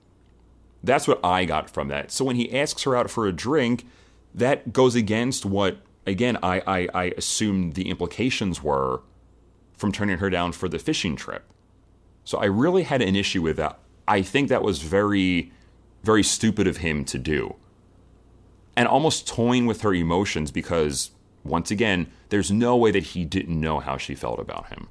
That's 0.84 1.08
what 1.08 1.24
I 1.24 1.46
got 1.46 1.70
from 1.70 1.90
that. 1.90 2.12
So 2.12 2.26
when 2.26 2.36
he 2.36 2.58
asks 2.58 2.84
her 2.84 2.96
out 2.96 3.10
for 3.10 3.28
a 3.28 3.32
drink, 3.32 3.86
that 4.34 4.74
goes 4.74 4.96
against 4.96 5.46
what, 5.46 5.78
again, 6.06 6.38
I, 6.42 6.62
I, 6.66 6.88
I 6.94 7.04
assumed 7.18 7.74
the 7.74 7.90
implications 7.90 8.64
were 8.64 9.02
from 9.78 9.92
turning 9.92 10.18
her 10.18 10.30
down 10.30 10.52
for 10.52 10.70
the 10.70 10.80
fishing 10.80 11.16
trip. 11.16 11.44
So 12.24 12.38
I 12.38 12.46
really 12.46 12.84
had 12.84 13.02
an 13.02 13.16
issue 13.16 13.42
with 13.42 13.58
that. 13.58 13.80
I 14.08 14.22
think 14.22 14.50
that 14.50 14.64
was 14.64 14.82
very, 14.82 15.52
very 16.04 16.24
stupid 16.24 16.68
of 16.68 16.78
him 16.78 17.06
to 17.06 17.18
do. 17.18 17.56
And 18.76 18.88
almost 18.88 19.28
toying 19.28 19.66
with 19.66 19.82
her 19.82 19.94
emotions 19.94 20.52
because, 20.52 21.12
once 21.44 21.72
again, 21.72 22.12
there's 22.30 22.52
no 22.52 22.76
way 22.78 22.92
that 22.92 23.04
he 23.04 23.26
didn't 23.26 23.60
know 23.60 23.80
how 23.80 23.98
she 23.98 24.16
felt 24.16 24.40
about 24.40 24.70
him. 24.70 24.88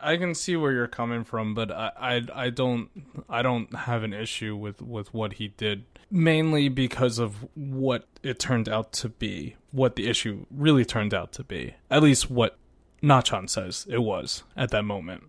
I 0.00 0.16
can 0.16 0.34
see 0.34 0.56
where 0.56 0.72
you're 0.72 0.88
coming 0.88 1.24
from, 1.24 1.54
but 1.54 1.70
I, 1.70 1.92
I, 1.98 2.44
I 2.46 2.50
don't 2.50 2.88
I 3.28 3.42
don't 3.42 3.74
have 3.74 4.02
an 4.02 4.12
issue 4.12 4.56
with, 4.56 4.82
with 4.82 5.12
what 5.12 5.34
he 5.34 5.48
did 5.48 5.84
mainly 6.10 6.68
because 6.68 7.18
of 7.18 7.46
what 7.54 8.06
it 8.22 8.38
turned 8.38 8.68
out 8.68 8.92
to 8.92 9.08
be, 9.08 9.56
what 9.72 9.96
the 9.96 10.08
issue 10.08 10.46
really 10.50 10.84
turned 10.84 11.14
out 11.14 11.32
to 11.32 11.44
be. 11.44 11.74
At 11.90 12.02
least 12.02 12.30
what 12.30 12.56
Nachan 13.02 13.48
says 13.48 13.86
it 13.88 13.98
was 13.98 14.42
at 14.56 14.70
that 14.70 14.84
moment. 14.84 15.24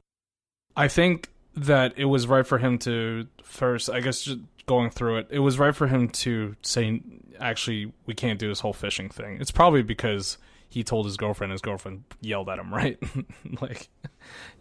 I 0.76 0.88
think 0.88 1.30
that 1.56 1.94
it 1.98 2.06
was 2.06 2.28
right 2.28 2.48
for 2.48 2.58
him 2.58 2.78
to 2.80 3.28
first, 3.44 3.90
I 3.90 4.00
guess 4.00 4.22
just 4.22 4.40
going 4.66 4.90
through 4.90 5.18
it, 5.18 5.28
it 5.30 5.40
was 5.40 5.60
right 5.60 5.76
for 5.76 5.88
him 5.88 6.10
to 6.10 6.56
say 6.62 7.02
actually 7.40 7.92
we 8.06 8.14
can't 8.14 8.40
do 8.40 8.48
this 8.48 8.62
whole 8.62 8.74
fishing 8.74 9.10
thing. 9.10 9.38
It's 9.42 9.52
probably 9.52 9.84
because 9.84 10.38
he 10.70 10.84
told 10.84 11.06
his 11.06 11.18
girlfriend 11.18 11.52
his 11.52 11.62
girlfriend 11.62 12.04
yelled 12.22 12.48
at 12.50 12.60
him 12.60 12.74
right? 12.74 12.98
Like 13.62 13.90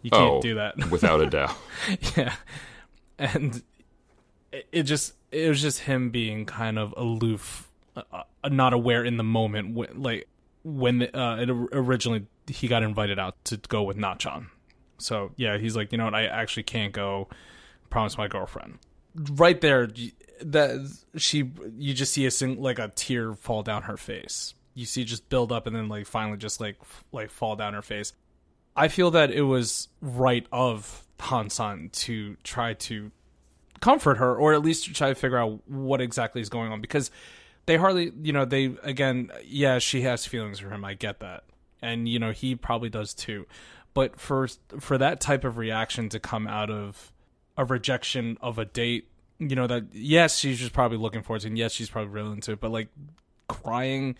you 0.01 0.09
can't 0.11 0.23
Oh, 0.31 0.41
do 0.41 0.55
that. 0.55 0.89
without 0.91 1.21
a 1.21 1.27
doubt. 1.27 1.55
yeah. 2.17 2.35
And 3.17 3.61
it, 4.51 4.67
it 4.71 4.83
just 4.83 5.13
it 5.31 5.47
was 5.49 5.61
just 5.61 5.79
him 5.81 6.09
being 6.09 6.45
kind 6.45 6.79
of 6.79 6.93
aloof 6.97 7.69
uh, 7.95 8.01
uh, 8.43 8.49
not 8.49 8.73
aware 8.73 9.03
in 9.03 9.17
the 9.17 9.23
moment 9.23 9.75
when, 9.75 10.01
like 10.01 10.27
when 10.63 11.03
uh, 11.15 11.37
it 11.39 11.49
originally 11.49 12.25
he 12.47 12.67
got 12.67 12.81
invited 12.83 13.19
out 13.19 13.35
to 13.45 13.57
go 13.57 13.83
with 13.83 13.97
Nachan. 13.97 14.47
So 14.97 15.31
yeah 15.37 15.57
he's 15.57 15.75
like 15.75 15.91
you 15.91 15.97
know 15.97 16.05
what? 16.05 16.15
I 16.15 16.25
actually 16.25 16.63
can't 16.63 16.93
go. 16.93 17.27
Promise 17.89 18.17
my 18.17 18.27
girlfriend. 18.27 18.79
Right 19.15 19.59
there 19.61 19.87
that 20.41 20.97
she 21.17 21.51
you 21.77 21.93
just 21.93 22.13
see 22.13 22.25
a 22.25 22.31
sing, 22.31 22.61
like 22.61 22.79
a 22.79 22.87
tear 22.89 23.33
fall 23.33 23.63
down 23.63 23.83
her 23.83 23.97
face 23.97 24.53
you 24.79 24.85
see 24.85 25.03
just 25.03 25.29
build 25.29 25.51
up 25.51 25.67
and 25.67 25.75
then 25.75 25.89
like 25.89 26.07
finally 26.07 26.37
just 26.37 26.61
like 26.61 26.77
like 27.11 27.29
fall 27.29 27.55
down 27.55 27.73
her 27.73 27.81
face. 27.81 28.13
I 28.75 28.87
feel 28.87 29.11
that 29.11 29.31
it 29.31 29.41
was 29.41 29.89
right 30.01 30.47
of 30.51 31.05
hansan 31.19 31.89
to 31.91 32.37
try 32.43 32.73
to 32.73 33.11
comfort 33.81 34.17
her 34.17 34.33
or 34.35 34.53
at 34.53 34.61
least 34.61 34.85
to 34.85 34.93
try 34.93 35.09
to 35.09 35.15
figure 35.15 35.37
out 35.37 35.59
what 35.67 35.99
exactly 35.99 36.41
is 36.41 36.49
going 36.49 36.71
on 36.71 36.79
because 36.79 37.11
they 37.65 37.75
hardly 37.75 38.11
you 38.21 38.31
know 38.31 38.45
they 38.45 38.73
again 38.83 39.31
yeah 39.45 39.79
she 39.79 40.01
has 40.01 40.25
feelings 40.25 40.59
for 40.59 40.69
him. 40.69 40.85
I 40.85 40.93
get 40.93 41.19
that. 41.19 41.43
And 41.81 42.07
you 42.07 42.19
know 42.19 42.31
he 42.31 42.55
probably 42.55 42.89
does 42.89 43.13
too. 43.13 43.45
But 43.93 44.19
for 44.19 44.47
for 44.79 44.97
that 44.97 45.19
type 45.19 45.43
of 45.43 45.57
reaction 45.57 46.07
to 46.09 46.19
come 46.19 46.47
out 46.47 46.69
of 46.69 47.11
a 47.57 47.65
rejection 47.65 48.37
of 48.39 48.57
a 48.57 48.63
date 48.63 49.09
you 49.39 49.55
know 49.55 49.67
that 49.67 49.83
yes 49.93 50.37
she's 50.37 50.59
just 50.59 50.73
probably 50.73 50.97
looking 50.97 51.21
forward 51.21 51.41
to 51.41 51.47
it 51.47 51.49
and 51.49 51.57
yes 51.57 51.71
she's 51.71 51.89
probably 51.89 52.11
really 52.11 52.31
into 52.31 52.51
it 52.51 52.59
but 52.59 52.71
like 52.71 52.87
crying 53.47 54.15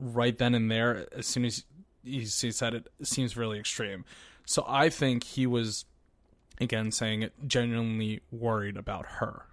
right 0.00 0.38
then 0.38 0.54
and 0.54 0.70
there 0.70 1.06
as 1.16 1.26
soon 1.26 1.44
as 1.44 1.64
he, 2.02 2.24
said 2.24 2.74
it, 2.74 2.88
it 2.98 3.06
seems 3.06 3.36
really 3.36 3.58
extreme 3.58 4.04
so 4.46 4.64
i 4.66 4.88
think 4.88 5.22
he 5.22 5.46
was 5.46 5.84
again 6.60 6.90
saying 6.90 7.22
it 7.22 7.32
genuinely 7.46 8.20
worried 8.30 8.76
about 8.76 9.06
her 9.06 9.44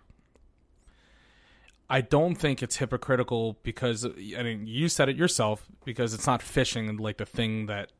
I 1.89 2.01
don't 2.01 2.35
think 2.35 2.61
it's 2.61 2.77
hypocritical 2.77 3.57
because 3.63 4.05
I 4.05 4.43
mean 4.43 4.67
you 4.67 4.89
said 4.89 5.09
it 5.09 5.15
yourself 5.15 5.65
because 5.85 6.13
it's 6.13 6.27
not 6.27 6.41
fishing 6.41 6.97
like 6.97 7.17
the 7.17 7.25
thing 7.25 7.67
that 7.67 7.91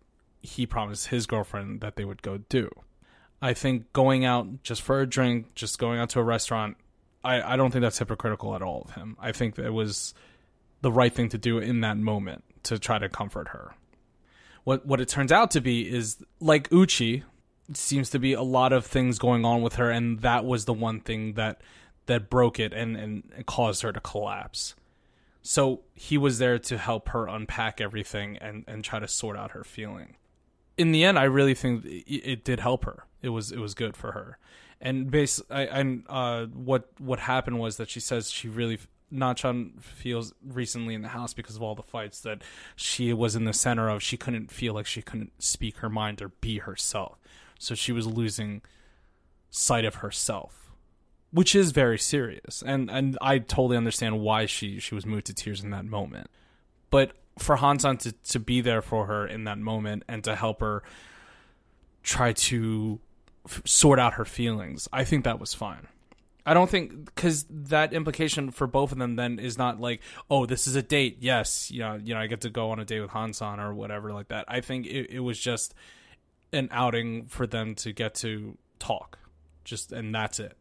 he 0.42 0.66
promised 0.66 1.08
his 1.08 1.26
girlfriend 1.26 1.82
that 1.82 1.96
they 1.96 2.06
would 2.06 2.22
go 2.22 2.38
do. 2.38 2.70
I 3.42 3.54
think 3.54 3.92
going 3.94 4.26
out 4.26 4.64
just 4.64 4.82
for 4.82 5.00
a 5.00 5.08
drink, 5.08 5.54
just 5.56 5.80
going 5.80 6.00
out 6.00 6.10
to 6.12 6.20
a 6.20 6.24
restaurant, 6.24 6.78
I, 7.24 7.54
I 7.54 7.56
don't 7.56 7.72
think 7.72 7.82
that's 7.82 8.00
hypocritical 8.00 8.56
at 8.56 8.62
all 8.62 8.82
of 8.82 8.96
him. 8.96 9.16
I 9.20 9.32
think 9.32 9.58
it 9.60 9.70
was 9.70 10.14
the 10.82 10.92
right 10.92 11.14
thing 11.14 11.30
to 11.30 11.38
do 11.38 11.58
in 11.58 11.82
that 11.82 11.98
moment 11.98 12.44
to 12.64 12.78
try 12.80 13.00
to 13.00 13.10
comfort 13.10 13.50
her. 13.50 13.76
What 14.64 14.86
what 14.86 15.00
it 15.00 15.08
turns 15.08 15.32
out 15.32 15.52
to 15.52 15.62
be 15.62 15.90
is 15.90 16.18
like 16.40 16.72
Uchi, 16.72 17.24
seems 17.74 18.10
to 18.12 18.20
be 18.20 18.34
a 18.34 18.42
lot 18.42 18.74
of 18.74 18.86
things 18.86 19.20
going 19.20 19.46
on 19.46 19.62
with 19.62 19.76
her, 19.76 19.90
and 19.90 20.20
that 20.22 20.46
was 20.46 20.66
the 20.66 20.74
one 20.74 21.00
thing 21.00 21.34
that 21.34 21.62
that 22.06 22.30
broke 22.30 22.60
it 22.60 22.74
and, 22.74 22.96
and 22.96 23.46
caused 23.46 23.82
her 23.82 23.92
to 23.92 24.00
collapse. 24.00 24.76
So 25.42 25.82
he 25.94 26.18
was 26.18 26.40
there 26.40 26.60
to 26.60 26.78
help 26.78 27.10
her 27.10 27.28
unpack 27.28 27.80
everything 27.80 28.38
and, 28.38 28.66
and 28.68 28.84
try 28.84 29.00
to 29.00 29.08
sort 29.08 29.38
out 29.38 29.52
her 29.52 29.64
feeling. 29.64 30.16
In 30.78 30.92
the 30.92 31.04
end, 31.04 31.18
I 31.18 31.24
really 31.24 31.54
think 31.54 31.86
it, 31.86 32.44
did 32.44 32.60
help 32.60 32.86
her. 32.86 33.06
It 33.22 33.30
was 33.30 33.52
it 33.52 33.60
was 33.60 33.74
good 33.74 33.96
for 33.96 34.12
her. 34.12 34.38
And 34.80 35.10
base 35.10 35.42
I, 35.50 35.62
and 35.62 36.04
uh, 36.08 36.46
what 36.46 36.90
what 37.00 37.20
happened 37.20 37.60
was 37.60 37.78
that 37.78 37.90
she 37.90 38.00
says 38.00 38.30
she 38.30 38.48
really 38.48 38.80
Nachan 39.14 39.82
feels 39.82 40.34
recently 40.46 40.94
in 40.94 41.02
the 41.02 41.10
house 41.10 41.34
because 41.34 41.56
of 41.56 41.62
all 41.62 41.76
the 41.76 41.84
fights 41.84 42.20
that 42.22 42.42
she 42.76 43.14
was 43.14 43.36
in 43.36 43.46
the 43.46 43.54
center 43.54 43.90
of. 43.90 44.04
She 44.04 44.18
couldn't 44.18 44.52
feel 44.52 44.74
like 44.74 44.86
she 44.86 45.02
couldn't 45.02 45.32
speak 45.42 45.78
her 45.78 45.90
mind 45.90 46.22
or 46.22 46.30
be 46.30 46.60
herself. 46.60 47.18
So 47.58 47.74
she 47.74 47.92
was 47.92 48.06
losing 48.06 48.62
sight 49.50 49.86
of 49.86 49.96
herself, 49.96 50.72
which 51.32 51.56
is 51.56 51.72
very 51.72 51.98
serious. 51.98 52.62
And 52.66 52.92
and 52.92 53.18
I 53.22 53.40
totally 53.40 53.78
understand 53.78 54.20
why 54.20 54.46
she 54.46 54.80
she 54.80 54.94
was 54.94 55.06
moved 55.06 55.28
to 55.28 55.34
tears 55.34 55.64
in 55.64 55.72
that 55.72 55.86
moment. 55.86 56.30
But 56.90 57.14
for 57.40 57.58
Hansan 57.58 57.98
to 58.00 58.12
to 58.12 58.40
be 58.40 58.62
there 58.62 58.82
for 58.82 59.06
her 59.06 59.26
in 59.26 59.46
that 59.46 59.58
moment 59.58 60.04
and 60.08 60.24
to 60.26 60.36
help 60.36 60.60
her 60.60 60.84
try 62.04 62.34
to 62.34 63.00
f- 63.46 63.62
sort 63.66 64.00
out 64.00 64.14
her 64.16 64.26
feelings, 64.26 64.88
I 64.92 65.04
think 65.04 65.24
that 65.24 65.40
was 65.40 65.54
fine. 65.54 65.88
I 66.48 66.54
don't 66.54 66.70
think 66.70 67.04
because 67.04 67.46
that 67.50 67.92
implication 67.92 68.52
for 68.52 68.68
both 68.68 68.94
of 68.94 68.98
them 68.98 69.18
then 69.18 69.38
is 69.38 69.58
not 69.58 69.82
like, 69.82 70.00
oh, 70.32 70.46
this 70.46 70.66
is 70.66 70.78
a 70.78 70.82
date. 70.82 71.18
Yes, 71.20 71.70
you 71.70 71.82
know, 71.82 72.00
you 72.02 72.14
know, 72.14 72.22
I 72.22 72.28
get 72.28 72.40
to 72.42 72.50
go 72.50 72.72
on 72.72 72.80
a 72.80 72.86
date 72.86 73.02
with 73.02 73.12
Hansan 73.12 73.60
or 73.60 73.74
whatever 73.74 74.14
like 74.14 74.30
that. 74.30 74.46
I 74.48 74.62
think 74.62 74.86
it, 74.86 75.12
it 75.12 75.20
was 75.20 75.38
just 75.38 75.76
an 76.54 76.70
outing 76.72 77.26
for 77.26 77.46
them 77.46 77.76
to 77.76 77.92
get 77.92 78.16
to 78.16 78.58
talk, 78.80 79.20
just 79.66 79.92
and 79.92 80.16
that's 80.16 80.40
it, 80.40 80.56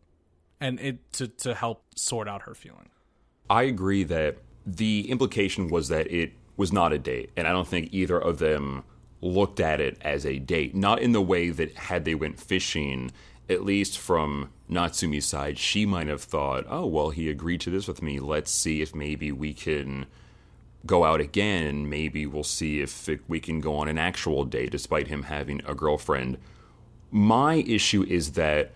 and 0.60 0.80
it 0.80 1.12
to 1.12 1.28
to 1.28 1.54
help 1.54 1.84
sort 1.94 2.26
out 2.26 2.42
her 2.42 2.54
feeling. 2.54 2.90
I 3.48 3.62
agree 3.62 4.02
that 4.02 4.38
the 4.66 5.08
implication 5.08 5.68
was 5.68 5.86
that 5.86 6.10
it 6.10 6.32
was 6.56 6.72
not 6.72 6.92
a 6.92 6.98
date, 6.98 7.30
and 7.36 7.46
I 7.46 7.52
don't 7.52 7.68
think 7.68 7.90
either 7.92 8.18
of 8.18 8.38
them 8.38 8.82
looked 9.20 9.60
at 9.60 9.80
it 9.80 9.98
as 10.00 10.26
a 10.26 10.40
date. 10.40 10.74
Not 10.74 10.98
in 10.98 11.12
the 11.12 11.22
way 11.22 11.50
that 11.50 11.76
had 11.76 12.04
they 12.04 12.16
went 12.16 12.40
fishing, 12.40 13.12
at 13.48 13.64
least 13.64 13.98
from 13.98 14.50
Natsumi's 14.68 15.26
side, 15.26 15.58
she 15.58 15.86
might 15.86 16.08
have 16.08 16.22
thought, 16.22 16.66
"Oh, 16.68 16.86
well, 16.86 17.10
he 17.10 17.28
agreed 17.30 17.60
to 17.62 17.70
this 17.70 17.86
with 17.86 18.02
me. 18.02 18.18
Let's 18.18 18.50
see 18.50 18.82
if 18.82 18.94
maybe 18.94 19.30
we 19.30 19.54
can 19.54 20.06
go 20.84 21.04
out 21.04 21.20
again, 21.20 21.64
and 21.64 21.90
maybe 21.90 22.26
we'll 22.26 22.44
see 22.44 22.80
if 22.80 23.08
we 23.28 23.40
can 23.40 23.60
go 23.60 23.76
on 23.76 23.88
an 23.88 23.98
actual 23.98 24.44
date, 24.44 24.70
despite 24.70 25.08
him 25.08 25.24
having 25.24 25.60
a 25.66 25.74
girlfriend." 25.74 26.38
My 27.10 27.56
issue 27.56 28.04
is 28.08 28.32
that 28.32 28.72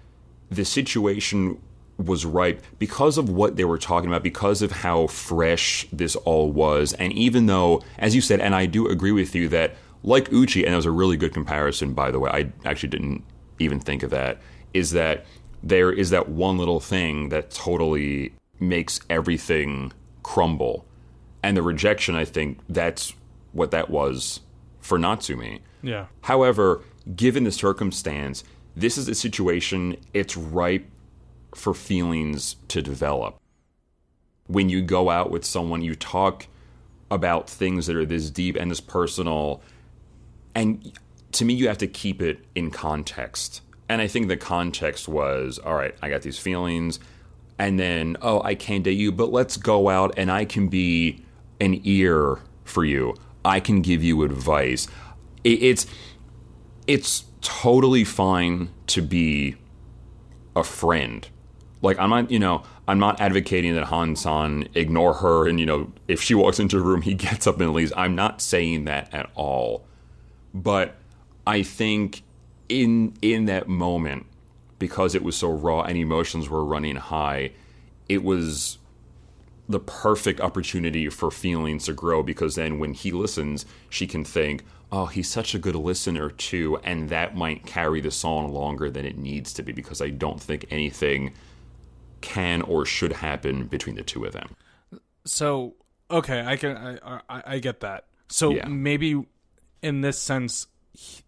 the 0.51 0.65
situation 0.65 1.61
was 1.99 2.25
ripe 2.25 2.63
because 2.79 3.19
of 3.19 3.29
what 3.29 3.57
they 3.57 3.65
were 3.65 3.79
talking 3.79 4.09
about, 4.09 4.23
because 4.23 4.63
of 4.63 4.73
how 4.73 5.07
fresh 5.07 5.87
this 5.93 6.17
all 6.17 6.51
was. 6.51 6.93
And 6.95 7.13
even 7.13 7.47
though, 7.47 7.83
as 7.99 8.15
you 8.15 8.21
said, 8.21 8.41
and 8.41 8.55
I 8.55 8.67
do 8.67 8.89
agree 8.89 9.13
with 9.13 9.35
you 9.35 9.49
that, 9.49 9.77
like 10.03 10.33
Uchi, 10.33 10.65
and 10.65 10.73
that 10.73 10.77
was 10.77 10.87
a 10.87 10.91
really 10.91 11.17
good 11.17 11.35
comparison, 11.35 11.93
by 11.93 12.11
the 12.11 12.19
way, 12.19 12.31
I 12.31 12.69
actually 12.69 12.89
didn't 12.89 13.23
even 13.59 13.81
think 13.81 14.03
of 14.03 14.11
that, 14.11 14.41
is 14.75 14.93
that 14.93 15.27
there 15.63 15.93
is 15.93 16.11
that 16.11 16.29
one 16.29 16.59
little 16.59 16.81
thing 16.81 17.29
that 17.29 17.51
totally 17.51 18.33
makes 18.59 19.01
everything 19.09 19.93
crumble. 20.23 20.87
And 21.43 21.57
the 21.57 21.63
rejection, 21.63 22.15
I 22.15 22.25
think 22.25 22.59
that's 22.69 23.15
what 23.53 23.71
that 23.71 23.91
was 23.91 24.41
for 24.81 24.99
Natsumi. 24.99 25.61
Yeah. 25.83 26.07
However, 26.23 26.83
given 27.17 27.45
the 27.45 27.53
circumstance, 27.53 28.45
this 28.77 28.97
is 28.97 29.09
a 29.09 29.15
situation 29.15 29.97
it's 30.15 30.37
ripe 30.37 30.87
for 31.55 31.75
feelings 31.75 32.57
to 32.69 32.83
develop. 32.83 33.39
When 34.47 34.69
you 34.69 34.83
go 34.83 35.11
out 35.11 35.31
with 35.31 35.45
someone, 35.45 35.83
you 35.83 35.95
talk 35.95 36.47
about 37.11 37.49
things 37.49 37.87
that 37.87 37.97
are 37.97 38.07
this 38.07 38.31
deep 38.31 38.57
and 38.57 38.71
this 38.71 38.81
personal, 38.81 39.63
and 40.55 40.93
to 41.33 41.45
me, 41.45 41.55
you 41.55 41.69
have 41.69 41.79
to 41.79 41.87
keep 41.87 42.21
it 42.23 42.45
in 42.55 42.71
context. 42.71 43.63
And 43.91 44.01
I 44.01 44.07
think 44.07 44.29
the 44.29 44.37
context 44.37 45.09
was 45.09 45.59
all 45.59 45.75
right, 45.75 45.97
I 46.01 46.11
got 46.11 46.23
these 46.23 46.39
feelings, 46.39 47.01
and 47.59 47.77
then, 47.77 48.17
oh, 48.23 48.41
I 48.41 48.55
can't 48.55 48.85
date 48.85 48.93
you, 48.93 49.11
but 49.11 49.33
let's 49.33 49.57
go 49.57 49.89
out 49.89 50.15
and 50.17 50.31
I 50.31 50.45
can 50.45 50.69
be 50.69 51.25
an 51.61 51.81
ear 51.83 52.39
for 52.63 52.85
you. 52.85 53.17
I 53.45 53.59
can 53.59 53.83
give 53.83 54.05
you 54.05 54.23
advice. 54.23 54.87
It, 55.43 55.61
it's 55.61 55.87
it's 56.87 57.25
totally 57.41 58.05
fine 58.05 58.71
to 58.87 59.03
be 59.03 59.57
a 60.55 60.63
friend. 60.63 61.29
Like 61.83 61.99
I'm 61.99 62.11
not, 62.11 62.31
you 62.31 62.39
know, 62.39 62.63
I'm 62.87 63.01
not 63.01 63.21
advocating 63.21 63.75
that 63.75 63.87
Han 63.87 64.15
San 64.15 64.69
ignore 64.75 65.15
her 65.15 65.49
and 65.49 65.59
you 65.59 65.67
know, 65.67 65.91
if 66.07 66.23
she 66.23 66.37
walks 66.37 66.61
into 66.61 66.79
a 66.79 66.81
room, 66.81 67.03
he 67.03 67.15
gets 67.29 67.49
up 67.49 67.61
and 67.61 67.73
leaves. 67.73 67.93
I'm 67.97 68.15
not 68.15 68.41
saying 68.41 68.85
that 68.85 69.13
at 69.13 69.31
all. 69.35 69.85
But 70.55 70.95
I 71.45 71.65
think 71.65 72.23
in 72.71 73.15
in 73.21 73.47
that 73.47 73.69
moment, 73.69 74.27
because 74.79 75.15
it 75.15 75.23
was 75.23 75.37
so 75.37 75.51
raw 75.51 75.83
and 75.83 75.99
emotions 75.99 76.49
were 76.49 76.65
running 76.65 76.97
high, 76.97 77.53
it 78.09 78.23
was 78.25 78.79
the 79.69 79.81
perfect 79.81 80.41
opportunity 80.41 81.09
for 81.09 81.31
feelings 81.31 81.85
to 81.85 81.93
grow 81.93 82.23
because 82.23 82.57
then 82.57 82.79
when 82.79 82.93
he 82.93 83.13
listens, 83.13 83.65
she 83.89 84.07
can 84.07 84.25
think, 84.25 84.65
oh, 84.91 85.07
he's 85.07 85.29
such 85.29 85.55
a 85.55 85.59
good 85.61 85.77
listener 85.77 86.31
too, 86.31 86.79
and 86.83 87.09
that 87.11 87.37
might 87.37 87.67
carry 87.67 88.01
the 88.01 88.11
song 88.11 88.53
longer 88.53 88.91
than 88.91 89.07
it 89.07 89.17
needs 89.17 89.53
to 89.53 89.63
be 89.63 89.73
because 89.73 90.01
I 90.03 90.11
don't 90.11 90.41
think 90.41 90.67
anything 90.71 91.35
can 92.21 92.63
or 92.63 92.85
should 92.85 93.13
happen 93.13 93.67
between 93.67 93.97
the 93.97 94.03
two 94.03 94.25
of 94.25 94.33
them. 94.33 94.57
So 95.25 95.75
okay, 96.11 96.45
I 96.45 96.57
can 96.57 96.77
I 96.77 97.21
I, 97.29 97.43
I 97.55 97.59
get 97.59 97.81
that. 97.81 98.07
So 98.29 98.51
Yeah. 98.51 98.69
maybe 98.69 99.25
in 99.83 100.01
this 100.01 100.19
sense, 100.19 100.67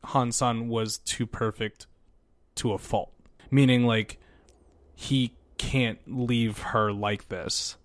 Han 0.04 0.32
San 0.32 0.68
was 0.68 0.98
too 0.98 1.26
perfect 1.26 1.86
to 2.56 2.72
a 2.72 2.78
fault. 2.78 3.12
Meaning 3.50 3.86
like 3.86 4.18
he 4.94 5.34
can't 5.58 5.98
leave 6.06 6.58
her 6.58 6.92
like 6.92 7.28
this. 7.28 7.76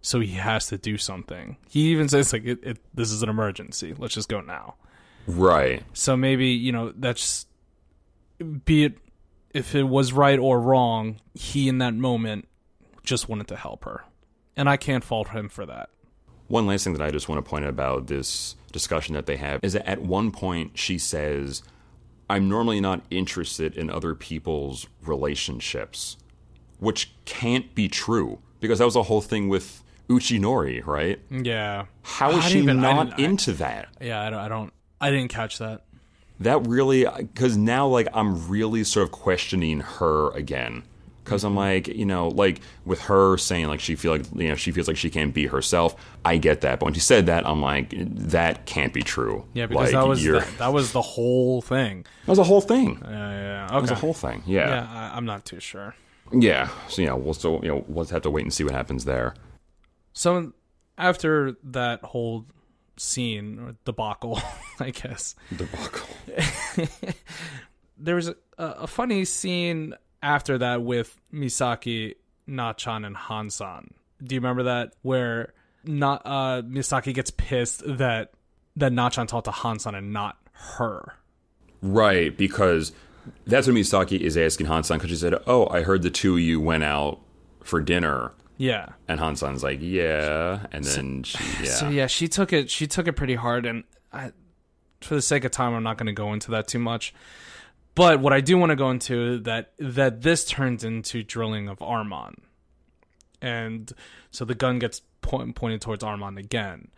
So 0.00 0.20
he 0.20 0.32
has 0.32 0.68
to 0.68 0.78
do 0.78 0.96
something. 0.96 1.56
He 1.68 1.88
even 1.90 2.08
says 2.08 2.32
like 2.32 2.44
it, 2.44 2.60
it 2.62 2.78
this 2.94 3.10
is 3.10 3.22
an 3.22 3.28
emergency. 3.28 3.94
Let's 3.96 4.14
just 4.14 4.28
go 4.28 4.40
now. 4.40 4.76
Right. 5.26 5.82
So 5.92 6.16
maybe, 6.16 6.48
you 6.48 6.70
know, 6.70 6.92
that's 6.96 7.46
be 8.64 8.84
it 8.84 8.98
if 9.52 9.74
it 9.74 9.84
was 9.84 10.12
right 10.12 10.38
or 10.38 10.60
wrong, 10.60 11.20
he 11.34 11.68
in 11.68 11.78
that 11.78 11.94
moment 11.94 12.46
just 13.02 13.28
wanted 13.28 13.48
to 13.48 13.56
help 13.56 13.84
her. 13.84 14.04
And 14.56 14.68
I 14.68 14.76
can't 14.76 15.02
fault 15.02 15.28
him 15.28 15.48
for 15.48 15.66
that. 15.66 15.90
One 16.48 16.66
last 16.66 16.84
thing 16.84 16.92
that 16.94 17.02
I 17.02 17.10
just 17.10 17.28
want 17.28 17.44
to 17.44 17.48
point 17.48 17.64
out 17.64 17.70
about 17.70 18.06
this 18.06 18.54
discussion 18.72 19.14
that 19.14 19.26
they 19.26 19.36
have 19.36 19.60
is 19.64 19.72
that 19.72 19.88
at 19.88 20.02
one 20.02 20.30
point 20.30 20.78
she 20.78 20.98
says, 20.98 21.62
I'm 22.30 22.48
normally 22.48 22.80
not 22.80 23.02
interested 23.10 23.76
in 23.76 23.90
other 23.90 24.14
people's 24.14 24.86
relationships, 25.04 26.16
which 26.78 27.12
can't 27.24 27.74
be 27.74 27.88
true 27.88 28.38
because 28.60 28.78
that 28.78 28.84
was 28.84 28.94
the 28.94 29.04
whole 29.04 29.20
thing 29.20 29.48
with 29.48 29.82
Uchinori, 30.08 30.84
right? 30.86 31.18
Yeah. 31.30 31.86
How 32.02 32.30
is 32.30 32.44
she 32.44 32.58
even- 32.60 32.80
not 32.80 33.10
didn't- 33.10 33.20
I- 33.20 33.22
into 33.24 33.52
that? 33.54 33.88
Yeah, 34.00 34.22
I 34.22 34.30
don't 34.30 34.38
I 34.40 34.48
don't 34.48 34.72
I 35.00 35.10
didn't 35.10 35.28
catch 35.28 35.58
that. 35.58 35.82
That 36.40 36.66
really, 36.66 37.06
because 37.18 37.56
now 37.56 37.86
like 37.88 38.08
I'm 38.14 38.48
really 38.48 38.84
sort 38.84 39.04
of 39.04 39.10
questioning 39.12 39.80
her 39.80 40.30
again. 40.32 40.84
Because 41.26 41.42
I'm 41.44 41.56
like, 41.56 41.88
you 41.88 42.06
know, 42.06 42.28
like 42.28 42.60
with 42.84 43.00
her 43.02 43.36
saying 43.36 43.66
like 43.66 43.80
she 43.80 43.96
feel 43.96 44.12
like 44.12 44.24
you 44.34 44.48
know 44.48 44.54
she 44.54 44.70
feels 44.70 44.86
like 44.88 44.96
she 44.96 45.10
can't 45.10 45.34
be 45.34 45.46
herself. 45.46 45.96
I 46.24 46.38
get 46.38 46.60
that, 46.62 46.78
but 46.78 46.84
when 46.86 46.94
she 46.94 47.00
said 47.00 47.26
that, 47.26 47.44
I'm 47.46 47.60
like, 47.60 47.92
that 47.96 48.64
can't 48.64 48.92
be 48.94 49.02
true. 49.02 49.44
Yeah, 49.52 49.66
because 49.66 49.92
Like, 49.92 50.00
that 50.00 50.08
was 50.08 50.22
the, 50.22 50.46
that 50.58 50.72
was 50.72 50.92
the 50.92 51.02
whole 51.02 51.60
thing. 51.62 52.04
that 52.24 52.28
was 52.30 52.38
the 52.38 52.44
whole 52.44 52.60
thing. 52.60 52.98
Yeah, 53.02 53.10
yeah. 53.10 53.30
yeah. 53.32 53.66
That 53.66 53.82
was 53.82 53.90
Okay. 53.90 53.98
a 53.98 54.00
whole 54.00 54.14
thing. 54.14 54.42
Yeah, 54.46 54.68
yeah, 54.68 54.88
I, 55.12 55.16
I'm 55.16 55.24
not 55.26 55.44
too 55.44 55.58
sure. 55.60 55.94
yeah. 56.32 56.68
So 56.88 57.02
yeah, 57.02 57.12
we'll 57.14 57.34
still 57.34 57.60
you 57.62 57.68
know 57.70 57.84
we'll 57.88 58.04
have 58.06 58.22
to 58.22 58.30
wait 58.30 58.44
and 58.44 58.54
see 58.54 58.62
what 58.64 58.72
happens 58.72 59.04
there. 59.04 59.34
So 60.12 60.52
after 60.96 61.56
that 61.64 62.02
whole 62.04 62.46
scene 62.96 63.58
or 63.58 63.74
debacle, 63.84 64.40
I 64.80 64.90
guess 64.90 65.34
Debacle. 65.54 66.06
there 67.98 68.14
was 68.14 68.28
a, 68.28 68.36
a 68.58 68.86
funny 68.86 69.24
scene 69.24 69.94
after 70.26 70.58
that 70.58 70.82
with 70.82 71.16
Misaki, 71.32 72.16
Nachan, 72.48 73.06
and 73.06 73.16
Hansan. 73.16 73.92
Do 74.22 74.34
you 74.34 74.40
remember 74.40 74.64
that 74.64 74.94
where 75.02 75.54
not 75.84 76.22
uh, 76.24 76.62
Misaki 76.62 77.14
gets 77.14 77.30
pissed 77.30 77.82
that 77.86 78.32
that 78.74 78.92
Nachan 78.92 79.28
talked 79.28 79.44
to 79.44 79.52
Hansan 79.52 79.96
and 79.96 80.12
not 80.12 80.36
her? 80.52 81.14
Right, 81.80 82.36
because 82.36 82.92
that's 83.46 83.66
what 83.66 83.76
Misaki 83.76 84.18
is 84.18 84.36
asking 84.36 84.66
Hansan 84.66 84.96
because 84.96 85.10
she 85.10 85.16
said, 85.16 85.34
"Oh, 85.46 85.68
I 85.68 85.82
heard 85.82 86.02
the 86.02 86.10
two 86.10 86.34
of 86.34 86.40
you 86.40 86.60
went 86.60 86.84
out 86.84 87.20
for 87.62 87.80
dinner." 87.80 88.32
Yeah. 88.58 88.88
And 89.06 89.20
Hansan's 89.20 89.62
like, 89.62 89.80
yeah. 89.82 90.64
And 90.72 90.82
then 90.82 91.22
she, 91.24 91.38
yeah. 91.62 91.70
So 91.70 91.88
yeah, 91.88 92.06
she 92.06 92.26
took 92.26 92.52
it. 92.52 92.70
She 92.70 92.86
took 92.86 93.06
it 93.06 93.12
pretty 93.12 93.34
hard, 93.34 93.66
and 93.66 93.84
I, 94.12 94.32
for 95.02 95.14
the 95.14 95.22
sake 95.22 95.44
of 95.44 95.50
time, 95.50 95.74
I'm 95.74 95.82
not 95.82 95.98
going 95.98 96.06
to 96.06 96.12
go 96.12 96.32
into 96.32 96.50
that 96.52 96.66
too 96.66 96.78
much. 96.78 97.14
But 97.96 98.20
what 98.20 98.34
I 98.34 98.42
do 98.42 98.58
want 98.58 98.70
to 98.70 98.76
go 98.76 98.90
into 98.90 99.38
that 99.40 99.72
that 99.78 100.20
this 100.20 100.44
turns 100.44 100.84
into 100.84 101.24
drilling 101.24 101.66
of 101.66 101.78
Armon, 101.78 102.34
and 103.40 103.90
so 104.30 104.44
the 104.44 104.54
gun 104.54 104.78
gets 104.78 105.00
point, 105.22 105.56
pointed 105.56 105.80
towards 105.80 106.04
Armon 106.04 106.38
again, 106.38 106.88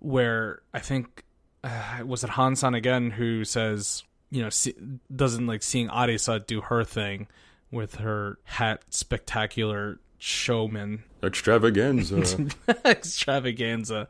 where 0.00 0.62
I 0.74 0.80
think 0.80 1.22
uh, 1.62 2.00
was 2.04 2.24
it 2.24 2.30
Hansan 2.30 2.76
again 2.76 3.12
who 3.12 3.44
says 3.44 4.02
you 4.32 4.42
know 4.42 4.50
see, 4.50 4.74
doesn't 5.14 5.46
like 5.46 5.62
seeing 5.62 5.88
Arisa 5.88 6.44
do 6.44 6.60
her 6.60 6.82
thing 6.82 7.28
with 7.70 7.96
her 7.96 8.38
hat 8.42 8.82
spectacular 8.90 10.00
showman. 10.18 11.04
Extravaganza. 11.22 12.48
extravaganza. 12.84 14.08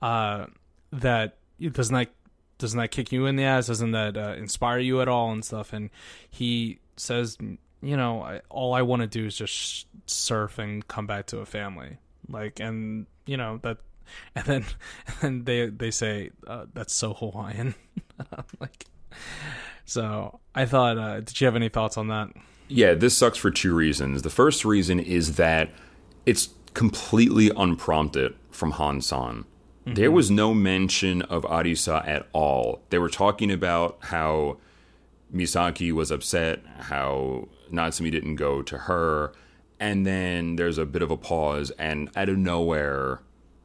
Uh, 0.00 0.46
that 0.90 1.36
doesn't 1.60 1.94
that 1.94 2.12
doesn't 2.58 2.78
that 2.78 2.90
kick 2.90 3.12
you 3.12 3.26
in 3.26 3.36
the 3.36 3.44
ass? 3.44 3.66
Doesn't 3.66 3.92
that 3.92 4.16
uh, 4.16 4.34
inspire 4.36 4.78
you 4.78 5.00
at 5.00 5.08
all 5.08 5.30
and 5.32 5.44
stuff? 5.44 5.72
And 5.72 5.90
he 6.30 6.78
says 6.96 7.36
you 7.82 7.96
know 7.96 8.22
I, 8.22 8.40
all 8.48 8.72
i 8.74 8.82
want 8.82 9.02
to 9.02 9.06
do 9.06 9.26
is 9.26 9.36
just 9.36 9.86
surf 10.06 10.58
and 10.58 10.86
come 10.88 11.06
back 11.06 11.26
to 11.26 11.38
a 11.38 11.46
family. 11.46 11.98
Like 12.28 12.60
and 12.60 13.06
you 13.26 13.36
know 13.36 13.58
that 13.62 13.78
and 14.34 14.44
then 14.44 14.64
and 15.22 15.46
they 15.46 15.66
they 15.66 15.90
say 15.90 16.30
uh, 16.46 16.66
that's 16.74 16.94
so 16.94 17.14
hawaiian. 17.14 17.74
Like 18.60 18.86
so 19.84 20.40
i 20.54 20.64
thought 20.64 20.96
uh, 20.96 21.20
did 21.20 21.38
you 21.38 21.44
have 21.44 21.56
any 21.56 21.68
thoughts 21.68 21.98
on 21.98 22.08
that? 22.08 22.30
Yeah, 22.68 22.94
this 22.94 23.16
sucks 23.16 23.38
for 23.38 23.50
two 23.50 23.74
reasons. 23.74 24.22
The 24.22 24.30
first 24.30 24.64
reason 24.64 24.98
is 24.98 25.36
that 25.36 25.70
it's 26.24 26.48
completely 26.74 27.50
unprompted 27.56 28.34
from 28.50 28.72
Han 28.72 29.00
San. 29.00 29.44
There 29.94 30.10
was 30.10 30.30
no 30.30 30.52
mention 30.52 31.22
of 31.22 31.44
Arisa 31.44 32.06
at 32.06 32.26
all. 32.32 32.80
They 32.90 32.98
were 32.98 33.08
talking 33.08 33.52
about 33.52 33.98
how 34.00 34.58
Misaki 35.32 35.92
was 35.92 36.10
upset, 36.10 36.60
how 36.78 37.48
Natsumi 37.72 38.10
didn't 38.10 38.36
go 38.36 38.62
to 38.62 38.78
her, 38.78 39.32
and 39.78 40.04
then 40.06 40.56
there's 40.56 40.78
a 40.78 40.86
bit 40.86 41.02
of 41.02 41.10
a 41.10 41.16
pause, 41.16 41.70
and 41.78 42.10
out 42.16 42.28
of 42.28 42.36
nowhere, 42.36 43.20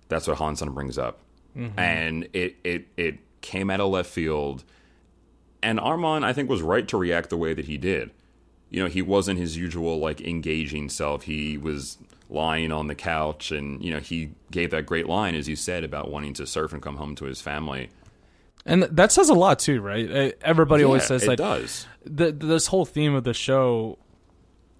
that's 0.10 0.28
what 0.28 0.38
Han 0.38 0.56
San 0.56 0.70
brings 0.72 0.98
up. 0.98 1.20
And 1.78 2.28
it, 2.34 2.56
it, 2.64 2.88
it 2.98 3.18
came 3.42 3.70
out 3.70 3.80
of 3.80 3.90
left 3.90 4.10
field. 4.10 4.64
And 5.64 5.80
Armand, 5.80 6.26
I 6.26 6.34
think, 6.34 6.50
was 6.50 6.62
right 6.62 6.88
to 6.88 6.98
react 6.98 7.30
the 7.30 7.38
way 7.38 7.54
that 7.54 7.66
he 7.66 7.78
did. 7.78 8.12
You 8.72 8.82
know, 8.82 8.90
he 8.90 9.04
wasn't 9.04 9.38
his 9.38 9.56
usual, 9.56 10.00
like, 10.00 10.20
engaging 10.22 10.90
self. 10.90 11.24
He 11.24 11.58
was 11.58 11.98
lying 12.30 12.72
on 12.72 12.88
the 12.88 12.96
couch, 12.96 13.52
and, 13.52 13.84
you 13.84 13.92
know, 13.92 14.00
he 14.00 14.32
gave 14.50 14.72
that 14.72 14.86
great 14.88 15.06
line, 15.08 15.36
as 15.36 15.48
you 15.48 15.56
said, 15.56 15.84
about 15.84 16.10
wanting 16.10 16.34
to 16.36 16.48
surf 16.48 16.74
and 16.74 16.82
come 16.82 16.96
home 16.96 17.14
to 17.16 17.26
his 17.26 17.42
family. 17.42 17.90
and 18.66 18.84
that 18.84 19.12
says 19.12 19.28
a 19.30 19.34
lot 19.34 19.58
too 19.60 19.82
right 19.82 20.36
everybody 20.44 20.84
always 20.84 21.04
says 21.04 21.24
it 21.24 21.28
like 21.28 21.38
does. 21.40 21.88
the, 22.06 22.32
this 22.32 22.68
whole 22.68 22.86
theme 22.86 23.16
of 23.16 23.24
the 23.24 23.34
show 23.34 23.98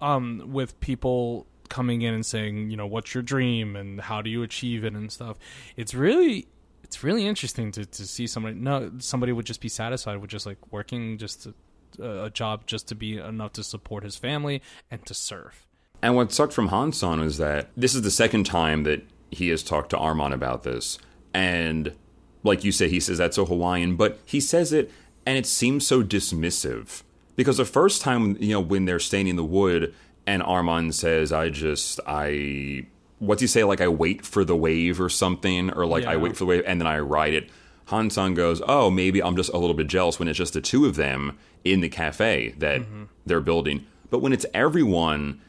um 0.00 0.40
with 0.46 0.78
people 0.78 1.46
coming 1.68 2.02
in 2.02 2.14
and 2.14 2.24
saying 2.24 2.70
you 2.70 2.76
know 2.76 2.86
what's 2.86 3.12
your 3.12 3.24
dream 3.24 3.74
and 3.74 4.00
how 4.00 4.22
do 4.22 4.30
you 4.30 4.44
achieve 4.44 4.84
it 4.84 4.92
and 4.94 5.10
stuff 5.10 5.36
it's 5.76 5.94
really 5.94 6.46
it's 6.84 7.02
really 7.02 7.26
interesting 7.26 7.72
to, 7.72 7.84
to 7.84 8.06
see 8.06 8.26
somebody 8.28 8.54
no 8.54 8.88
somebody 8.98 9.32
would 9.32 9.46
just 9.46 9.60
be 9.60 9.68
satisfied 9.68 10.18
with 10.18 10.30
just 10.30 10.46
like 10.46 10.58
working 10.70 11.18
just 11.18 11.42
to, 11.42 11.54
a 12.00 12.30
job 12.30 12.66
just 12.66 12.88
to 12.88 12.94
be 12.94 13.18
enough 13.18 13.52
to 13.54 13.62
support 13.62 14.04
his 14.04 14.16
family 14.16 14.62
and 14.90 15.04
to 15.06 15.14
surf 15.14 15.66
And 16.02 16.16
what 16.16 16.32
sucked 16.32 16.52
from 16.52 16.68
Hansan 16.68 17.20
was 17.20 17.38
that 17.38 17.70
this 17.76 17.94
is 17.94 18.02
the 18.02 18.10
second 18.10 18.44
time 18.44 18.82
that 18.84 19.04
he 19.30 19.48
has 19.48 19.62
talked 19.62 19.90
to 19.90 19.98
Armand 19.98 20.34
about 20.34 20.62
this. 20.62 20.98
And 21.32 21.94
like 22.42 22.64
you 22.64 22.72
say, 22.72 22.88
he 22.88 23.00
says 23.00 23.18
that's 23.18 23.36
so 23.36 23.46
Hawaiian, 23.46 23.96
but 23.96 24.18
he 24.24 24.40
says 24.40 24.72
it 24.72 24.90
and 25.24 25.38
it 25.38 25.46
seems 25.46 25.86
so 25.86 26.02
dismissive. 26.02 27.02
Because 27.36 27.56
the 27.56 27.64
first 27.64 28.02
time, 28.02 28.36
you 28.40 28.50
know, 28.50 28.60
when 28.60 28.84
they're 28.84 28.98
staying 28.98 29.28
in 29.28 29.36
the 29.36 29.44
wood 29.44 29.94
and 30.26 30.42
Armand 30.42 30.94
says, 30.94 31.32
I 31.32 31.48
just, 31.48 31.98
I, 32.06 32.86
what's 33.20 33.40
he 33.40 33.46
say? 33.46 33.64
Like, 33.64 33.80
I 33.80 33.88
wait 33.88 34.26
for 34.26 34.44
the 34.44 34.56
wave 34.56 35.00
or 35.00 35.08
something, 35.08 35.70
or 35.72 35.86
like, 35.86 36.04
I 36.04 36.16
wait 36.16 36.32
for 36.32 36.40
the 36.40 36.46
wave 36.46 36.64
and 36.66 36.80
then 36.80 36.86
I 36.86 36.98
ride 36.98 37.32
it. 37.34 37.48
Hansan 37.92 38.34
goes, 38.34 38.60
Oh, 38.66 38.90
maybe 38.90 39.22
I'm 39.22 39.36
just 39.36 39.52
a 39.52 39.58
little 39.58 39.74
bit 39.74 39.86
jealous 39.86 40.18
when 40.18 40.26
it's 40.26 40.38
just 40.38 40.54
the 40.54 40.60
two 40.60 40.86
of 40.86 40.96
them 40.96 41.38
in 41.64 41.80
the 41.80 41.88
cafe 41.88 42.54
that 42.58 42.80
mm-hmm. 42.80 43.04
they're 43.24 43.40
building. 43.40 43.86
But 44.10 44.20
when 44.20 44.32
it's 44.32 44.46
everyone, 44.52 45.40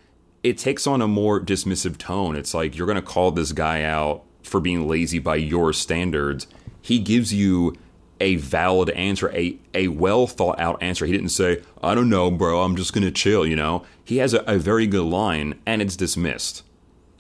it 0.44 0.58
takes 0.58 0.86
on 0.86 1.02
a 1.02 1.08
more 1.08 1.40
dismissive 1.40 1.98
tone. 1.98 2.36
It's 2.36 2.54
like 2.54 2.78
you're 2.78 2.88
going 2.88 2.96
to 2.96 3.02
call 3.02 3.32
this 3.32 3.52
guy 3.52 3.84
out 3.84 4.24
for 4.44 4.60
being 4.60 4.88
lazy 4.88 5.20
by 5.20 5.38
your 5.38 5.74
standards. 5.74 6.48
He 6.82 7.00
gives 7.00 7.34
you 7.34 7.76
a 8.20 8.36
valid 8.36 8.90
answer, 8.92 9.30
a, 9.32 9.58
a 9.74 9.88
well 9.88 10.28
thought 10.28 10.60
out 10.60 10.82
answer. 10.82 11.06
He 11.06 11.12
didn't 11.12 11.30
say, 11.30 11.62
I 11.82 11.96
don't 11.96 12.10
know, 12.10 12.30
bro, 12.30 12.62
I'm 12.62 12.76
just 12.76 12.94
going 12.94 13.04
to 13.04 13.12
chill, 13.12 13.46
you 13.46 13.56
know? 13.56 13.86
He 14.04 14.18
has 14.18 14.34
a, 14.34 14.42
a 14.42 14.58
very 14.58 14.86
good 14.86 15.06
line 15.06 15.60
and 15.66 15.82
it's 15.82 15.96
dismissed. 15.96 16.64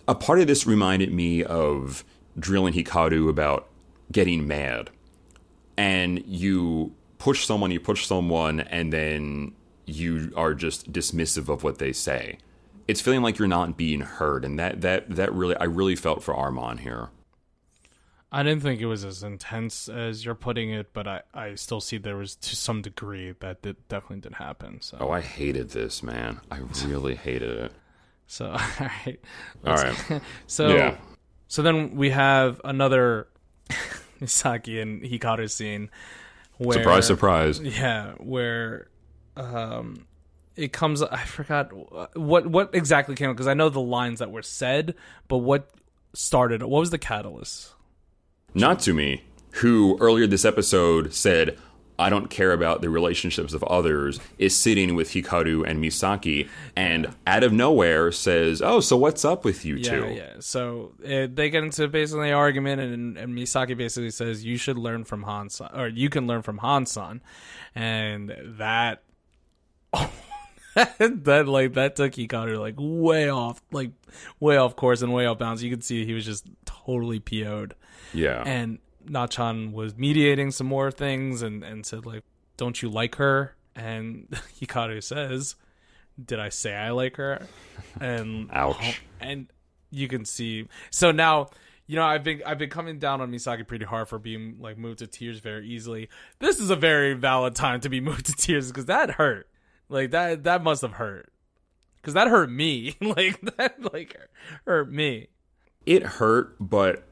A 0.08 0.16
part 0.16 0.40
of 0.40 0.48
this 0.48 0.68
reminded 0.68 1.14
me 1.14 1.44
of 1.44 2.04
drilling 2.38 2.74
Hikaru 2.74 3.30
about 3.30 3.68
getting 4.12 4.48
mad. 4.48 4.90
And 5.78 6.24
you 6.26 6.94
push 7.18 7.46
someone, 7.46 7.72
you 7.72 7.80
push 7.80 8.06
someone, 8.06 8.60
and 8.60 8.92
then 8.94 9.54
you 9.86 10.32
are 10.36 10.54
just 10.54 10.92
dismissive 10.94 11.50
of 11.50 11.64
what 11.64 11.78
they 11.80 11.92
say. 11.94 12.38
It's 12.88 13.02
feeling 13.02 13.22
like 13.22 13.38
you're 13.40 13.48
not 13.48 13.78
being 13.78 14.02
heard, 14.02 14.44
and 14.46 14.60
that 14.60 14.82
that 14.82 15.10
that 15.16 15.34
really 15.34 15.56
I 15.56 15.64
really 15.66 15.96
felt 15.96 16.22
for 16.22 16.36
Armand 16.36 16.82
here. 16.82 17.10
I 18.32 18.42
didn't 18.42 18.64
think 18.64 18.82
it 18.82 18.88
was 18.88 19.06
as 19.06 19.22
intense 19.22 19.88
as 19.88 20.26
you're 20.26 20.34
putting 20.34 20.72
it, 20.72 20.92
but 20.92 21.08
I, 21.08 21.22
I 21.36 21.54
still 21.54 21.80
see 21.80 21.98
there 22.00 22.18
was 22.18 22.36
to 22.38 22.56
some 22.56 22.82
degree 22.82 23.36
that 23.42 23.62
did, 23.62 23.88
definitely 23.90 24.22
did 24.22 24.34
happen. 24.34 24.82
So, 24.82 24.98
Oh, 25.00 25.12
I 25.12 25.22
hated 25.22 25.70
this, 25.70 26.02
man. 26.02 26.40
I 26.50 26.58
really 26.84 27.14
hated 27.14 27.58
it. 27.66 27.72
so 28.26 28.48
all 28.52 28.58
right, 28.80 29.20
All 29.68 29.76
right. 29.76 30.22
so 30.48 30.76
Yeah. 30.76 30.98
so 31.48 31.62
then 31.62 31.96
we 31.96 32.10
have 32.10 32.60
another 32.66 33.28
Misaki 34.24 34.82
and 34.82 35.02
Hikaru 35.02 35.50
scene 35.50 35.90
where 36.58 36.78
Surprise, 36.78 37.08
surprise. 37.08 37.60
Yeah, 37.60 38.14
where 38.18 38.88
um 39.36 40.06
it 40.56 40.72
comes 40.72 41.02
I 41.02 41.24
forgot 41.26 41.72
what 42.18 42.48
what 42.48 42.74
exactly 42.74 43.16
came 43.16 43.30
up 43.30 43.36
because 43.36 43.48
I 43.48 43.54
know 43.54 43.70
the 43.70 43.82
lines 43.82 44.20
that 44.20 44.32
were 44.32 44.44
said, 44.44 44.96
but 45.28 45.38
what 45.38 45.70
started 46.14 46.62
what 46.62 46.80
was 46.80 46.92
the 46.92 46.98
catalyst? 46.98 47.74
Natsumi, 48.56 49.22
who 49.54 49.98
earlier 50.00 50.28
this 50.28 50.46
episode 50.46 51.14
said, 51.14 51.58
I 52.00 52.10
don't 52.10 52.30
care 52.30 52.52
about 52.54 52.82
the 52.82 52.90
relationships 52.90 53.54
of 53.54 53.64
others, 53.66 54.20
is 54.40 54.56
sitting 54.56 54.96
with 54.96 55.10
Hikaru 55.12 55.68
and 55.68 55.84
Misaki, 55.84 56.50
and 56.76 57.14
out 57.28 57.44
of 57.44 57.54
nowhere 57.54 58.12
says, 58.12 58.62
Oh, 58.62 58.80
so 58.80 58.98
what's 58.98 59.24
up 59.24 59.46
with 59.46 59.64
you 59.64 59.76
Yeah, 59.76 59.90
two? 59.92 60.14
yeah. 60.16 60.34
So 60.40 60.94
uh, 61.06 61.28
they 61.32 61.50
get 61.50 61.64
into 61.64 61.88
basically 61.88 62.30
an 62.30 62.36
argument, 62.36 62.82
and, 62.82 63.18
and 63.18 63.38
Misaki 63.38 63.78
basically 63.78 64.10
says, 64.12 64.44
"You 64.44 64.58
should 64.58 64.78
learn 64.78 65.04
from 65.04 65.24
Hansan, 65.24 65.70
or 65.78 65.88
you 65.88 66.10
can 66.10 66.26
learn 66.28 66.42
from 66.42 66.58
Hansan," 66.60 67.22
and 67.76 68.36
that, 68.58 69.04
that 70.76 71.48
like 71.48 71.74
that 71.74 71.96
took 71.96 72.14
Hikaru 72.14 72.58
like 72.60 72.76
way 72.78 73.30
off, 73.30 73.62
like 73.72 73.92
way 74.40 74.58
off 74.58 74.76
course 74.76 75.02
and 75.02 75.14
way 75.14 75.26
off 75.26 75.38
bounds. 75.38 75.64
You 75.64 75.70
could 75.70 75.84
see 75.84 76.06
he 76.06 76.14
was 76.14 76.26
just 76.26 76.46
totally 76.66 77.20
PO'd, 77.20 77.76
Yeah. 78.14 78.42
and 78.46 78.80
Nachan 79.08 79.72
was 79.72 79.98
mediating 79.98 80.52
some 80.52 80.68
more 80.68 80.92
things, 80.92 81.42
and 81.42 81.64
and 81.64 81.86
said 81.86 82.06
like, 82.06 82.24
"Don't 82.58 82.82
you 82.82 82.90
like 82.90 83.16
her?" 83.16 83.56
And 83.76 84.28
Hikaru 84.60 85.04
says, 85.04 85.56
"Did 86.24 86.40
I 86.40 86.50
say 86.50 86.76
I 86.76 86.92
like 86.92 87.18
her?" 87.18 87.48
And 88.00 88.50
Ouch. 88.54 89.02
and 89.20 89.48
you 89.92 90.08
can 90.08 90.26
see 90.26 90.68
so 90.90 91.12
now 91.12 91.48
you 91.86 91.96
know 91.96 92.04
i've 92.04 92.24
been 92.24 92.42
i've 92.48 92.58
been 92.58 92.70
coming 92.72 92.98
down 92.98 93.22
on 93.22 93.32
misaki 93.32 93.68
pretty 93.68 93.86
hard 93.86 94.08
for 94.08 94.18
being 94.18 94.58
like 94.60 94.76
moved 94.76 94.98
to 94.98 95.06
tears 95.06 95.38
very 95.38 95.68
easily 95.68 96.10
this 96.40 96.60
is 96.60 96.72
a 96.72 96.76
very 96.76 97.14
valid 97.14 97.54
time 97.54 97.80
to 97.80 97.90
be 97.90 98.02
moved 98.10 98.26
to 98.26 98.34
tears 98.34 98.70
because 98.70 98.86
that 98.86 99.12
hurt 99.12 99.48
like 99.90 100.10
that 100.10 100.46
that 100.46 100.64
must 100.64 100.82
have 100.82 100.94
hurt 100.94 101.32
because 102.02 102.16
that 102.16 102.28
hurt 102.28 102.50
me 102.50 102.96
like 103.02 103.40
that 103.56 103.76
like 103.94 104.18
hurt 104.66 104.92
me 104.92 105.28
it 105.86 106.04
hurt, 106.04 106.56
but 106.60 107.04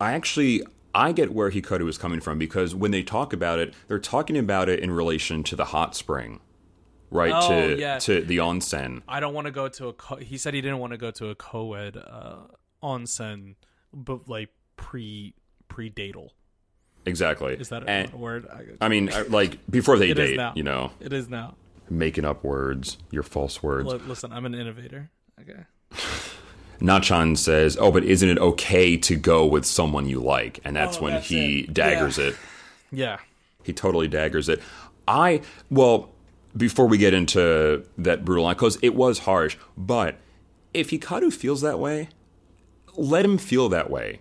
I 0.00 0.12
actually 0.12 0.62
I 0.94 1.12
get 1.12 1.32
where 1.32 1.50
Hikaru 1.50 1.88
is 1.88 1.98
coming 1.98 2.20
from 2.20 2.38
because 2.38 2.74
when 2.74 2.90
they 2.90 3.02
talk 3.02 3.32
about 3.32 3.58
it, 3.58 3.74
they're 3.86 3.98
talking 3.98 4.36
about 4.36 4.68
it 4.68 4.80
in 4.80 4.90
relation 4.90 5.42
to 5.44 5.56
the 5.56 5.66
hot 5.66 5.94
spring, 5.94 6.40
right? 7.10 7.32
Oh, 7.34 7.48
to 7.48 7.78
yeah. 7.78 7.98
to 8.00 8.22
the 8.22 8.38
onsen. 8.38 9.02
i 9.08 9.20
don't 9.20 9.34
want 9.34 9.46
to 9.46 9.50
go 9.50 9.68
to 9.68 9.88
a 9.88 9.92
co- 9.92 10.16
he 10.16 10.36
said 10.38 10.54
he 10.54 10.60
didn't 10.60 10.78
want 10.78 10.92
to 10.92 10.96
go 10.98 11.10
to 11.10 11.28
a 11.28 11.34
co-ed 11.34 11.96
uh 11.96 12.36
onsen 12.82 13.54
but 13.92 14.28
like 14.28 14.50
pre 14.76 15.34
pre-datal 15.68 16.30
Exactly. 17.06 17.54
is 17.54 17.68
that 17.70 17.82
a 17.84 17.88
And- 17.90 18.12
word 18.12 18.46
I, 18.48 18.84
I 18.84 18.88
mean, 18.88 19.08
uh, 19.10 19.24
like 19.28 19.58
before 19.70 19.98
they 19.98 20.12
date, 20.14 20.38
you 20.54 20.62
know, 20.62 20.90
it 21.00 21.12
is 21.12 21.28
now 21.28 21.54
making 21.90 22.24
up 22.26 22.44
words, 22.44 22.98
your 23.10 23.22
false 23.22 23.62
words. 23.62 23.88
Li- 23.88 24.00
listen 24.06 24.32
i'm 24.32 24.44
an 24.46 24.54
innovator 24.54 25.10
okay 25.40 25.64
Nachan 26.80 27.36
says, 27.36 27.76
"Oh, 27.80 27.90
but 27.90 28.04
isn't 28.04 28.28
it 28.28 28.38
okay 28.38 28.96
to 28.98 29.16
go 29.16 29.44
with 29.46 29.64
someone 29.64 30.06
you 30.08 30.20
like?" 30.20 30.60
And 30.64 30.76
that's 30.76 30.98
Oh, 30.98 31.02
when 31.04 31.14
that's 31.14 31.28
he 31.28 31.60
it. 31.60 31.74
daggers 31.74 32.18
it. 32.18 32.36
yeah 32.92 33.18
He 33.64 33.72
totally 33.72 34.08
daggers 34.08 34.48
it. 34.48 34.62
I 35.06 35.40
well, 35.70 36.10
before 36.56 36.86
we 36.86 36.98
get 36.98 37.14
into 37.14 37.84
that 37.98 38.24
brutal 38.24 38.44
line, 38.44 38.54
because 38.54 38.78
it 38.82 38.94
was 38.94 39.20
harsh, 39.20 39.56
but 39.76 40.16
if 40.74 40.90
Hikaru 40.90 41.32
feels 41.32 41.60
that 41.62 41.78
way, 41.78 42.08
let 42.96 43.24
him 43.24 43.38
feel 43.38 43.68
that 43.70 43.90
way. 43.90 44.20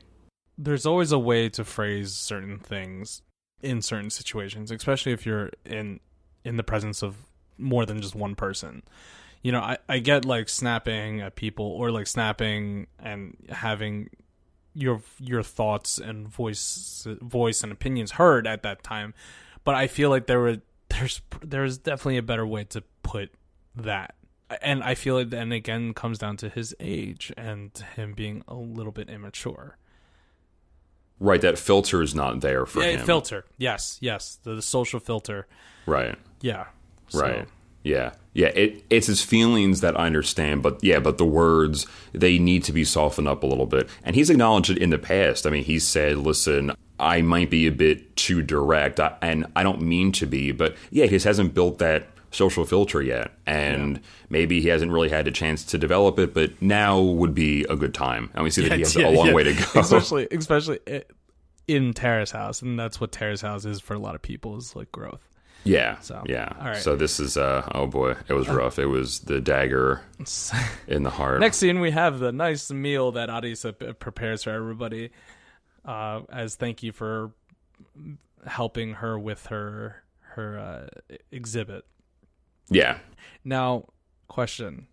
there's 0.58 0.86
always 0.88 1.12
a 1.12 1.20
way 1.20 1.48
to 1.50 1.64
phrase 1.64 2.14
certain 2.14 2.58
things 2.58 3.22
in 3.62 3.82
certain 3.82 4.10
situations, 4.10 4.72
especially 4.72 5.12
if 5.12 5.26
you're 5.26 5.52
in 5.66 6.00
in 6.44 6.58
the 6.58 6.64
presence 6.64 7.04
of 7.04 7.16
more 7.60 7.86
than 7.86 8.02
just 8.02 8.16
one 8.16 8.34
person. 8.36 8.82
You 9.44 9.52
know, 9.52 9.62
I, 9.62 9.78
I 9.88 10.00
get 10.00 10.26
like 10.26 10.50
snapping 10.50 11.22
at 11.22 11.36
people 11.36 11.66
or 11.66 11.92
like 11.92 12.08
snapping 12.08 12.88
and 13.00 13.36
having 13.50 14.10
your 14.74 15.02
your 15.20 15.42
thoughts 15.44 15.98
and 15.98 16.28
voice 16.28 17.08
voice 17.22 17.64
and 17.64 17.72
opinions 17.72 18.12
heard 18.12 18.46
at 18.48 18.64
that 18.64 18.84
time, 18.84 19.14
but 19.64 19.74
I 19.76 19.88
feel 19.88 20.10
like 20.10 20.28
there 20.28 20.40
were 20.40 20.58
there's 20.90 21.22
there's 21.42 21.78
definitely 21.78 22.18
a 22.18 22.22
better 22.24 22.46
way 22.46 22.64
to 22.66 22.84
put 23.04 23.32
that. 23.76 24.16
And 24.62 24.82
I 24.84 24.96
feel 24.96 25.16
like 25.16 25.30
then 25.30 25.52
again 25.52 25.94
comes 25.94 26.18
down 26.20 26.38
to 26.38 26.50
his 26.50 26.74
age 26.80 27.34
and 27.36 27.78
him 27.96 28.14
being 28.14 28.44
a 28.48 28.56
little 28.56 28.94
bit 28.94 29.10
immature. 29.10 29.78
Right, 31.20 31.42
that 31.42 31.58
filter 31.58 32.02
is 32.04 32.14
not 32.14 32.42
there 32.42 32.66
for 32.66 32.82
Yeah, 32.84 32.98
him. 32.98 33.06
filter. 33.06 33.46
Yes, 33.58 33.98
yes. 34.02 34.38
The, 34.44 34.56
the 34.56 34.62
social 34.62 35.00
filter. 35.00 35.48
right, 35.86 36.16
Yeah. 36.42 36.68
So- 37.10 37.22
right. 37.22 37.48
Yeah, 37.88 38.12
yeah. 38.34 38.48
It 38.48 38.84
it's 38.90 39.08
his 39.08 39.22
feelings 39.22 39.82
that 39.82 40.00
I 40.00 40.06
understand, 40.06 40.64
but 40.64 40.84
yeah, 40.84 41.00
but 41.00 41.18
the 41.18 41.26
words 41.26 41.88
they 42.14 42.38
need 42.40 42.64
to 42.66 42.74
be 42.74 42.84
softened 42.84 43.28
up 43.28 43.44
a 43.44 43.48
little 43.48 43.66
bit. 43.66 43.90
And 44.04 44.16
he's 44.16 44.30
acknowledged 44.30 44.70
it 44.70 44.78
in 44.78 44.90
the 44.90 44.98
past. 44.98 45.48
I 45.48 45.50
mean, 45.50 45.64
he 45.64 45.80
said, 45.80 46.18
"Listen, 46.18 46.74
I 47.00 47.22
might 47.22 47.50
be 47.50 47.68
a 47.68 47.72
bit 47.72 48.16
too 48.16 48.42
direct, 48.42 49.00
and 49.22 49.46
I 49.56 49.64
don't 49.64 49.82
mean 49.82 50.12
to 50.14 50.26
be, 50.26 50.52
but 50.52 50.76
yeah, 50.92 51.06
he 51.06 51.12
just 51.12 51.26
hasn't 51.26 51.54
built 51.54 51.80
that." 51.80 52.08
social 52.30 52.66
filter 52.66 53.02
yet 53.02 53.32
and 53.46 54.02
maybe 54.30 54.60
he 54.60 54.68
hasn't 54.68 54.92
really 54.92 55.08
had 55.08 55.30
a 55.30 55.32
chance 55.32 55.64
to 55.64 55.78
develop 55.78 56.20
it 56.20 56.34
but 56.34 56.62
now 56.62 57.00
would 57.00 57.34
be 57.34 57.64
a 57.70 57.76
good 57.76 57.94
time 57.94 58.30
and 58.36 58.44
we 58.44 58.50
see 58.52 58.62
that 58.68 58.74
he 58.74 58.82
has 58.82 58.94
Yeah, 58.98 59.08
a 59.08 59.12
long 59.12 59.28
yeah. 59.28 59.34
way 59.34 59.44
to 59.44 59.54
go 59.54 59.80
Especially, 59.80 60.28
especially 60.30 60.80
in 61.68 61.94
Terrace 61.94 62.32
House, 62.32 62.62
and 62.62 62.80
that's 62.80 63.00
what 63.00 63.12
Terrace 63.12 63.42
House 63.42 63.66
is 63.66 63.80
for 63.82 63.94
a 63.94 64.00
lot 64.00 64.16
of 64.16 64.22
people 64.22 64.58
is 64.58 64.76
like 64.76 64.92
growth. 64.92 65.28
Yeah. 65.68 66.00
So, 66.00 66.24
yeah. 66.26 66.54
all 66.60 66.68
right. 66.68 66.78
So 66.78 66.96
this 66.96 67.20
is 67.20 67.38
uh 67.38 67.68
oh 67.74 67.88
boy, 67.88 68.16
it 68.28 68.34
was 68.34 68.48
rough. 68.48 68.80
It 68.80 68.88
was 68.88 69.20
the 69.20 69.42
dagger 69.42 70.02
in 70.88 71.04
the 71.04 71.10
heart. 71.10 71.40
Next 71.40 71.58
scene, 71.58 71.80
we 71.80 71.92
have 71.92 72.20
the 72.20 72.32
nice 72.32 72.72
meal 72.72 73.12
that 73.14 73.30
Arisa 73.30 73.78
p- 73.78 73.94
prepares 73.94 74.44
for 74.44 74.52
everybody 74.52 75.12
uh, 75.88 76.22
as 76.30 76.56
thank 76.56 76.84
you 76.84 76.92
for 76.92 77.32
helping 78.46 78.96
her 78.96 79.18
with 79.18 79.48
her 79.48 80.04
her 80.20 80.60
uh, 80.60 81.16
exhibit. 81.32 81.86
Yeah. 82.70 83.00
Now, 83.44 83.86
question: 84.28 84.88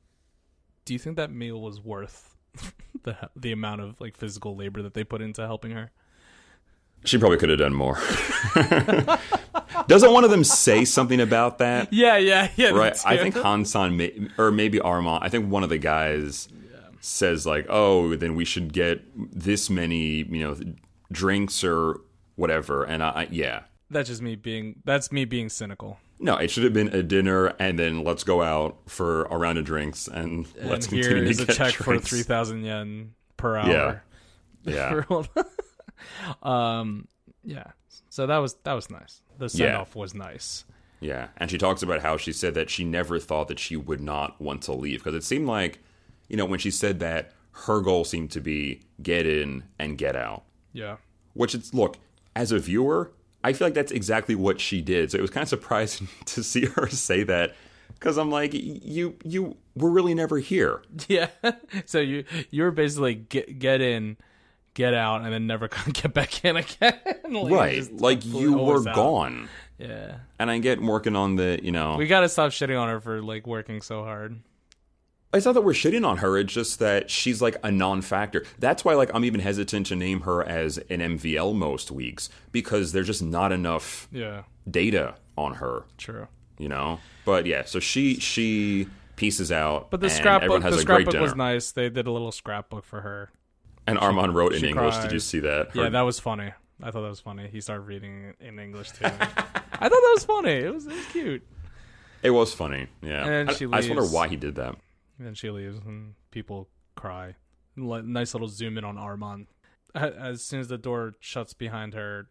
Do 0.84 0.92
you 0.92 0.98
think 0.98 1.16
that 1.16 1.32
meal 1.32 1.60
was 1.60 1.80
worth 1.80 2.36
the 3.02 3.16
the 3.36 3.52
amount 3.52 3.80
of 3.80 4.00
like 4.00 4.16
physical 4.16 4.56
labor 4.56 4.82
that 4.82 4.94
they 4.94 5.04
put 5.04 5.20
into 5.20 5.44
helping 5.44 5.72
her? 5.72 5.90
She 7.04 7.18
probably 7.18 7.36
could 7.36 7.50
have 7.50 7.58
done 7.58 7.74
more. 7.74 7.98
Doesn't 9.86 10.12
one 10.12 10.24
of 10.24 10.30
them 10.30 10.44
say 10.44 10.84
something 10.84 11.20
about 11.20 11.58
that? 11.58 11.92
Yeah, 11.92 12.16
yeah, 12.16 12.50
yeah. 12.56 12.70
Right. 12.70 12.96
I 13.04 13.16
think 13.16 13.34
Hansan 13.34 13.96
may, 13.96 14.28
or 14.38 14.50
maybe 14.50 14.80
Armand. 14.80 15.24
I 15.24 15.28
think 15.28 15.50
one 15.50 15.62
of 15.62 15.68
the 15.68 15.78
guys 15.78 16.48
says 17.00 17.46
like, 17.46 17.66
"Oh, 17.68 18.16
then 18.16 18.34
we 18.34 18.44
should 18.44 18.72
get 18.72 19.02
this 19.14 19.68
many, 19.70 20.24
you 20.24 20.38
know, 20.38 20.56
drinks 21.12 21.62
or 21.62 22.00
whatever. 22.36 22.84
And 22.84 23.02
I, 23.02 23.08
I 23.10 23.28
yeah, 23.30 23.62
That's 23.90 24.08
just 24.08 24.22
me 24.22 24.36
being. 24.36 24.76
That's 24.84 25.12
me 25.12 25.24
being 25.24 25.48
cynical. 25.48 25.98
no, 26.18 26.36
it 26.36 26.50
should 26.50 26.64
have 26.64 26.72
been 26.72 26.88
a 26.88 27.02
dinner 27.02 27.48
and 27.58 27.78
then 27.78 28.02
let's 28.04 28.24
go 28.24 28.42
out 28.42 28.78
for 28.86 29.24
a 29.26 29.36
round 29.36 29.58
of 29.58 29.64
drinks 29.64 30.08
and, 30.08 30.46
let's 30.62 30.86
and 30.86 30.94
here 30.96 31.04
continue 31.08 31.30
is 31.30 31.38
to 31.38 31.50
a 31.50 31.54
check 31.54 31.74
for 31.74 31.98
three 31.98 32.22
thousand 32.22 32.64
yen 32.64 33.14
per 33.36 33.56
hour. 33.56 34.02
Yeah. 34.66 35.02
Yeah, 35.06 35.42
um. 36.42 37.06
Yeah. 37.44 37.72
So 38.10 38.26
that 38.26 38.38
was 38.38 38.54
that 38.64 38.72
was 38.74 38.90
nice. 38.90 39.22
The 39.38 39.48
send 39.48 39.70
Yeah. 39.72 39.80
off 39.80 39.94
was 39.96 40.14
nice. 40.14 40.64
yeah. 41.00 41.28
And 41.36 41.50
she 41.50 41.58
talks 41.58 41.82
about 41.82 42.00
how 42.02 42.16
she 42.16 42.32
said 42.32 42.54
that 42.54 42.70
she 42.70 42.84
never 42.84 43.18
thought 43.18 43.48
that 43.48 43.58
she 43.58 43.76
would 43.76 44.00
not 44.00 44.40
want 44.40 44.62
to 44.62 44.72
leave 44.72 45.00
because 45.04 45.14
it 45.14 45.24
seemed 45.24 45.46
like, 45.46 45.80
you 46.28 46.36
know, 46.36 46.44
when 46.46 46.58
she 46.58 46.70
said 46.70 47.00
that, 47.00 47.32
her 47.66 47.80
goal 47.80 48.04
seemed 48.04 48.30
to 48.32 48.40
be 48.40 48.80
get 49.02 49.26
in 49.26 49.64
and 49.78 49.96
get 49.98 50.16
out. 50.16 50.44
Yeah. 50.72 50.96
Which 51.34 51.54
it's 51.54 51.74
look 51.74 51.98
as 52.36 52.50
a 52.52 52.58
viewer, 52.58 53.12
I 53.42 53.52
feel 53.52 53.66
like 53.66 53.74
that's 53.74 53.92
exactly 53.92 54.34
what 54.34 54.60
she 54.60 54.80
did. 54.80 55.10
So 55.10 55.18
it 55.18 55.20
was 55.20 55.30
kind 55.30 55.42
of 55.42 55.48
surprising 55.48 56.08
to 56.26 56.42
see 56.42 56.66
her 56.66 56.88
say 56.88 57.22
that 57.24 57.54
because 57.94 58.16
I'm 58.16 58.30
like, 58.30 58.52
you 58.54 59.16
you 59.24 59.56
were 59.76 59.90
really 59.90 60.14
never 60.14 60.38
here. 60.38 60.82
Yeah. 61.08 61.28
so 61.84 61.98
you 62.00 62.24
you 62.50 62.62
were 62.62 62.70
basically 62.70 63.14
get 63.16 63.58
get 63.58 63.80
in, 63.80 64.16
get 64.74 64.92
out, 64.94 65.22
and 65.22 65.32
then 65.32 65.46
never 65.46 65.68
get 65.92 66.12
back 66.12 66.44
in 66.44 66.56
again. 66.56 66.98
like, 67.30 67.52
right 67.52 67.92
like 68.00 68.24
you 68.26 68.52
were 68.58 68.86
out. 68.88 68.94
gone 68.94 69.48
Yeah. 69.78 70.16
and 70.38 70.50
i 70.50 70.58
get 70.58 70.80
working 70.82 71.16
on 71.16 71.36
the 71.36 71.58
you 71.62 71.72
know 71.72 71.96
We 71.96 72.06
gotta 72.06 72.28
stop 72.28 72.50
shitting 72.52 72.78
on 72.80 72.88
her 72.88 73.00
for 73.00 73.22
like 73.22 73.46
working 73.46 73.80
so 73.80 74.04
hard. 74.04 74.40
it's 75.32 75.46
not 75.46 75.52
that 75.52 75.62
we're 75.62 75.72
shitting 75.72 76.06
on 76.06 76.18
her 76.18 76.36
it's 76.38 76.52
just 76.52 76.78
that 76.80 77.10
she's 77.10 77.40
like 77.42 77.56
a 77.64 77.70
non-factor 77.72 78.44
that's 78.58 78.84
why 78.84 78.94
like 78.94 79.10
i'm 79.14 79.24
even 79.24 79.40
hesitant 79.40 79.86
to 79.86 79.96
name 79.96 80.20
her 80.22 80.42
as 80.46 80.78
an 80.90 81.00
mvl 81.00 81.54
most 81.54 81.90
weeks 81.90 82.28
because 82.52 82.92
there's 82.92 83.06
just 83.06 83.22
not 83.22 83.50
enough 83.52 84.06
Yeah. 84.12 84.42
data 84.70 85.14
on 85.36 85.54
her 85.54 85.84
True. 85.98 86.28
you 86.58 86.68
know 86.68 87.00
but 87.24 87.46
yeah 87.46 87.64
so 87.64 87.80
she 87.80 88.16
she 88.20 88.86
pieces 89.16 89.50
out 89.50 89.90
But 89.90 90.00
the 90.00 90.10
scrapbook, 90.10 90.62
the 90.62 90.78
scrapbook 90.78 91.14
was 91.20 91.34
nice. 91.36 91.70
They 91.72 91.88
did 91.88 92.06
a 92.08 92.10
little 92.10 92.32
scrapbook 92.32 92.84
for 92.84 93.00
her. 93.02 93.30
And 93.86 93.98
armand 93.98 94.34
wrote 94.34 94.54
in 94.54 94.64
english 94.64 94.96
did 94.98 95.12
you 95.12 95.20
see 95.20 95.40
that 95.40 95.74
Yeah, 95.74 95.84
Her- 95.84 95.90
that 95.90 96.02
was 96.02 96.18
funny. 96.20 96.52
I 96.82 96.90
thought 96.90 97.02
that 97.02 97.08
was 97.08 97.20
funny. 97.20 97.46
He 97.48 97.60
started 97.60 97.82
reading 97.82 98.34
in 98.40 98.58
English 98.58 98.90
too. 98.90 99.04
I 99.06 99.08
thought 99.08 99.90
that 99.90 100.12
was 100.16 100.24
funny. 100.24 100.50
It 100.52 100.74
was 100.74 100.86
it 100.86 100.92
was 100.92 101.06
cute. 101.06 101.46
it 102.22 102.30
was 102.30 102.52
funny 102.52 102.88
yeah 103.00 103.24
And 103.26 103.50
I, 103.50 103.52
she 103.54 103.66
I 103.66 103.76
just 103.80 103.88
wonder 103.90 104.04
why 104.06 104.26
he 104.28 104.36
did 104.36 104.56
that 104.56 104.74
And 105.18 105.26
then 105.26 105.34
she 105.34 105.50
leaves, 105.50 105.78
and 105.86 106.14
people 106.32 106.68
cry. 106.96 107.36
Nice 107.76 108.34
little 108.34 108.48
zoom 108.48 108.76
in 108.78 108.84
on 108.84 108.98
Armand. 108.98 109.46
As 109.94 110.42
soon 110.42 110.58
as 110.60 110.66
the 110.68 110.78
door 110.78 111.14
shuts 111.20 111.54
behind 111.54 111.94
her, 111.94 112.28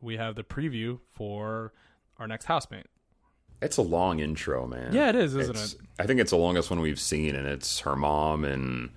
we 0.00 0.16
have 0.16 0.34
the 0.34 0.42
preview 0.42 1.00
for 1.12 1.72
our 2.18 2.26
next 2.26 2.46
housemate. 2.46 2.86
It's 3.60 3.76
a 3.76 3.82
long 3.82 4.18
intro, 4.20 4.66
man. 4.66 4.92
Yeah, 4.94 5.10
it 5.10 5.16
is, 5.16 5.34
isn't 5.36 5.50
It's- 5.54 5.74
it? 5.74 5.80
I 5.98 6.06
think 6.06 6.18
it's 6.20 6.30
the 6.30 6.36
longest 6.38 6.70
one 6.70 6.80
we've 6.80 6.98
seen, 7.00 7.34
and 7.36 7.46
it's 7.46 7.80
her 7.80 7.94
mom, 7.96 8.44
and 8.44 8.90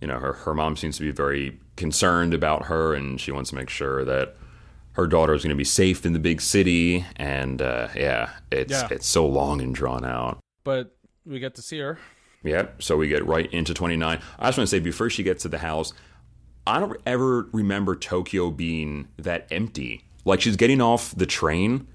you 0.00 0.06
know, 0.06 0.18
her 0.18 0.32
her 0.34 0.54
mom 0.54 0.76
seems 0.76 0.96
to 0.98 1.02
be 1.02 1.10
very 1.10 1.58
concerned 1.76 2.34
about 2.34 2.66
her, 2.66 2.94
and 2.94 3.20
she 3.20 3.32
wants 3.32 3.50
to 3.50 3.56
make 3.56 3.70
sure 3.70 4.04
that 4.04 4.36
her 4.92 5.06
daughter 5.06 5.32
is 5.34 5.42
going 5.42 5.50
to 5.50 5.56
be 5.56 5.64
safe 5.64 6.04
in 6.04 6.12
the 6.12 6.18
big 6.18 6.40
city. 6.40 7.04
And 7.16 7.62
uh, 7.62 7.88
yeah, 7.94 8.30
it's 8.50 8.72
Yeah. 8.72 8.88
it's 8.90 9.06
so 9.06 9.26
long 9.26 9.60
and 9.60 9.74
drawn 9.74 10.04
out. 10.04 10.38
But 10.64 10.96
we 11.24 11.38
get 11.38 11.54
to 11.56 11.62
see 11.62 11.78
her. 11.78 11.98
Yep. 12.44 12.82
So 12.82 12.96
we 12.96 13.08
get 13.08 13.24
right 13.26 13.52
into 13.52 13.74
29. 13.74 14.20
I 14.38 14.46
just 14.48 14.58
want 14.58 14.68
to 14.68 14.76
say 14.76 14.80
before 14.80 15.10
she 15.10 15.22
gets 15.22 15.42
to 15.42 15.48
the 15.48 15.58
house, 15.58 15.92
I 16.66 16.80
don't 16.80 17.00
ever 17.06 17.48
remember 17.52 17.96
Tokyo 17.96 18.50
being 18.50 19.08
that 19.18 19.46
empty. 19.50 20.04
Like 20.24 20.40
she's 20.40 20.56
getting 20.56 20.80
off 20.80 21.14
the 21.16 21.26
train 21.26 21.86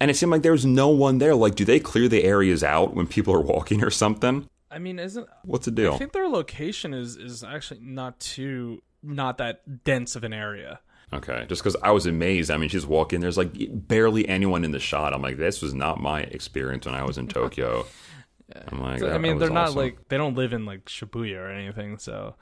and 0.00 0.10
it 0.10 0.14
seemed 0.14 0.32
like 0.32 0.42
there 0.42 0.52
was 0.52 0.66
no 0.66 0.88
one 0.88 1.18
there. 1.18 1.34
Like, 1.36 1.54
do 1.54 1.64
they 1.64 1.78
clear 1.78 2.08
the 2.08 2.24
areas 2.24 2.64
out 2.64 2.92
when 2.94 3.06
people 3.06 3.32
are 3.34 3.40
walking 3.40 3.84
or 3.84 3.90
something? 3.90 4.48
I 4.72 4.78
mean, 4.78 4.98
isn't 4.98 5.28
What's 5.44 5.66
the 5.66 5.70
deal? 5.70 5.94
I 5.94 5.98
think 5.98 6.12
their 6.12 6.28
location 6.28 6.94
is 6.94 7.16
is 7.16 7.44
actually 7.44 7.80
not 7.80 8.18
too 8.20 8.82
not 9.02 9.38
that 9.38 9.84
dense 9.84 10.16
of 10.16 10.24
an 10.24 10.32
area. 10.32 10.80
Okay. 11.12 11.44
Just 11.48 11.62
because 11.62 11.76
I 11.82 11.90
was 11.90 12.06
amazed. 12.06 12.50
I 12.50 12.56
mean, 12.56 12.70
she's 12.70 12.86
walking, 12.86 13.20
there's 13.20 13.36
like 13.36 13.50
barely 13.86 14.26
anyone 14.28 14.64
in 14.64 14.70
the 14.70 14.78
shot. 14.78 15.12
I'm 15.12 15.20
like, 15.20 15.36
this 15.36 15.60
was 15.60 15.74
not 15.74 16.00
my 16.00 16.20
experience 16.22 16.86
when 16.86 16.94
I 16.94 17.04
was 17.04 17.18
in 17.18 17.28
Tokyo. 17.40 17.84
I'm 18.68 18.80
like, 18.80 19.00
So, 19.00 19.12
I 19.12 19.18
mean, 19.18 19.38
they're 19.38 19.50
not 19.50 19.68
awesome. 19.68 19.76
like 19.78 20.08
they 20.08 20.16
don't 20.16 20.34
live 20.36 20.52
in 20.52 20.64
like 20.64 20.86
Shibuya 20.86 21.36
or 21.36 21.50
anything. 21.50 21.98
So 21.98 22.34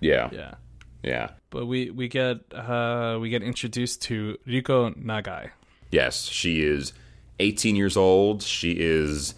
yeah, 0.00 0.28
yeah. 0.32 0.54
yeah. 1.02 1.30
But 1.50 1.66
we 1.66 1.90
we 1.90 2.08
get 2.08 2.40
uh 2.52 3.18
we 3.20 3.30
get 3.30 3.42
introduced 3.42 4.02
to 4.02 4.36
Riko 4.46 4.94
Nagai. 5.02 5.50
Yes, 5.90 6.24
she 6.24 6.62
is 6.62 6.92
18 7.40 7.76
years 7.76 7.96
old. 7.96 8.42
She 8.42 8.72
is 8.72 9.34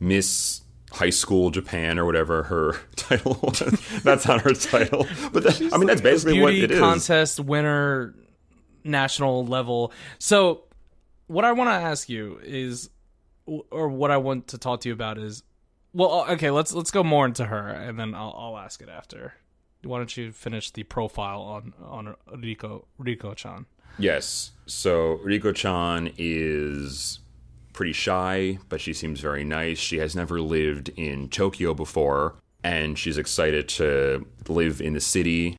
Miss 0.00 0.62
High 0.92 1.10
School 1.10 1.50
Japan 1.50 1.98
or 1.98 2.04
whatever 2.04 2.44
her 2.44 2.76
title 2.96 3.38
was. 3.42 3.60
that's 4.02 4.26
not 4.26 4.40
her 4.42 4.52
title, 4.54 5.06
but 5.32 5.42
that, 5.44 5.70
I 5.72 5.78
mean 5.78 5.86
that's 5.86 6.00
basically 6.00 6.40
what 6.40 6.54
it 6.54 6.70
is. 6.70 6.78
contest 6.78 7.40
winner, 7.40 8.14
national 8.84 9.46
level. 9.46 9.92
So, 10.18 10.64
what 11.26 11.44
I 11.44 11.52
want 11.52 11.68
to 11.68 11.74
ask 11.74 12.08
you 12.08 12.40
is, 12.42 12.90
or 13.46 13.88
what 13.88 14.10
I 14.10 14.16
want 14.16 14.48
to 14.48 14.58
talk 14.58 14.80
to 14.82 14.88
you 14.88 14.92
about 14.92 15.18
is, 15.18 15.42
well, 15.92 16.20
uh, 16.28 16.32
okay, 16.32 16.50
let's 16.50 16.72
let's 16.72 16.90
go 16.90 17.02
more 17.04 17.24
into 17.26 17.46
her, 17.46 17.68
and 17.68 17.98
then 17.98 18.14
I'll 18.14 18.34
I'll 18.36 18.58
ask 18.58 18.82
it 18.82 18.88
after. 18.88 19.34
Why 19.82 19.96
don't 19.98 20.14
you 20.14 20.30
finish 20.32 20.70
the 20.70 20.82
profile 20.82 21.40
on 21.40 21.74
on 21.82 22.14
Riko 22.34 22.84
Riko 23.00 23.34
Chan? 23.34 23.66
Yes. 23.98 24.52
So 24.66 25.18
Riko-chan 25.24 26.12
is 26.16 27.18
pretty 27.72 27.92
shy, 27.92 28.58
but 28.68 28.80
she 28.80 28.92
seems 28.92 29.20
very 29.20 29.44
nice. 29.44 29.78
She 29.78 29.98
has 29.98 30.16
never 30.16 30.40
lived 30.40 30.90
in 30.96 31.28
Tokyo 31.28 31.74
before, 31.74 32.36
and 32.62 32.98
she's 32.98 33.18
excited 33.18 33.68
to 33.70 34.26
live 34.48 34.80
in 34.80 34.94
the 34.94 35.00
city. 35.00 35.56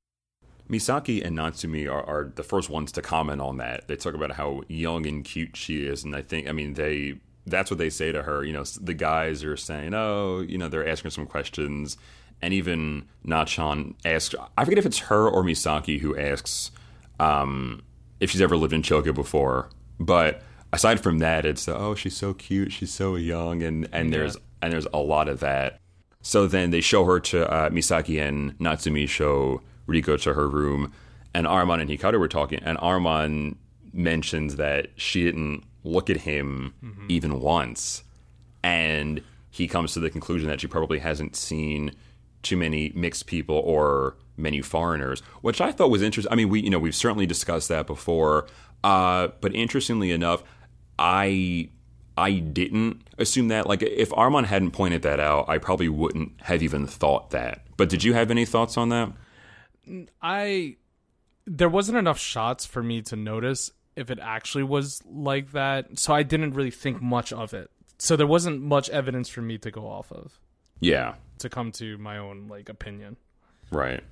Misaki 0.70 1.24
and 1.26 1.38
Natsumi 1.38 1.92
are, 1.92 2.04
are 2.04 2.32
the 2.36 2.44
first 2.44 2.70
ones 2.70 2.92
to 2.94 3.02
comment 3.02 3.42
on 3.42 3.58
that. 3.58 3.88
They 3.88 3.96
talk 3.96 4.14
about 4.14 4.32
how 4.32 4.62
young 4.68 5.06
and 5.06 5.24
cute 5.24 5.56
she 5.58 5.86
is, 5.86 6.04
and 6.04 6.16
I 6.16 6.22
think, 6.22 6.48
I 6.48 6.52
mean, 6.54 6.76
they 6.76 7.16
that's 7.48 7.72
what 7.72 7.78
they 7.78 7.90
say 7.90 8.12
to 8.12 8.24
her. 8.24 8.44
You 8.44 8.54
know, 8.54 8.64
the 8.64 8.94
guys 8.94 9.44
are 9.44 9.58
saying, 9.58 9.94
"Oh, 9.94 10.42
you 10.42 10.58
know," 10.58 10.70
they're 10.70 10.88
asking 10.88 11.12
some 11.12 11.26
questions, 11.26 11.98
and 12.42 12.54
even 12.54 13.06
Nachan 13.26 13.96
asks. 14.06 14.36
I 14.58 14.64
forget 14.64 14.78
if 14.78 14.86
it's 14.86 15.00
her 15.00 15.28
or 15.28 15.44
Misaki 15.44 16.00
who 16.00 16.18
asks 16.18 16.72
um, 17.20 17.82
if 18.20 18.32
she's 18.32 18.42
ever 18.42 18.58
lived 18.58 18.74
in 18.74 18.84
Tokyo 18.84 19.14
before. 19.14 19.70
But 20.00 20.42
aside 20.74 21.02
from 21.02 21.20
that, 21.20 21.46
it's 21.46 21.68
oh, 21.68 21.96
she's 21.96 22.16
so 22.16 22.34
cute, 22.34 22.72
she's 22.72 22.92
so 22.92 23.16
young, 23.16 23.64
and 23.64 23.88
and 23.92 24.14
there's 24.14 24.38
and 24.62 24.72
there's 24.74 24.88
a 24.94 25.00
lot 25.00 25.28
of 25.28 25.40
that. 25.40 25.80
So 26.22 26.46
then 26.48 26.72
they 26.72 26.82
show 26.82 27.06
her 27.06 27.20
to 27.20 27.50
uh, 27.50 27.70
Misaki 27.70 28.22
and 28.22 28.58
Natsumi 28.60 29.08
show 29.10 29.62
Riko 29.88 30.22
to 30.22 30.34
her 30.34 30.48
room, 30.48 30.94
and 31.34 31.48
Arman 31.48 31.82
and 31.82 31.90
Hikaru 31.90 32.20
were 32.20 32.28
talking, 32.28 32.60
and 32.64 32.78
Arman 32.78 33.56
mentions 33.94 34.56
that 34.58 34.88
she 34.96 35.24
didn't 35.24 35.64
look 35.84 36.10
at 36.10 36.18
him 36.18 36.74
even 37.10 37.40
once, 37.40 38.04
and 38.64 39.22
he 39.50 39.68
comes 39.68 39.94
to 39.94 40.00
the 40.00 40.10
conclusion 40.10 40.48
that 40.48 40.62
she 40.62 40.68
probably 40.68 41.00
hasn't 41.00 41.36
seen 41.36 41.92
too 42.44 42.56
many 42.56 42.92
mixed 42.96 43.26
people 43.26 43.58
or 43.58 44.16
many 44.38 44.62
foreigners, 44.62 45.22
which 45.42 45.60
I 45.60 45.72
thought 45.72 45.90
was 45.90 46.02
interesting. 46.02 46.32
I 46.32 46.36
mean, 46.36 46.50
we 46.50 46.62
you 46.62 46.70
know 46.70 46.80
we've 46.80 46.96
certainly 46.96 47.26
discussed 47.26 47.68
that 47.70 47.88
before, 47.88 48.48
uh, 48.84 49.30
but 49.42 49.56
interestingly 49.56 50.12
enough, 50.12 50.44
I 51.02 51.70
I 52.18 52.34
didn't 52.34 53.02
assume 53.18 53.48
that. 53.48 53.66
Like, 53.68 53.82
if 53.82 54.14
Armand 54.14 54.46
hadn't 54.48 54.72
pointed 54.72 55.02
that 55.02 55.20
out, 55.20 55.50
I 55.50 55.58
probably 55.58 55.90
wouldn't 55.90 56.40
have 56.42 56.62
even 56.62 56.86
thought 56.86 57.32
that. 57.32 57.66
But 57.78 57.90
did 57.90 58.04
you 58.04 58.14
have 58.14 58.30
any 58.30 58.46
thoughts 58.46 58.78
on 58.78 58.90
that? 58.90 59.12
I 60.22 60.76
there 61.48 61.70
wasn't 61.70 61.98
enough 61.98 62.20
shots 62.20 62.66
for 62.66 62.84
me 62.84 63.02
to 63.02 63.16
notice 63.16 63.72
if 63.96 64.12
it 64.12 64.20
actually 64.22 64.64
was 64.64 65.02
like 65.06 65.52
that, 65.54 65.98
so 66.00 66.14
I 66.14 66.24
didn't 66.24 66.54
really 66.54 66.72
think 66.72 67.02
much 67.02 67.34
of 67.34 67.54
it. 67.54 67.72
So 67.98 68.16
there 68.16 68.28
wasn't 68.28 68.62
much 68.62 68.90
evidence 68.90 69.28
for 69.30 69.42
me 69.42 69.58
to 69.60 69.72
go 69.72 69.88
off 69.88 70.12
of 70.12 70.40
Yeah, 70.80 71.16
to 71.40 71.50
come 71.50 71.72
to 71.74 71.98
my 71.98 72.18
own 72.18 72.48
like 72.48 72.70
opinion. 72.70 73.18
right. 73.72 74.04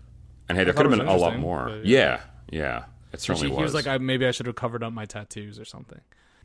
And 0.47 0.57
hey, 0.57 0.63
there 0.63 0.73
could 0.73 0.87
have 0.87 0.97
been 0.97 1.07
a 1.07 1.15
lot 1.15 1.37
more. 1.37 1.65
but, 1.69 1.85
yeah, 1.85 2.21
yeah, 2.49 2.85
it 3.13 3.21
certainly 3.21 3.49
He, 3.49 3.53
was. 3.53 3.57
he 3.59 3.63
was 3.65 3.73
like, 3.75 3.85
I, 3.85 3.99
maybe 3.99 4.25
I 4.25 4.31
should 4.31 4.47
have 4.47 4.55
covered 4.55 4.81
up 4.83 4.91
my 4.91 5.05
tattoos 5.05 5.59
or 5.59 5.65
something. 5.65 6.01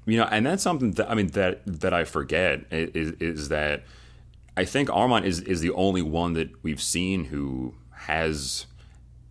You 0.07 0.19
know, 0.19 0.29
and 0.31 0.45
that's 0.45 0.63
something 0.63 0.93
that 0.93 1.11
I 1.11 1.15
mean 1.15 1.29
that 1.29 1.63
that 1.67 1.95
I 1.95 2.05
forget 2.05 2.65
is 2.71 3.13
is 3.21 3.49
that 3.49 3.85
I 4.57 4.65
think 4.65 4.91
Armand 4.91 5.25
is 5.25 5.41
is 5.41 5.61
the 5.61 5.71
only 5.71 6.03
one 6.03 6.35
that 6.35 6.51
we've 6.63 6.83
seen 6.83 7.27
who 7.27 7.75
has 7.91 8.67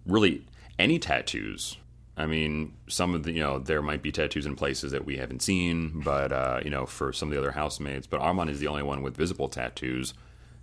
really 0.05 0.43
any 0.80 0.99
tattoos. 0.99 1.78
I 2.15 2.28
mean, 2.28 2.74
some 2.88 3.15
of 3.15 3.24
the 3.24 3.32
you 3.32 3.39
know 3.39 3.59
there 3.59 3.82
might 3.82 4.01
be 4.01 4.11
tattoos 4.11 4.45
in 4.45 4.55
places 4.55 4.91
that 4.91 5.05
we 5.05 5.17
haven't 5.17 5.41
seen, 5.41 6.01
but 6.03 6.32
uh, 6.32 6.59
you 6.63 6.69
know 6.69 6.86
for 6.86 7.13
some 7.13 7.30
of 7.30 7.34
the 7.34 7.39
other 7.39 7.51
housemates, 7.51 8.07
but 8.07 8.19
Armand 8.19 8.49
is 8.49 8.59
the 8.59 8.67
only 8.67 8.84
one 8.84 9.01
with 9.01 9.15
visible 9.15 9.49
tattoos. 9.49 10.13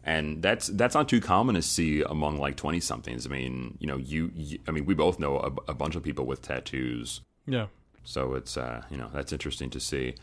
And 0.02 0.42
that's 0.42 0.68
that's 0.68 0.94
not 0.94 1.08
too 1.08 1.20
common 1.20 1.54
to 1.56 1.62
see 1.62 2.02
among 2.02 2.38
like 2.38 2.56
twenty 2.56 2.80
somethings. 2.80 3.26
I 3.26 3.30
mean, 3.30 3.76
you 3.80 3.86
know, 3.86 3.98
you, 3.98 4.30
you 4.34 4.58
I 4.66 4.70
mean, 4.70 4.86
we 4.86 4.94
both 4.94 5.18
know 5.18 5.38
a, 5.38 5.70
a 5.72 5.74
bunch 5.74 5.94
of 5.94 6.02
people 6.02 6.24
with 6.24 6.40
tattoos. 6.40 7.20
Yeah, 7.46 7.66
So 8.05 8.34
it's 8.34 8.57
uh, 8.57 8.82
you 8.90 8.96
know 8.96 9.11
that's 9.12 9.32
interesting 9.32 9.70
to 9.70 9.80
see. 9.80 10.14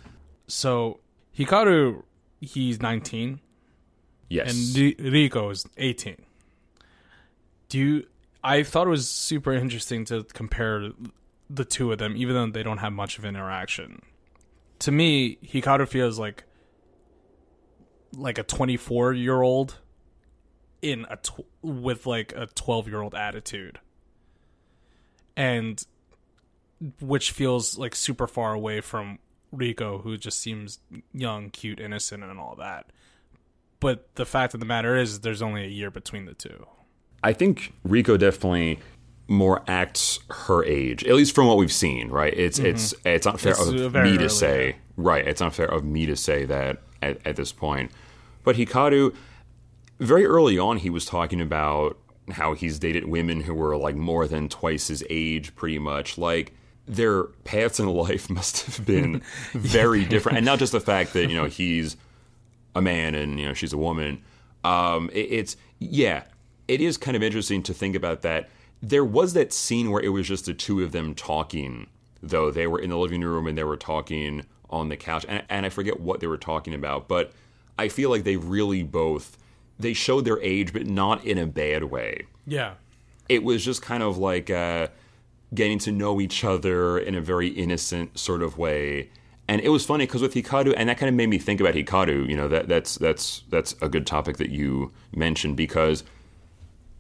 So 0.48 1.00
Hikaru, 1.38 2.04
he's 2.42 2.82
19, 2.82 3.40
Yes, 4.30 4.50
and 4.50 4.78
Ri- 4.78 5.30
Riko 5.30 5.52
is 5.52 5.66
18. 5.78 6.18
Do 7.70 7.78
you? 7.80 8.08
I 8.44 8.64
thought 8.64 8.88
it 8.88 8.90
was 8.90 9.10
super 9.10 9.54
interesting 9.54 10.06
to 10.06 10.24
compare 10.24 10.92
the 11.50 11.66
two 11.66 11.92
of 11.92 11.98
them, 11.98 12.16
even 12.16 12.36
though 12.36 12.48
they 12.52 12.64
don't 12.64 12.78
have 12.80 12.94
much 12.94 13.18
of 13.18 13.26
interaction. 13.26 14.02
To 14.80 14.92
me, 14.92 15.38
Hikaru 15.44 15.88
feels 15.88 16.18
like 16.20 16.44
like 18.16 18.38
a 18.38 18.44
24 18.44 19.14
year 19.14 19.42
old 19.42 19.80
in 20.82 21.06
a 21.10 21.18
tw- 21.18 21.46
with 21.62 22.06
like 22.06 22.34
a 22.36 22.48
12 22.48 22.88
year 22.88 23.02
old 23.02 23.16
attitude, 23.16 23.80
and 25.36 25.84
which 27.00 27.32
feels 27.32 27.78
like 27.78 27.96
super 27.96 28.28
far 28.28 28.54
away 28.54 28.82
from 28.82 29.20
Riko, 29.54 30.02
who 30.02 30.18
just 30.18 30.40
seems 30.40 30.80
young, 31.14 31.50
cute, 31.50 31.80
innocent, 31.80 32.24
and 32.24 32.40
all 32.40 32.56
that. 32.58 32.92
But 33.80 34.08
the 34.16 34.26
fact 34.26 34.54
of 34.54 34.60
the 34.60 34.66
matter 34.66 34.96
is, 34.96 35.22
there's 35.22 35.42
only 35.42 35.64
a 35.64 35.70
year 35.70 35.92
between 35.92 36.26
the 36.26 36.34
two. 36.34 36.66
I 37.24 37.34
think 37.34 37.74
Riko 37.88 38.18
definitely 38.18 38.80
more 39.28 39.64
acts 39.68 40.20
her 40.30 40.64
age, 40.64 41.04
at 41.04 41.16
least 41.16 41.36
from 41.36 41.48
what 41.48 41.58
we've 41.58 41.72
seen. 41.72 42.10
Right? 42.10 42.34
It's 42.36 42.60
it's 42.60 42.94
it's 43.06 43.28
unfair 43.28 43.54
Mm-hmm. 43.54 43.76
It's 43.76 43.96
of 43.96 44.04
me 44.04 44.18
to 44.18 44.30
say. 44.30 44.78
Right? 44.96 45.28
It's 45.28 45.42
unfair 45.42 45.68
of 45.68 45.84
me 45.84 46.06
to 46.08 46.16
say 46.16 46.46
that 46.46 46.82
at, 47.02 47.26
at 47.26 47.36
this 47.36 47.52
point. 47.52 47.92
But 48.44 48.56
Hikaru, 48.56 49.16
very 50.00 50.26
early 50.26 50.58
on, 50.58 50.78
he 50.78 50.90
was 50.90 51.06
talking 51.06 51.42
about 51.42 51.98
how 52.32 52.54
he's 52.54 52.80
dated 52.80 53.06
women 53.06 53.42
who 53.42 53.54
were 53.54 53.78
like 53.78 53.96
more 53.96 54.28
than 54.28 54.50
twice 54.50 54.88
his 54.88 55.04
age, 55.10 55.56
pretty 55.56 55.80
much. 55.80 56.18
Like 56.18 56.54
their 56.88 57.24
paths 57.44 57.80
in 57.80 57.88
life 57.88 58.30
must 58.30 58.66
have 58.66 58.86
been 58.86 59.22
very 59.54 60.06
different, 60.06 60.38
and 60.38 60.46
not 60.46 60.60
just 60.60 60.72
the 60.72 60.80
fact 60.80 61.14
that 61.14 61.30
you 61.30 61.36
know 61.36 61.46
he's 61.46 61.98
a 62.76 62.82
man 62.82 63.16
and 63.16 63.40
you 63.40 63.46
know 63.48 63.54
she's 63.54 63.74
a 63.74 63.78
woman. 63.78 64.22
Um, 64.64 65.10
it, 65.14 65.20
it's 65.32 65.58
yeah, 65.80 66.24
it 66.68 66.82
is 66.82 66.98
kind 66.98 67.16
of 67.18 67.24
interesting 67.24 67.64
to 67.64 67.74
think 67.74 67.96
about 67.96 68.22
that. 68.24 68.50
There 68.82 69.06
was 69.06 69.34
that 69.34 69.52
scene 69.54 69.90
where 69.92 70.02
it 70.04 70.10
was 70.10 70.28
just 70.28 70.46
the 70.46 70.54
two 70.54 70.84
of 70.84 70.92
them 70.92 71.16
talking, 71.16 71.88
though 72.22 72.52
they 72.52 72.68
were 72.68 72.80
in 72.80 72.90
the 72.92 72.98
living 72.98 73.22
room 73.22 73.48
and 73.48 73.58
they 73.58 73.64
were 73.64 73.78
talking 73.78 74.46
on 74.70 74.90
the 74.90 74.98
couch, 74.98 75.26
and, 75.28 75.44
and 75.50 75.66
I 75.66 75.70
forget 75.70 76.00
what 76.00 76.20
they 76.20 76.28
were 76.28 76.38
talking 76.38 76.74
about, 76.74 77.08
but 77.08 77.32
I 77.80 77.88
feel 77.88 78.10
like 78.10 78.24
they 78.24 78.36
really 78.38 78.84
both 78.84 79.38
they 79.80 79.94
showed 79.94 80.26
their 80.26 80.42
age, 80.42 80.74
but 80.74 80.88
not 80.88 81.24
in 81.24 81.38
a 81.38 81.46
bad 81.46 81.84
way 81.86 82.26
Yeah. 82.48 82.74
it 83.30 83.44
was 83.44 83.64
just 83.64 83.82
kind 83.82 84.02
of 84.04 84.18
like 84.18 84.50
uh, 84.50 84.88
getting 85.54 85.80
to 85.80 85.92
know 85.92 86.20
each 86.20 86.44
other 86.44 86.98
in 86.98 87.16
a 87.16 87.22
very 87.22 87.48
innocent 87.48 88.18
sort 88.20 88.42
of 88.42 88.58
way. 88.58 89.10
And 89.48 89.62
it 89.62 89.70
was 89.70 89.86
funny 89.86 90.06
because 90.06 90.22
with 90.22 90.34
Hikaru, 90.34 90.74
and 90.76 90.90
that 90.90 90.98
kind 90.98 91.08
of 91.08 91.16
made 91.16 91.30
me 91.30 91.38
think 91.38 91.62
about 91.62 91.74
Hikaru. 91.74 92.28
You 92.28 92.36
know, 92.36 92.48
that 92.50 92.68
that's 92.68 92.96
that's 92.96 93.44
that's 93.50 93.76
a 93.82 93.88
good 93.88 94.06
topic 94.06 94.38
that 94.38 94.50
you 94.50 94.92
mentioned 95.16 95.56
because 95.56 96.04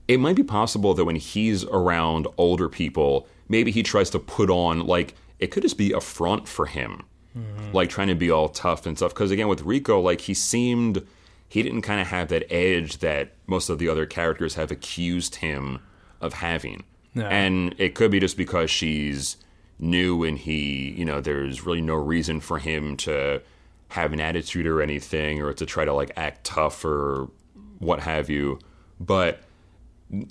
it 0.07 0.19
might 0.19 0.37
be 0.37 0.43
possible 0.43 0.93
that 0.93 1.03
when 1.03 1.17
he's 1.17 1.65
around 1.65 2.27
older 2.37 2.69
people, 2.69 3.27
maybe 3.49 3.71
he 3.71 3.83
tries 3.83 4.09
to 4.11 4.19
put 4.19 4.49
on 4.49 4.87
like 4.87 5.15
it 5.39 5.47
could 5.47 5.63
just 5.63 5.77
be 5.77 5.91
a 5.91 5.99
front 5.99 6.47
for 6.47 6.65
him, 6.67 7.03
mm-hmm. 7.37 7.71
like 7.73 7.89
trying 7.89 8.07
to 8.07 8.15
be 8.15 8.31
all 8.31 8.47
tough 8.47 8.85
and 8.85 8.97
stuff. 8.97 9.13
Because 9.13 9.31
again, 9.31 9.49
with 9.49 9.65
Riko, 9.65 10.01
like 10.01 10.21
he 10.21 10.33
seemed 10.33 11.05
he 11.49 11.63
didn't 11.63 11.81
kind 11.81 11.99
of 11.99 12.07
have 12.07 12.29
that 12.29 12.51
edge 12.51 12.99
that 12.99 13.33
most 13.45 13.69
of 13.69 13.77
the 13.77 13.89
other 13.89 14.05
characters 14.05 14.55
have 14.55 14.71
accused 14.71 15.35
him 15.35 15.79
of 16.21 16.33
having. 16.33 16.83
And 17.15 17.75
it 17.77 17.95
could 17.95 18.11
be 18.11 18.19
just 18.19 18.37
because 18.37 18.69
she's 18.69 19.37
new 19.79 20.23
and 20.23 20.37
he, 20.37 20.91
you 20.97 21.05
know, 21.05 21.21
there's 21.21 21.65
really 21.65 21.81
no 21.81 21.95
reason 21.95 22.39
for 22.39 22.59
him 22.59 22.97
to 22.97 23.41
have 23.89 24.13
an 24.13 24.19
attitude 24.19 24.67
or 24.67 24.81
anything 24.81 25.41
or 25.41 25.53
to 25.53 25.65
try 25.65 25.85
to 25.85 25.93
like 25.93 26.11
act 26.15 26.43
tough 26.43 26.83
or 26.83 27.29
what 27.79 28.01
have 28.01 28.29
you. 28.29 28.59
But 28.99 29.41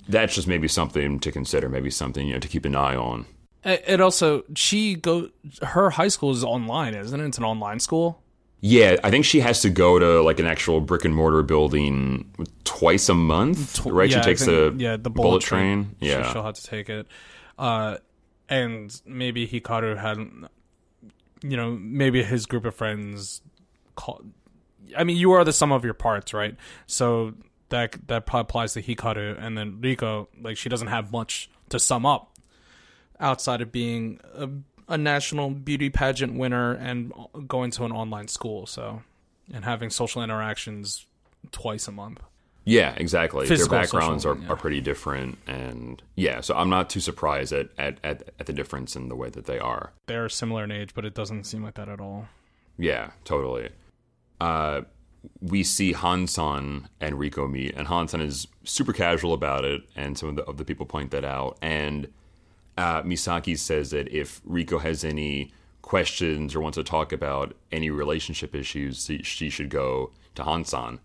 that's 0.07 0.35
just 0.35 0.47
maybe 0.47 0.67
something 0.67 1.19
to 1.19 1.31
consider, 1.31 1.69
maybe 1.69 1.89
something, 1.89 2.27
you 2.27 2.33
know, 2.33 2.39
to 2.39 2.47
keep 2.47 2.65
an 2.65 2.75
eye 2.75 2.95
on. 2.95 3.25
It 3.63 3.99
also 3.99 4.43
she 4.55 4.95
go 4.95 5.29
her 5.61 5.89
high 5.89 6.07
school 6.07 6.31
is 6.31 6.43
online, 6.43 6.93
isn't 6.93 7.19
it? 7.19 7.25
It's 7.25 7.37
an 7.37 7.43
online 7.43 7.79
school. 7.79 8.21
Yeah, 8.59 8.97
I 9.03 9.11
think 9.11 9.25
she 9.25 9.39
has 9.41 9.61
to 9.61 9.69
go 9.69 9.99
to 9.99 10.21
like 10.23 10.39
an 10.39 10.47
actual 10.47 10.81
brick 10.81 11.05
and 11.05 11.15
mortar 11.15 11.43
building 11.43 12.33
twice 12.63 13.07
a 13.07 13.13
month, 13.13 13.85
right? 13.85 14.09
Yeah, 14.09 14.17
she 14.17 14.25
takes 14.25 14.45
think- 14.45 14.77
the 14.79 14.83
yeah 14.83 14.97
the 14.97 15.09
bullet, 15.09 15.41
train. 15.43 15.95
She- 16.01 16.09
Yeah, 16.09 16.31
she'll 16.33 16.43
have 16.43 16.55
to 16.55 16.63
take 16.63 16.89
it. 16.89 17.07
Uh, 17.59 17.97
and 18.49 18.99
maybe 19.05 19.47
Hikaru 19.47 19.97
had, 19.97 20.17
you 21.43 21.57
know, 21.57 21.77
maybe 21.79 22.23
his 22.23 22.45
group 22.45 22.65
of 22.65 22.73
friends 22.75 23.41
call. 23.95 24.21
I 24.97 25.03
mean, 25.03 25.17
you 25.17 25.33
are 25.33 25.43
the 25.43 25.53
sum 25.53 25.71
of 25.71 25.83
your 25.83 25.93
parts, 25.93 26.33
right? 26.33 26.55
So 26.87 27.33
that 27.69 27.95
that 28.07 28.25
probably 28.25 28.41
applies 28.41 28.73
to 28.73 28.81
Hikaru, 28.81 29.37
and 29.39 29.57
then 29.57 29.77
Riko, 29.81 30.27
like 30.41 30.57
she 30.57 30.69
doesn't 30.69 30.87
have 30.87 31.11
much 31.11 31.49
to 31.69 31.79
sum 31.79 32.05
up 32.05 32.31
outside 33.19 33.61
of 33.61 33.71
being 33.71 34.19
a, 34.33 34.47
a 34.87 34.97
national 34.97 35.49
beauty 35.51 35.89
pageant 35.89 36.37
winner 36.37 36.73
and 36.73 37.13
going 37.47 37.71
to 37.71 37.85
an 37.85 37.91
online 37.91 38.27
school. 38.27 38.65
So 38.65 39.01
and 39.53 39.63
having 39.63 39.89
social 39.89 40.21
interactions 40.23 41.05
twice 41.51 41.87
a 41.87 41.91
month. 41.91 42.19
yeah, 42.65 42.93
exactly. 42.97 43.47
Physical, 43.47 43.71
Their 43.71 43.83
backgrounds 43.83 44.23
social, 44.23 44.41
are, 44.41 44.43
yeah. 44.43 44.51
are 44.51 44.55
pretty 44.57 44.81
different, 44.81 45.37
and 45.47 46.03
yeah, 46.15 46.41
so 46.41 46.53
I'm 46.53 46.69
not 46.69 46.89
too 46.89 46.99
surprised 46.99 47.53
at, 47.53 47.69
at, 47.77 47.99
at, 48.03 48.29
at 48.39 48.45
the 48.45 48.51
difference 48.51 48.97
in 48.97 49.07
the 49.07 49.15
way 49.15 49.29
that 49.29 49.45
they 49.45 49.57
are. 49.57 49.93
They're 50.07 50.27
similar 50.27 50.65
in 50.65 50.71
age, 50.71 50.93
but 50.93 51.05
it 51.05 51.13
doesn't 51.13 51.45
seem 51.45 51.63
like 51.63 51.75
that 51.75 51.87
at 51.87 52.01
all. 52.01 52.27
Yeah, 52.77 53.11
totally. 53.23 53.69
Uh, 54.41 54.81
we 55.41 55.63
see 55.63 55.93
Hansan 55.93 56.87
and 56.99 57.15
Riko 57.15 57.49
meet, 57.49 57.73
and 57.75 57.87
Hansan 57.87 58.21
is 58.21 58.47
super 58.65 58.91
casual 58.91 59.33
about 59.33 59.63
it, 59.63 59.83
and 59.95 60.17
some 60.17 60.27
of 60.27 60.35
the, 60.35 60.43
of 60.43 60.57
the 60.57 60.65
people 60.65 60.85
point 60.85 61.11
that 61.11 61.23
out. 61.23 61.57
And 61.61 62.09
uh, 62.77 63.01
Misaki 63.03 63.57
says 63.57 63.91
that 63.91 64.07
if 64.09 64.43
Riko 64.43 64.81
has 64.81 65.03
any 65.03 65.51
questions 65.81 66.53
or 66.53 66.61
wants 66.61 66.77
to 66.77 66.83
talk 66.83 67.11
about 67.11 67.55
any 67.71 67.89
relationship 67.89 68.53
issues, 68.53 69.05
she, 69.05 69.23
she 69.23 69.49
should 69.49 69.69
go 69.69 70.11
to 70.35 70.43
Hansan. 70.43 70.99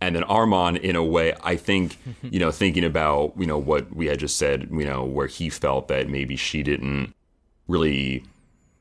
And 0.00 0.16
then 0.16 0.24
Armand, 0.24 0.78
in 0.78 0.96
a 0.96 1.04
way, 1.04 1.34
I 1.42 1.56
think, 1.56 1.98
you 2.22 2.38
know, 2.38 2.50
thinking 2.50 2.84
about, 2.84 3.34
you 3.38 3.46
know, 3.46 3.58
what 3.58 3.94
we 3.94 4.06
had 4.06 4.18
just 4.18 4.36
said, 4.36 4.68
you 4.70 4.84
know, 4.84 5.04
where 5.04 5.26
he 5.26 5.48
felt 5.48 5.88
that 5.88 6.08
maybe 6.08 6.36
she 6.36 6.62
didn't 6.62 7.14
really 7.68 8.24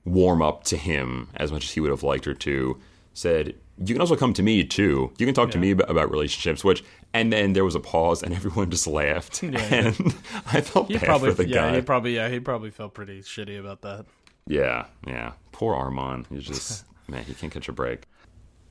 warm 0.06 0.42
up 0.42 0.64
to 0.66 0.78
him 0.78 1.30
as 1.36 1.52
much 1.52 1.66
as 1.66 1.72
he 1.72 1.80
would 1.80 1.92
have 1.92 2.04
liked 2.04 2.26
her 2.26 2.34
to, 2.34 2.80
said, 3.14 3.56
You 3.78 3.94
can 3.94 4.02
also 4.02 4.16
come 4.16 4.34
to 4.34 4.44
me 4.44 4.64
too. 4.64 5.12
You 5.18 5.26
can 5.26 5.36
talk 5.36 5.52
to 5.52 5.58
me 5.58 5.72
ab- 5.72 5.90
about 5.90 6.12
relationships, 6.12 6.64
which, 6.64 6.84
and 7.14 7.32
then 7.32 7.54
there 7.54 7.64
was 7.66 7.76
a 7.76 7.80
pause 7.80 8.24
and 8.24 8.34
everyone 8.36 8.70
just 8.72 8.88
laughed. 8.88 9.44
yeah. 9.44 9.60
and 9.74 10.16
I 10.48 10.62
felt 10.62 10.88
He 10.88 10.96
bad 10.98 11.04
probably, 11.06 11.32
for 11.32 11.44
the 11.44 11.48
yeah, 11.50 11.70
guy. 11.70 11.76
he 11.76 11.82
probably, 11.82 12.16
yeah, 12.16 12.30
he 12.30 12.40
probably 12.40 12.72
felt 12.72 12.94
pretty 12.94 13.22
shitty 13.22 13.60
about 13.60 13.82
that. 13.82 14.06
Yeah, 14.48 14.86
yeah. 15.08 15.34
Poor 15.52 15.76
Armand. 15.76 16.28
He's 16.30 16.44
just 16.48 16.86
man, 17.08 17.24
he 17.24 17.34
can't 17.34 17.54
catch 17.54 17.70
a 17.70 17.74
break. 17.74 18.08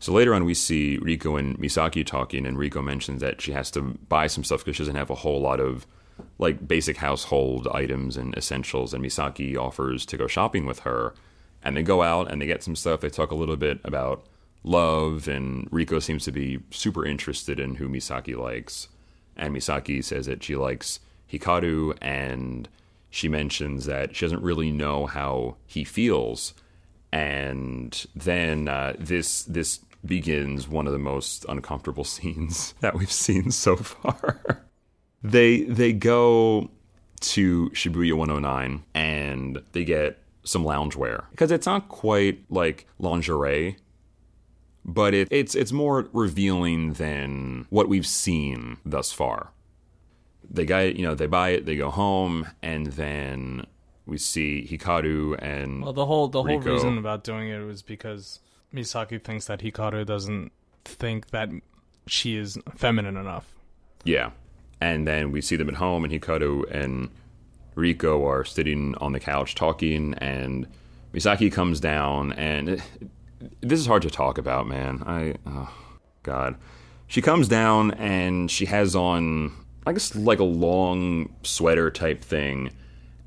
So 0.01 0.13
later 0.13 0.35
on, 0.35 0.45
we 0.45 0.55
see 0.55 0.99
Riko 0.99 1.39
and 1.39 1.57
Misaki 1.59 2.05
talking, 2.05 2.45
and 2.45 2.57
Riko 2.57 2.83
mentions 2.83 3.21
that 3.21 3.41
she 3.41 3.53
has 3.53 3.71
to 3.71 3.81
buy 4.09 4.27
some 4.27 4.43
stuff 4.43 4.65
because 4.65 4.75
she 4.77 4.81
doesn't 4.83 4.97
have 4.97 5.11
a 5.11 5.15
whole 5.15 5.41
lot 5.41 5.61
of 5.61 5.87
like 6.39 6.67
basic 6.67 6.97
household 6.97 7.69
items 7.73 8.17
and 8.17 8.37
essentials. 8.37 8.93
And 8.93 9.05
Misaki 9.05 9.57
offers 9.57 10.05
to 10.07 10.17
go 10.17 10.27
shopping 10.27 10.67
with 10.67 10.81
her, 10.81 11.15
and 11.63 11.77
they 11.77 11.83
go 11.85 12.03
out 12.03 12.31
and 12.31 12.43
they 12.43 12.47
get 12.47 12.65
some 12.65 12.75
stuff. 12.75 13.01
They 13.01 13.11
talk 13.11 13.31
a 13.31 13.37
little 13.37 13.57
bit 13.57 13.79
about 13.85 14.27
love, 14.65 15.29
and 15.29 15.71
Riko 15.71 16.03
seems 16.03 16.25
to 16.25 16.33
be 16.33 16.61
super 16.71 17.05
interested 17.05 17.59
in 17.59 17.77
who 17.77 17.89
Misaki 17.89 18.37
likes. 18.37 18.89
And 19.37 19.55
Misaki 19.55 20.03
says 20.05 20.27
that 20.27 20.43
she 20.43 20.57
likes 20.57 21.01
Hikaru, 21.31 21.97
and 22.01 22.69
she 23.11 23.29
mentions 23.29 23.87
that 23.87 24.15
she 24.15 24.25
doesn't 24.25 24.43
really 24.43 24.73
know 24.73 25.07
how 25.07 25.57
he 25.67 25.85
feels. 25.85 26.55
And 27.13 28.07
then 28.15 28.69
uh, 28.69 28.95
this 28.99 29.43
this 29.45 29.81
begins 30.05 30.69
one 30.69 30.87
of 30.87 30.93
the 30.93 30.99
most 30.99 31.45
uncomfortable 31.49 32.05
scenes 32.15 32.75
that 32.81 32.95
we've 32.95 33.13
seen 33.13 33.51
so 33.51 33.77
far. 33.77 34.65
they 35.23 35.63
they 35.63 35.93
go 35.93 36.71
to 37.21 37.71
Shibuya 37.71 38.15
109 38.15 38.83
and 38.95 39.63
they 39.73 39.85
get 39.85 40.19
some 40.45 40.65
loungewear 40.65 41.25
because 41.31 41.53
it's 41.53 41.67
not 41.67 41.89
quite 41.89 42.41
like 42.51 42.87
lingerie 42.99 43.77
but 44.85 45.15
it, 45.15 45.29
it's 45.31 45.55
it's 45.55 45.73
more 45.73 46.09
revealing 46.13 46.95
than 46.95 47.67
what 47.71 47.89
we've 47.89 48.07
seen 48.07 48.79
thus 48.85 49.13
far. 49.13 49.51
They 50.49 50.65
got 50.65 50.97
you 50.97 51.05
know 51.05 51.15
they 51.15 51.27
buy 51.27 51.51
it, 51.51 51.67
they 51.67 51.77
go 51.77 51.91
home, 51.91 52.47
and 52.63 52.89
then 52.89 53.67
we 54.07 54.19
see 54.19 54.67
Hikaru 54.69 55.39
and 55.41 55.83
Well, 55.83 55.93
the 55.93 56.07
whole 56.07 56.29
the 56.29 56.43
whole 56.43 56.59
reason 56.61 56.99
about 56.99 57.25
doing 57.25 57.49
it 57.49 57.61
was 57.61 57.83
because 57.83 58.41
Misaki 58.75 59.23
thinks 59.23 59.47
that 59.47 59.61
Hikaru 59.61 60.05
doesn't 60.05 60.53
think 60.85 61.31
that 61.31 61.49
she 62.07 62.37
is 62.37 62.59
feminine 62.75 63.17
enough. 63.17 63.55
yeah, 64.05 64.31
and 64.81 65.07
then 65.07 65.31
we 65.31 65.41
see 65.41 65.55
them 65.57 65.69
at 65.69 65.77
home, 65.77 66.05
and 66.05 66.13
Hikaru 66.13 66.69
and 66.71 67.09
Riko 67.77 68.27
are 68.27 68.45
sitting 68.45 68.97
on 68.97 69.13
the 69.13 69.21
couch 69.21 69.55
talking, 69.55 70.15
and 70.19 70.67
Misaki 71.15 71.51
comes 71.53 71.79
down, 71.79 72.33
and 72.33 72.83
this 73.61 73.81
is 73.81 73.87
hard 73.87 74.03
to 74.03 74.11
talk 74.11 74.39
about, 74.39 74.67
man. 74.67 75.03
I, 75.07 75.35
oh, 75.47 75.73
God. 76.23 76.57
She 77.07 77.21
comes 77.21 77.49
down 77.49 77.93
and 77.93 78.51
she 78.51 78.67
has 78.67 78.97
on, 78.97 79.53
I 79.87 79.93
guess, 79.93 80.15
like 80.15 80.39
a 80.39 80.45
long 80.45 81.35
sweater 81.43 81.91
type 81.91 82.23
thing. 82.23 82.71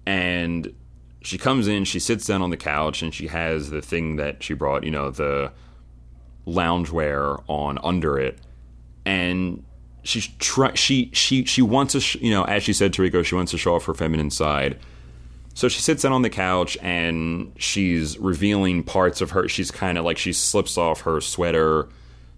And 0.05 0.73
she 1.21 1.37
comes 1.37 1.67
in, 1.67 1.85
she 1.85 1.99
sits 1.99 2.25
down 2.25 2.41
on 2.41 2.49
the 2.49 2.57
couch, 2.57 3.01
and 3.01 3.13
she 3.13 3.27
has 3.27 3.69
the 3.69 3.81
thing 3.81 4.15
that 4.17 4.43
she 4.43 4.53
brought, 4.53 4.83
you 4.83 4.91
know, 4.91 5.11
the 5.11 5.51
loungewear 6.47 7.43
on 7.47 7.79
under 7.83 8.17
it. 8.19 8.39
And 9.05 9.63
she's 10.05 10.27
try 10.39 10.73
she 10.75 11.09
she 11.13 11.43
she 11.45 11.61
wants 11.61 11.93
to 11.93 11.99
sh- 11.99 12.17
you 12.21 12.29
know 12.29 12.43
as 12.43 12.61
she 12.61 12.71
said 12.71 12.93
to 12.93 13.01
Riko 13.01 13.25
she 13.25 13.33
wants 13.33 13.51
to 13.51 13.57
show 13.57 13.75
off 13.75 13.85
her 13.85 13.93
feminine 13.95 14.29
side 14.29 14.79
so 15.55 15.67
she 15.67 15.81
sits 15.81 16.03
down 16.03 16.11
on 16.11 16.21
the 16.21 16.29
couch 16.29 16.77
and 16.81 17.51
she's 17.57 18.19
revealing 18.19 18.83
parts 18.83 19.21
of 19.21 19.31
her 19.31 19.47
she's 19.47 19.71
kind 19.71 19.97
of 19.97 20.05
like 20.05 20.19
she 20.19 20.31
slips 20.31 20.77
off 20.77 21.01
her 21.01 21.19
sweater 21.19 21.89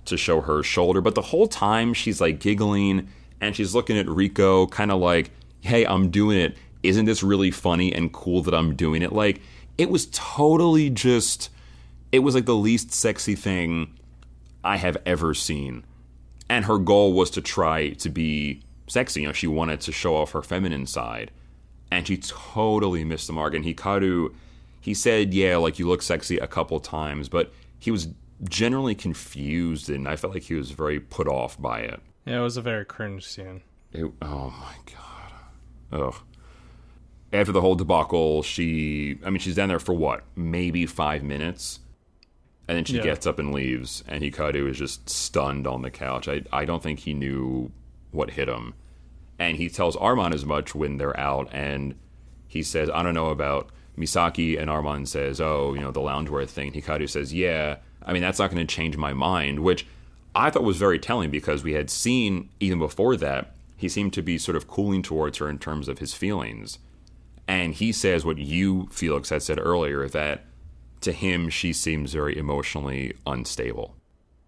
to 0.05 0.15
show 0.15 0.39
her 0.39 0.63
shoulder 0.63 1.01
but 1.01 1.15
the 1.15 1.21
whole 1.21 1.47
time 1.47 1.93
she's 1.93 2.21
like 2.21 2.39
giggling 2.39 3.09
and 3.41 3.55
she's 3.55 3.75
looking 3.75 3.97
at 3.97 4.05
Riko 4.05 4.71
kind 4.71 4.91
of 4.91 5.01
like 5.01 5.31
hey 5.61 5.85
I'm 5.85 6.09
doing 6.09 6.37
it. 6.37 6.57
Isn't 6.83 7.05
this 7.05 7.23
really 7.23 7.51
funny 7.51 7.93
and 7.93 8.11
cool 8.13 8.41
that 8.43 8.53
I'm 8.53 8.75
doing 8.75 9.01
it? 9.01 9.11
Like 9.11 9.41
it 9.77 9.89
was 9.89 10.07
totally 10.11 10.89
just 10.89 11.49
it 12.11 12.19
was 12.19 12.35
like 12.35 12.45
the 12.45 12.55
least 12.55 12.91
sexy 12.93 13.35
thing 13.35 13.93
I 14.63 14.77
have 14.77 14.97
ever 15.05 15.33
seen. 15.33 15.83
And 16.49 16.65
her 16.65 16.77
goal 16.77 17.13
was 17.13 17.29
to 17.31 17.41
try 17.41 17.89
to 17.89 18.09
be 18.09 18.61
sexy. 18.87 19.21
You 19.21 19.27
know, 19.27 19.33
she 19.33 19.47
wanted 19.47 19.81
to 19.81 19.91
show 19.91 20.15
off 20.15 20.31
her 20.31 20.41
feminine 20.41 20.87
side, 20.87 21.31
and 21.91 22.07
she 22.07 22.17
totally 22.17 23.03
missed 23.03 23.27
the 23.27 23.33
mark. 23.33 23.53
And 23.53 23.63
Hikaru, 23.65 24.33
he 24.81 24.93
said, 24.93 25.33
"Yeah, 25.33 25.57
like 25.57 25.79
you 25.79 25.87
look 25.87 26.01
sexy" 26.01 26.37
a 26.37 26.47
couple 26.47 26.79
times, 26.79 27.29
but 27.29 27.51
he 27.79 27.91
was 27.91 28.09
generally 28.43 28.95
confused, 28.95 29.89
and 29.89 30.07
I 30.07 30.15
felt 30.15 30.33
like 30.33 30.43
he 30.43 30.53
was 30.53 30.71
very 30.71 30.99
put 30.99 31.27
off 31.27 31.59
by 31.61 31.81
it. 31.81 31.99
Yeah, 32.25 32.39
it 32.39 32.43
was 32.43 32.57
a 32.57 32.61
very 32.61 32.85
cringe 32.85 33.25
scene. 33.25 33.61
It, 33.93 34.11
oh 34.21 34.53
my 34.59 34.75
god, 34.85 36.01
ugh. 36.01 36.15
After 37.33 37.51
the 37.51 37.61
whole 37.61 37.75
debacle, 37.75 38.41
she, 38.43 39.19
I 39.25 39.29
mean, 39.29 39.39
she's 39.39 39.55
down 39.55 39.67
there 39.69 39.79
for 39.79 39.93
what, 39.93 40.23
maybe 40.35 40.85
five 40.85 41.23
minutes 41.23 41.79
and 42.67 42.75
then 42.77 42.83
she 42.85 42.97
Yeah. 42.97 43.03
gets 43.03 43.25
up 43.25 43.39
and 43.39 43.53
leaves, 43.53 44.03
and 44.07 44.21
Hikaru 44.23 44.69
is 44.69 44.77
just 44.77 45.09
stunned 45.09 45.65
on 45.65 45.81
the 45.83 45.89
couch. 45.89 46.27
I, 46.27 46.43
I 46.51 46.65
don't 46.65 46.83
think 46.83 46.99
he 46.99 47.13
knew 47.13 47.71
what 48.11 48.31
hit 48.31 48.49
him. 48.49 48.73
And 49.39 49.57
he 49.57 49.69
tells 49.69 49.95
Armand 49.95 50.33
as 50.33 50.45
much 50.45 50.73
when 50.73 50.97
they're 50.97 51.19
out, 51.19 51.49
and 51.51 51.95
he 52.47 52.63
says, 52.63 52.89
I 52.89 53.03
don't 53.03 53.13
know 53.13 53.29
about 53.29 53.69
Misaki, 53.97 54.59
and 54.59 54.69
Armand 54.69 55.09
says, 55.09 55.39
Oh, 55.39 55.73
you 55.73 55.81
know, 55.81 55.91
the 55.91 55.99
loungewear 55.99 56.47
thing. 56.47 56.71
Hikaru 56.71 57.09
says, 57.09 57.33
Yeah, 57.33 57.77
I 58.03 58.13
mean, 58.13 58.21
that's 58.21 58.39
not 58.39 58.51
going 58.51 58.65
to 58.65 58.75
change 58.75 58.97
my 58.97 59.13
mind, 59.13 59.59
which 59.59 59.85
I 60.33 60.49
thought 60.49 60.63
was 60.63 60.77
very 60.77 60.99
telling 60.99 61.29
because 61.29 61.63
we 61.63 61.73
had 61.73 61.89
seen, 61.89 62.49
even 62.59 62.79
before 62.79 63.15
that, 63.17 63.55
he 63.75 63.89
seemed 63.89 64.13
to 64.13 64.21
be 64.21 64.37
sort 64.37 64.55
of 64.55 64.67
cooling 64.67 65.03
towards 65.03 65.37
her 65.37 65.49
in 65.49 65.59
terms 65.59 65.87
of 65.87 65.99
his 65.99 66.13
feelings. 66.13 66.79
And 67.47 67.73
he 67.73 67.91
says 67.91 68.25
what 68.25 68.37
you, 68.37 68.87
Felix, 68.91 69.29
had 69.29 69.43
said 69.43 69.59
earlier 69.59 70.07
that 70.09 70.45
to 71.01 71.11
him 71.11 71.49
she 71.49 71.73
seems 71.73 72.13
very 72.13 72.37
emotionally 72.37 73.13
unstable 73.25 73.96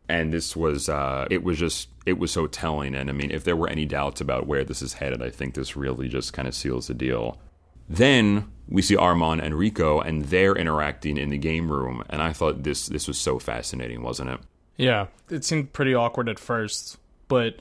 and 0.09 0.33
this 0.33 0.55
was 0.55 0.89
uh, 0.89 1.27
it 1.31 1.43
was 1.43 1.57
just 1.57 1.87
it 2.05 2.17
was 2.17 2.31
so 2.31 2.47
telling. 2.47 2.95
And 2.95 3.09
i 3.09 3.13
mean 3.13 3.31
if 3.31 3.43
there 3.43 3.55
were 3.55 3.69
any 3.69 3.85
doubts 3.85 4.19
about 4.19 4.47
where 4.47 4.63
this 4.65 4.81
is 4.81 4.93
headed 4.93 5.21
i 5.21 5.29
think 5.29 5.53
this 5.53 5.75
really 5.77 6.09
just 6.09 6.33
kind 6.33 6.47
of 6.47 6.55
seals 6.55 6.87
the 6.87 6.93
deal. 6.93 7.37
Then 7.87 8.51
we 8.67 8.81
see 8.83 8.95
armand 8.95 9.41
and 9.41 9.55
Riko 9.55 10.05
and 10.05 10.25
they're 10.25 10.55
interacting 10.55 11.17
in 11.17 11.29
the 11.29 11.37
game 11.37 11.71
room. 11.71 12.03
And 12.09 12.21
i 12.21 12.33
thought 12.33 12.63
this 12.63 12.87
this 12.87 13.07
was 13.07 13.17
so 13.17 13.39
fascinating 13.39 14.01
wasn't 14.03 14.31
it? 14.31 14.39
Yeah, 14.77 15.07
it 15.29 15.43
seemed 15.45 15.73
pretty 15.73 15.93
awkward 15.93 16.29
at 16.29 16.39
first, 16.39 16.97
but 17.27 17.55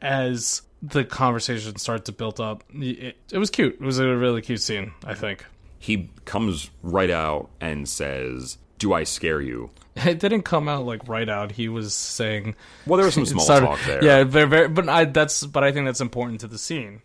as 0.00 0.62
the 0.82 1.04
conversation 1.04 1.76
started 1.76 2.04
to 2.06 2.12
build 2.12 2.40
up, 2.40 2.64
it, 2.74 3.16
it 3.30 3.38
was 3.38 3.50
cute. 3.50 3.74
It 3.74 3.80
was 3.80 4.00
a 4.00 4.16
really 4.16 4.42
cute 4.42 4.60
scene, 4.60 4.92
I 5.04 5.14
think. 5.14 5.44
he 5.78 6.10
comes 6.24 6.70
right 6.82 7.10
out 7.10 7.48
and 7.60 7.88
says 7.88 8.58
do 8.78 8.92
i 8.92 9.04
scare 9.04 9.40
you 9.40 9.70
It 10.06 10.18
didn't 10.20 10.42
come 10.42 10.68
out 10.68 10.86
like 10.86 11.06
right 11.08 11.28
out. 11.28 11.52
He 11.52 11.68
was 11.68 11.94
saying, 11.94 12.54
well 12.86 12.96
there 12.96 13.06
was 13.06 13.14
some 13.14 13.26
small 13.34 13.44
started- 13.44 13.66
talk 13.66 13.80
there 13.86 14.02
Yeah, 14.04 14.24
very, 14.24 14.48
very, 14.48 14.68
but 14.68 14.88
I 14.88 15.04
that's 15.04 15.44
but 15.46 15.62
I 15.64 15.72
think 15.72 15.86
that's 15.86 16.00
important 16.00 16.40
to 16.40 16.46
the 16.48 16.58
scene 16.58 17.02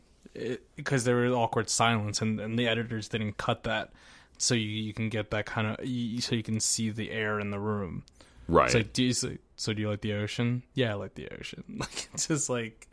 because 0.75 1.03
there 1.03 1.15
was 1.17 1.33
awkward 1.33 1.69
silence, 1.69 2.21
and, 2.21 2.39
and 2.39 2.57
the 2.59 2.67
editors 2.67 3.07
didn't 3.09 3.37
cut 3.37 3.63
that, 3.63 3.91
so 4.37 4.53
you, 4.53 4.67
you 4.69 4.93
can 4.93 5.09
get 5.09 5.31
that 5.31 5.45
kind 5.47 5.67
of 5.67 5.77
so 6.23 6.35
you 6.35 6.43
can 6.43 6.59
see 6.59 6.89
the 6.91 7.11
air 7.11 7.39
in 7.39 7.49
the 7.49 7.59
room. 7.59 8.03
right 8.47 8.65
It's 8.67 8.75
like, 8.75 8.93
do 8.93 9.03
you, 9.03 9.13
so, 9.13 9.31
so 9.55 9.73
do 9.73 9.81
you 9.81 9.89
like 9.89 10.01
the 10.01 10.13
ocean? 10.13 10.61
Yeah, 10.75 10.91
I 10.91 10.93
like 10.93 11.15
the 11.15 11.27
ocean. 11.37 11.63
Like 11.79 12.07
it's 12.13 12.27
just 12.27 12.49
like 12.49 12.87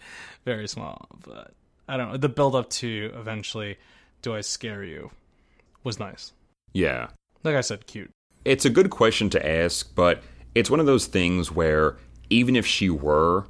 very 0.45 0.67
small, 0.69 1.07
but 1.25 1.53
I 1.87 1.97
don't 1.99 2.11
know. 2.13 2.17
The 2.17 2.31
build 2.31 2.55
up 2.57 2.71
to 2.81 3.13
eventually, 3.15 3.77
do 4.23 4.35
I 4.35 4.41
scare 4.41 4.83
you? 4.83 5.11
Was 5.85 5.99
nice. 6.01 6.33
yeah 6.73 7.09
Like 7.43 7.57
I 7.57 7.61
said, 7.61 7.87
cute. 7.87 8.11
It's 8.45 8.65
a 8.65 8.71
good 8.71 8.91
question 8.91 9.31
to 9.31 9.47
ask, 9.47 9.95
but 9.95 10.23
it's 10.55 10.71
one 10.71 10.81
of 10.81 10.87
those 10.87 11.07
things 11.07 11.51
where 11.51 11.97
even 12.31 12.57
if 12.57 12.67
she 12.67 12.91
were, 12.91 13.47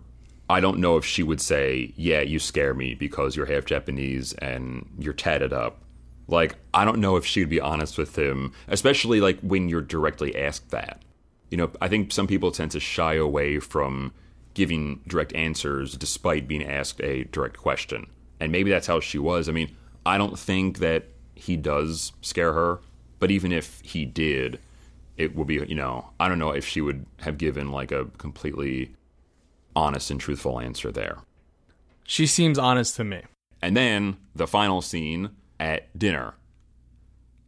I 0.49 0.61
don't 0.61 0.78
know 0.78 0.97
if 0.97 1.05
she 1.05 1.22
would 1.22 1.40
say, 1.40 1.92
"Yeah, 1.97 2.20
you 2.20 2.38
scare 2.38 2.74
me 2.74 2.95
because 2.95 3.34
you're 3.34 3.47
half 3.47 3.64
Japanese 3.64 4.32
and 4.34 4.88
you're 4.99 5.12
tatted 5.14 5.53
up." 5.53 5.82
Like, 6.26 6.57
I 6.72 6.84
don't 6.84 7.01
know 7.01 7.16
if 7.16 7.26
she 7.26 7.40
would 7.40 7.51
be 7.51 7.61
honest 7.61 7.99
with 7.99 8.16
him, 8.16 8.53
especially 8.68 9.20
like 9.20 9.40
when 9.40 9.68
you're 9.68 9.82
directly 9.82 10.36
asked 10.36 10.70
that. 10.70 11.03
You 11.51 11.59
know, 11.59 11.70
I 11.80 11.88
think 11.88 12.12
some 12.12 12.26
people 12.26 12.51
tend 12.51 12.70
to 12.72 12.80
shy 12.80 13.14
away 13.14 13.59
from 13.59 14.12
giving 14.55 15.01
direct 15.07 15.34
answers 15.34 15.97
despite 15.97 16.49
being 16.49 16.64
asked 16.64 17.01
a 17.03 17.24
direct 17.24 17.59
question. 17.59 18.07
And 18.40 18.53
maybe 18.53 18.70
that's 18.70 18.86
how 18.86 19.01
she 19.01 19.18
was. 19.18 19.49
I 19.49 19.53
mean, 19.53 19.74
I 20.07 20.18
don't 20.18 20.38
think 20.38 20.78
that 20.78 21.07
he 21.34 21.57
does 21.57 22.12
scare 22.22 22.53
her, 22.53 22.80
but 23.18 23.30
even 23.30 23.53
if 23.53 23.80
he 23.82 24.05
did, 24.05 24.59
it 25.17 25.35
would 25.37 25.47
be, 25.47 25.55
you 25.55 25.75
know, 25.75 26.11
I 26.19 26.29
don't 26.29 26.39
know 26.39 26.51
if 26.51 26.67
she 26.67 26.81
would 26.81 27.07
have 27.21 27.39
given 27.39 27.71
like 27.71 27.93
a 27.93 28.07
completely 28.19 28.95
honest 29.77 30.11
and 30.11 30.21
truthful 30.21 30.61
answer 30.61 30.91
there. 30.91 31.19
She 32.05 32.27
seems 32.27 32.59
honest 32.59 32.97
to 32.97 33.05
me. 33.05 33.23
And 33.62 33.77
then 33.77 34.19
the 34.35 34.47
final 34.47 34.83
scene 34.83 35.31
at 35.59 35.97
dinner. 35.99 36.35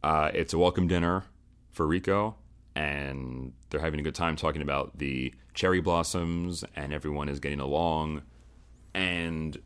Uh, 0.03 0.31
it's 0.33 0.53
a 0.53 0.57
welcome 0.57 0.87
dinner 0.87 1.25
for 1.71 1.85
Riko, 1.85 2.35
and 2.75 3.53
they're 3.69 3.81
having 3.81 3.99
a 3.99 4.03
good 4.03 4.15
time 4.15 4.35
talking 4.35 4.61
about 4.61 4.97
the 4.97 5.33
cherry 5.53 5.81
blossoms, 5.81 6.63
and 6.75 6.93
everyone 6.93 7.29
is 7.29 7.39
getting 7.39 7.59
along. 7.59 8.23
And 8.93 9.57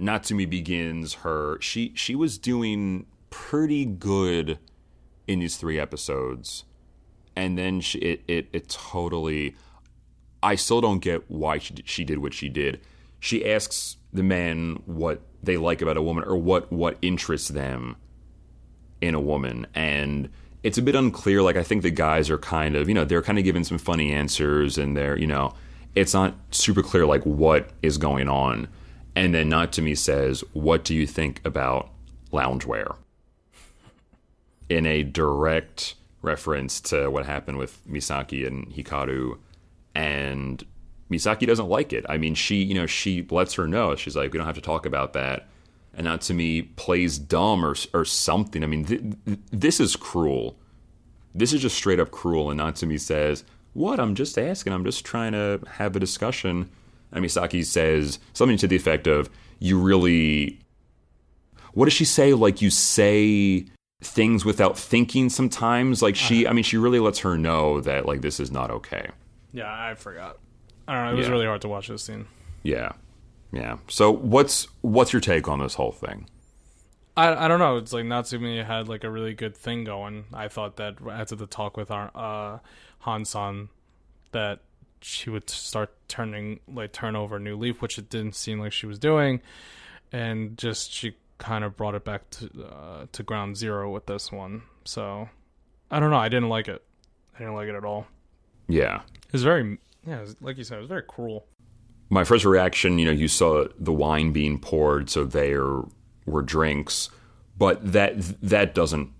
Natsumi 0.00 0.48
begins 0.48 1.14
her. 1.14 1.58
She 1.60 1.92
she 1.94 2.14
was 2.14 2.38
doing 2.38 3.06
pretty 3.30 3.84
good 3.84 4.58
in 5.26 5.40
these 5.40 5.56
three 5.56 5.78
episodes, 5.78 6.64
and 7.38 7.56
then 7.56 7.80
she, 7.80 7.98
it 7.98 8.22
it 8.26 8.48
it 8.52 8.68
totally. 8.68 9.54
I 10.42 10.56
still 10.56 10.80
don't 10.80 10.98
get 10.98 11.30
why 11.30 11.58
she, 11.58 11.74
she 11.84 12.04
did 12.04 12.18
what 12.18 12.34
she 12.34 12.48
did. 12.48 12.80
She 13.20 13.48
asks 13.48 13.96
the 14.12 14.24
men 14.24 14.82
what 14.86 15.20
they 15.42 15.56
like 15.56 15.80
about 15.80 15.96
a 15.96 16.02
woman 16.02 16.24
or 16.24 16.36
what 16.36 16.72
what 16.72 16.98
interests 17.00 17.48
them 17.48 17.96
in 19.00 19.14
a 19.14 19.20
woman 19.20 19.66
and 19.74 20.28
it's 20.64 20.76
a 20.76 20.82
bit 20.82 20.96
unclear 20.96 21.40
like 21.40 21.56
I 21.56 21.62
think 21.62 21.82
the 21.82 21.90
guys 21.90 22.28
are 22.30 22.38
kind 22.38 22.74
of, 22.74 22.88
you 22.88 22.94
know, 22.94 23.04
they're 23.04 23.22
kind 23.22 23.38
of 23.38 23.44
giving 23.44 23.62
some 23.62 23.78
funny 23.78 24.12
answers 24.12 24.76
and 24.76 24.96
they're, 24.96 25.16
you 25.16 25.28
know, 25.28 25.54
it's 25.94 26.12
not 26.12 26.34
super 26.50 26.82
clear 26.82 27.06
like 27.06 27.22
what 27.24 27.70
is 27.82 27.98
going 27.98 28.28
on. 28.28 28.66
And 29.14 29.32
then 29.32 29.48
Natsumi 29.48 29.96
says, 29.96 30.42
"What 30.52 30.84
do 30.84 30.94
you 30.94 31.06
think 31.06 31.40
about 31.44 31.90
loungewear?" 32.32 32.96
in 34.68 34.84
a 34.84 35.02
direct 35.04 35.94
reference 36.22 36.80
to 36.80 37.10
what 37.10 37.26
happened 37.26 37.58
with 37.58 37.86
Misaki 37.86 38.46
and 38.46 38.72
Hikaru 38.72 39.38
and 39.94 40.64
Misaki 41.10 41.46
doesn't 41.46 41.68
like 41.68 41.92
it. 41.92 42.04
I 42.08 42.18
mean, 42.18 42.34
she, 42.34 42.62
you 42.62 42.74
know, 42.74 42.86
she 42.86 43.26
lets 43.30 43.54
her 43.54 43.66
know. 43.66 43.96
She's 43.96 44.16
like, 44.16 44.32
we 44.32 44.38
don't 44.38 44.46
have 44.46 44.54
to 44.56 44.60
talk 44.60 44.84
about 44.86 45.12
that. 45.14 45.48
And 45.94 46.06
Natsumi 46.06 46.76
plays 46.76 47.18
dumb 47.18 47.64
or 47.64 47.74
or 47.92 48.04
something. 48.04 48.62
I 48.62 48.66
mean, 48.66 48.84
th- 48.84 49.02
th- 49.24 49.38
this 49.50 49.80
is 49.80 49.96
cruel. 49.96 50.56
This 51.34 51.52
is 51.52 51.62
just 51.62 51.76
straight 51.76 51.98
up 51.98 52.10
cruel. 52.10 52.50
And 52.50 52.82
me 52.82 52.98
says, 52.98 53.44
what? 53.72 53.98
I'm 53.98 54.14
just 54.14 54.38
asking. 54.38 54.72
I'm 54.72 54.84
just 54.84 55.04
trying 55.04 55.32
to 55.32 55.60
have 55.66 55.96
a 55.96 56.00
discussion. 56.00 56.70
And 57.10 57.24
Misaki 57.24 57.64
says 57.64 58.18
something 58.32 58.58
to 58.58 58.68
the 58.68 58.76
effect 58.76 59.06
of, 59.06 59.30
you 59.58 59.78
really. 59.78 60.60
What 61.72 61.86
does 61.86 61.94
she 61.94 62.04
say? 62.04 62.32
Like, 62.34 62.60
you 62.60 62.70
say 62.70 63.66
things 64.00 64.44
without 64.44 64.78
thinking 64.78 65.28
sometimes. 65.28 66.02
Like, 66.02 66.16
she, 66.16 66.46
I 66.46 66.52
mean, 66.52 66.64
she 66.64 66.76
really 66.76 67.00
lets 67.00 67.20
her 67.20 67.36
know 67.36 67.80
that, 67.80 68.06
like, 68.06 68.20
this 68.20 68.38
is 68.40 68.50
not 68.50 68.70
okay. 68.70 69.08
Yeah, 69.52 69.66
I 69.70 69.94
forgot. 69.94 70.38
I 70.86 70.94
don't 70.94 71.04
know. 71.06 71.12
It 71.12 71.16
was 71.16 71.26
Yeah. 71.26 71.32
really 71.32 71.46
hard 71.46 71.60
to 71.62 71.68
watch 71.68 71.88
this 71.88 72.02
scene. 72.04 72.26
Yeah, 72.62 72.92
yeah. 73.52 73.78
So 73.88 74.10
what's 74.10 74.66
what's 74.82 75.12
your 75.12 75.20
take 75.20 75.48
on 75.48 75.58
this 75.60 75.74
whole 75.74 75.92
thing? 75.92 76.28
I, 77.16 77.44
I 77.44 77.48
don't 77.48 77.58
know. 77.58 77.76
It's 77.76 77.92
like 77.92 78.04
Natsumi 78.04 78.64
had 78.64 78.88
like 78.88 79.04
a 79.04 79.10
really 79.10 79.34
good 79.34 79.56
thing 79.56 79.84
going. 79.84 80.24
I 80.32 80.48
thought 80.48 80.76
that 80.76 80.96
after 81.10 81.34
the 81.36 81.46
talk 81.46 81.76
with 81.76 81.90
our 81.90 82.10
uh, 82.14 82.58
Hansan, 83.04 83.68
that 84.32 84.60
she 85.00 85.30
would 85.30 85.48
start 85.50 85.92
turning 86.08 86.60
like 86.68 86.92
turn 86.92 87.16
over 87.16 87.36
a 87.36 87.40
new 87.40 87.56
leaf, 87.56 87.80
which 87.82 87.98
it 87.98 88.08
didn't 88.10 88.34
seem 88.34 88.60
like 88.60 88.72
she 88.72 88.86
was 88.86 88.98
doing, 88.98 89.40
and 90.12 90.56
just 90.56 90.92
she 90.92 91.16
kind 91.38 91.64
of 91.64 91.76
brought 91.76 91.94
it 91.94 92.04
back 92.04 92.28
to 92.30 92.50
uh, 92.64 93.06
to 93.12 93.22
ground 93.22 93.56
zero 93.56 93.90
with 93.90 94.06
this 94.06 94.30
one. 94.30 94.62
So 94.84 95.28
I 95.90 96.00
don't 96.00 96.10
know. 96.10 96.16
I 96.16 96.28
didn't 96.28 96.48
like 96.48 96.68
it. 96.68 96.82
I 97.34 97.38
didn't 97.38 97.54
like 97.54 97.68
it 97.68 97.74
at 97.74 97.84
all. 97.84 98.06
Yeah. 98.68 99.02
it's 99.32 99.42
very 99.42 99.78
yeah, 100.06 100.18
it 100.18 100.20
was, 100.22 100.36
like 100.40 100.58
you 100.58 100.64
said, 100.64 100.78
it 100.78 100.80
was 100.80 100.88
very 100.88 101.02
cruel. 101.02 101.46
My 102.10 102.24
first 102.24 102.44
reaction, 102.44 102.98
you 102.98 103.06
know, 103.06 103.12
you 103.12 103.28
saw 103.28 103.66
the 103.78 103.92
wine 103.92 104.32
being 104.32 104.58
poured, 104.58 105.10
so 105.10 105.24
there 105.24 105.82
were 106.26 106.42
drinks, 106.42 107.10
but 107.56 107.92
that 107.92 108.14
that 108.42 108.74
doesn't 108.74 109.10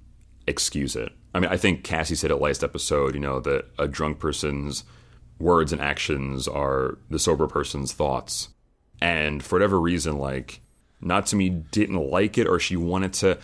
excuse 0.47 0.97
it. 0.97 1.13
I 1.35 1.41
mean, 1.41 1.51
I 1.51 1.57
think 1.57 1.85
Cassie 1.85 2.15
said 2.15 2.31
it 2.31 2.37
last 2.37 2.65
episode, 2.65 3.15
you 3.15 3.21
know, 3.21 3.41
that 3.41 3.67
a 3.79 3.87
drunk 3.87 4.19
person's 4.19 4.85
words 5.39 5.73
and 5.73 5.81
actions 5.81 6.49
are 6.49 6.99
the 7.11 7.19
sober 7.19 7.47
person's 7.47 7.93
thoughts. 7.93 8.49
And 9.01 9.43
for 9.43 9.57
whatever 9.57 9.79
reason, 9.79 10.19
like, 10.19 10.61
Natsumi 11.03 11.71
didn't 11.71 12.11
like 12.11 12.39
it 12.39 12.47
or 12.47 12.59
she 12.59 12.77
wanted 12.77 13.13
to. 13.15 13.39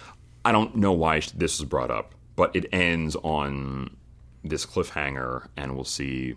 I 0.44 0.52
don't 0.52 0.76
know 0.76 0.92
why 0.92 1.20
this 1.34 1.59
was 1.61 1.68
brought 1.68 1.90
up, 1.90 2.14
but 2.36 2.55
it 2.55 2.66
ends 2.72 3.16
on 3.16 3.96
this 4.42 4.66
cliffhanger, 4.66 5.48
and 5.57 5.74
we'll 5.74 5.84
see 5.84 6.34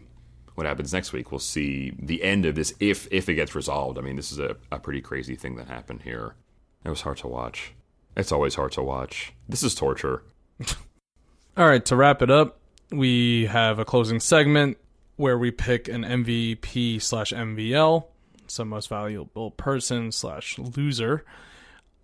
what 0.56 0.66
happens 0.66 0.94
next 0.94 1.14
week. 1.14 1.32
We'll 1.32 1.40
see 1.40 1.94
the 2.00 2.24
end 2.24 2.46
of 2.46 2.56
this 2.56 2.74
if 2.80 3.08
if 3.12 3.30
it 3.30 3.36
gets 3.36 3.54
resolved. 3.54 3.98
I 3.98 4.02
mean, 4.02 4.16
this 4.16 4.32
is 4.32 4.40
a, 4.40 4.56
a 4.72 4.80
pretty 4.80 5.02
crazy 5.02 5.36
thing 5.36 5.56
that 5.58 5.68
happened 5.68 6.04
here. 6.04 6.36
It 6.84 6.90
was 6.90 7.02
hard 7.02 7.18
to 7.18 7.28
watch. 7.28 7.74
It's 8.16 8.32
always 8.32 8.56
hard 8.56 8.72
to 8.74 8.82
watch. 8.82 9.34
This 9.48 9.62
is 9.62 9.76
torture. 9.76 10.24
All 11.58 11.68
right, 11.68 11.84
to 11.86 11.96
wrap 11.96 12.22
it 12.22 12.32
up, 12.32 12.60
we 12.92 13.46
have 13.46 13.80
a 13.80 13.86
closing 13.86 14.20
segment 14.20 14.78
where 15.16 15.38
we 15.38 15.52
pick 15.52 15.88
an 15.88 16.04
MVP 16.04 17.02
slash 17.02 17.32
MVL, 17.34 18.06
some 18.50 18.70
most 18.70 18.90
valuable 18.90 19.52
person 19.52 20.12
slash 20.12 20.58
loser. 20.58 21.26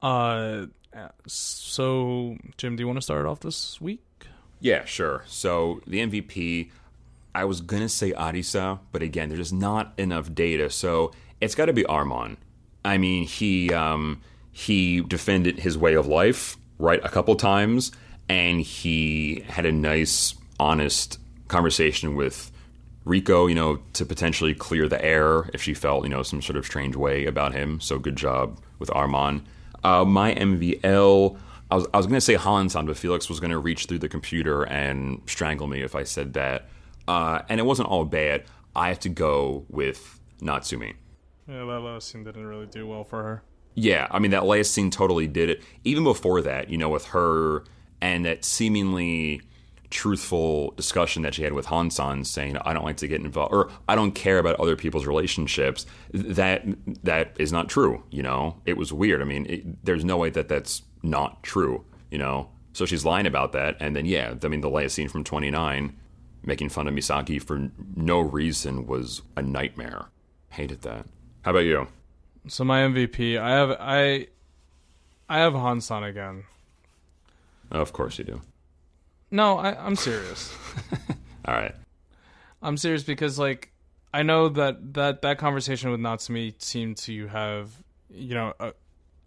Uh, 0.01 0.67
so 1.27 2.37
Jim, 2.57 2.75
do 2.75 2.81
you 2.81 2.87
want 2.87 2.97
to 2.97 3.01
start 3.01 3.25
off 3.25 3.39
this 3.41 3.79
week? 3.81 4.01
Yeah, 4.59 4.85
sure. 4.85 5.23
So 5.27 5.81
the 5.85 5.99
MVP, 5.99 6.71
I 7.35 7.45
was 7.45 7.61
gonna 7.61 7.89
say 7.89 8.11
Arisa, 8.13 8.79
but 8.91 9.01
again, 9.01 9.29
there's 9.29 9.39
just 9.39 9.53
not 9.53 9.93
enough 9.97 10.33
data, 10.33 10.69
so 10.69 11.11
it's 11.41 11.55
got 11.55 11.65
to 11.65 11.73
be 11.73 11.83
Armon. 11.83 12.37
I 12.85 12.97
mean, 12.97 13.25
he 13.25 13.73
um, 13.73 14.21
he 14.51 15.01
defended 15.01 15.59
his 15.59 15.77
way 15.77 15.95
of 15.95 16.07
life 16.07 16.55
right 16.79 17.01
a 17.03 17.09
couple 17.09 17.35
times, 17.35 17.91
and 18.29 18.61
he 18.61 19.43
had 19.47 19.65
a 19.65 19.71
nice, 19.71 20.35
honest 20.59 21.19
conversation 21.49 22.15
with 22.15 22.51
Riko, 23.05 23.49
you 23.49 23.55
know, 23.55 23.77
to 23.93 24.05
potentially 24.05 24.53
clear 24.53 24.87
the 24.87 25.03
air 25.03 25.49
if 25.53 25.61
she 25.61 25.73
felt, 25.73 26.03
you 26.03 26.09
know, 26.09 26.23
some 26.23 26.41
sort 26.41 26.57
of 26.57 26.65
strange 26.65 26.95
way 26.95 27.25
about 27.25 27.53
him. 27.53 27.79
So 27.79 27.99
good 27.99 28.15
job 28.15 28.59
with 28.79 28.89
Armon. 28.89 29.41
Uh, 29.83 30.05
my 30.05 30.33
MVL, 30.33 31.37
I 31.69 31.75
was, 31.75 31.87
I 31.93 31.97
was 31.97 32.05
going 32.05 32.17
to 32.17 32.21
say 32.21 32.35
Hansan, 32.35 32.85
but 32.85 32.97
Felix 32.97 33.27
was 33.27 33.39
going 33.39 33.51
to 33.51 33.57
reach 33.57 33.85
through 33.85 33.99
the 33.99 34.09
computer 34.09 34.63
and 34.63 35.21
strangle 35.25 35.67
me 35.67 35.81
if 35.81 35.95
I 35.95 36.03
said 36.03 36.33
that. 36.33 36.69
Uh, 37.07 37.41
and 37.49 37.59
it 37.59 37.63
wasn't 37.63 37.89
all 37.89 38.05
bad. 38.05 38.45
I 38.75 38.87
have 38.87 38.99
to 39.01 39.09
go 39.09 39.65
with 39.69 40.19
Natsumi. 40.41 40.93
Yeah, 41.47 41.65
that 41.65 41.79
last 41.81 42.09
scene 42.09 42.23
didn't 42.23 42.45
really 42.45 42.67
do 42.67 42.87
well 42.87 43.03
for 43.03 43.21
her. 43.23 43.43
Yeah, 43.75 44.07
I 44.11 44.19
mean, 44.19 44.31
that 44.31 44.45
last 44.45 44.71
scene 44.71 44.89
totally 44.89 45.27
did 45.27 45.49
it. 45.49 45.63
Even 45.83 46.03
before 46.03 46.41
that, 46.41 46.69
you 46.69 46.77
know, 46.77 46.89
with 46.89 47.07
her 47.07 47.65
and 47.99 48.25
that 48.25 48.45
seemingly 48.45 49.41
truthful 49.93 50.71
discussion 50.71 51.21
that 51.21 51.35
she 51.35 51.43
had 51.43 51.53
with 51.53 51.67
Hansan 51.67 52.25
saying 52.25 52.57
I 52.57 52.73
don't 52.73 52.83
like 52.83 52.97
to 52.97 53.07
get 53.07 53.21
involved 53.21 53.53
or 53.53 53.69
I 53.87 53.93
don't 53.93 54.13
care 54.13 54.39
about 54.39 54.59
other 54.59 54.75
people's 54.75 55.05
relationships. 55.05 55.85
That 56.11 56.65
that 57.03 57.35
is 57.39 57.53
not 57.53 57.69
true 57.69 58.03
you 58.09 58.23
know? 58.23 58.59
It 58.65 58.75
was 58.75 58.91
weird. 58.91 59.21
I 59.21 59.25
mean 59.25 59.45
it, 59.47 59.85
there's 59.85 60.03
no 60.03 60.17
way 60.17 60.31
that 60.31 60.49
that's 60.49 60.81
not 61.03 61.43
true 61.43 61.85
you 62.09 62.17
know? 62.17 62.49
So 62.73 62.87
she's 62.87 63.05
lying 63.05 63.27
about 63.27 63.51
that 63.51 63.77
and 63.79 63.95
then 63.95 64.05
yeah 64.05 64.33
I 64.43 64.47
mean 64.47 64.61
the 64.61 64.69
last 64.69 64.95
scene 64.95 65.09
from 65.09 65.23
29 65.23 65.95
making 66.43 66.69
fun 66.69 66.87
of 66.87 66.95
Misaki 66.95 67.41
for 67.41 67.69
no 67.95 68.19
reason 68.19 68.87
was 68.87 69.21
a 69.37 69.43
nightmare. 69.43 70.07
Hated 70.49 70.81
that. 70.81 71.05
How 71.43 71.51
about 71.51 71.59
you? 71.65 71.87
So 72.47 72.63
my 72.63 72.81
MVP 72.81 73.39
I 73.39 73.51
have 73.51 73.77
I 73.79 74.27
I 75.29 75.37
have 75.37 75.53
Hansan 75.53 76.09
again. 76.09 76.45
Of 77.69 77.93
course 77.93 78.17
you 78.17 78.23
do 78.23 78.41
no, 79.33 79.57
I, 79.57 79.75
I'm 79.85 79.95
serious. 79.95 80.53
All 81.45 81.53
right. 81.53 81.75
I'm 82.61 82.77
serious 82.77 83.03
because 83.03 83.37
like 83.37 83.71
I 84.13 84.23
know 84.23 84.47
that 84.49 84.93
that 84.93 85.21
that 85.23 85.37
conversation 85.37 85.91
with 85.91 85.99
Natsumi 85.99 86.53
seemed 86.61 86.97
to 86.97 87.27
have 87.27 87.71
you 88.09 88.35
know 88.35 88.53
a, 88.59 88.73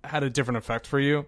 had 0.04 0.22
a 0.22 0.30
different 0.30 0.58
effect 0.58 0.86
for 0.86 0.98
you, 1.00 1.26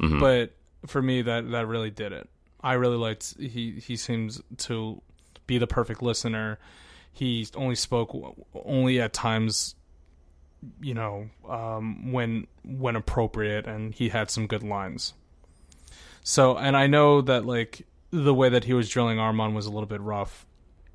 Mhm. 0.00 0.20
but 0.20 0.54
for 0.86 1.00
me 1.00 1.22
that 1.22 1.50
that 1.52 1.66
really 1.66 1.90
did 1.90 2.12
it. 2.12 2.28
I 2.60 2.74
really 2.74 2.96
liked 2.96 3.34
he 3.38 3.80
he 3.80 3.96
seems 3.96 4.40
to 4.58 5.00
be 5.46 5.58
the 5.58 5.66
perfect 5.66 6.02
listener. 6.02 6.58
He 7.12 7.46
only 7.54 7.74
spoke 7.76 8.10
only 8.54 9.00
at 9.00 9.12
times 9.12 9.74
you 10.80 10.94
know 10.94 11.28
um, 11.48 12.12
when 12.12 12.46
when 12.64 12.94
appropriate 12.96 13.66
and 13.66 13.94
he 13.94 14.08
had 14.10 14.30
some 14.30 14.46
good 14.46 14.62
lines. 14.62 15.14
So 16.22 16.56
and 16.56 16.76
I 16.76 16.86
know 16.86 17.20
that 17.22 17.44
like 17.46 17.86
the 18.12 18.34
way 18.34 18.48
that 18.50 18.64
he 18.64 18.74
was 18.74 18.88
drilling 18.88 19.18
Armon 19.18 19.54
was 19.54 19.66
a 19.66 19.70
little 19.70 19.86
bit 19.88 20.00
rough. 20.00 20.46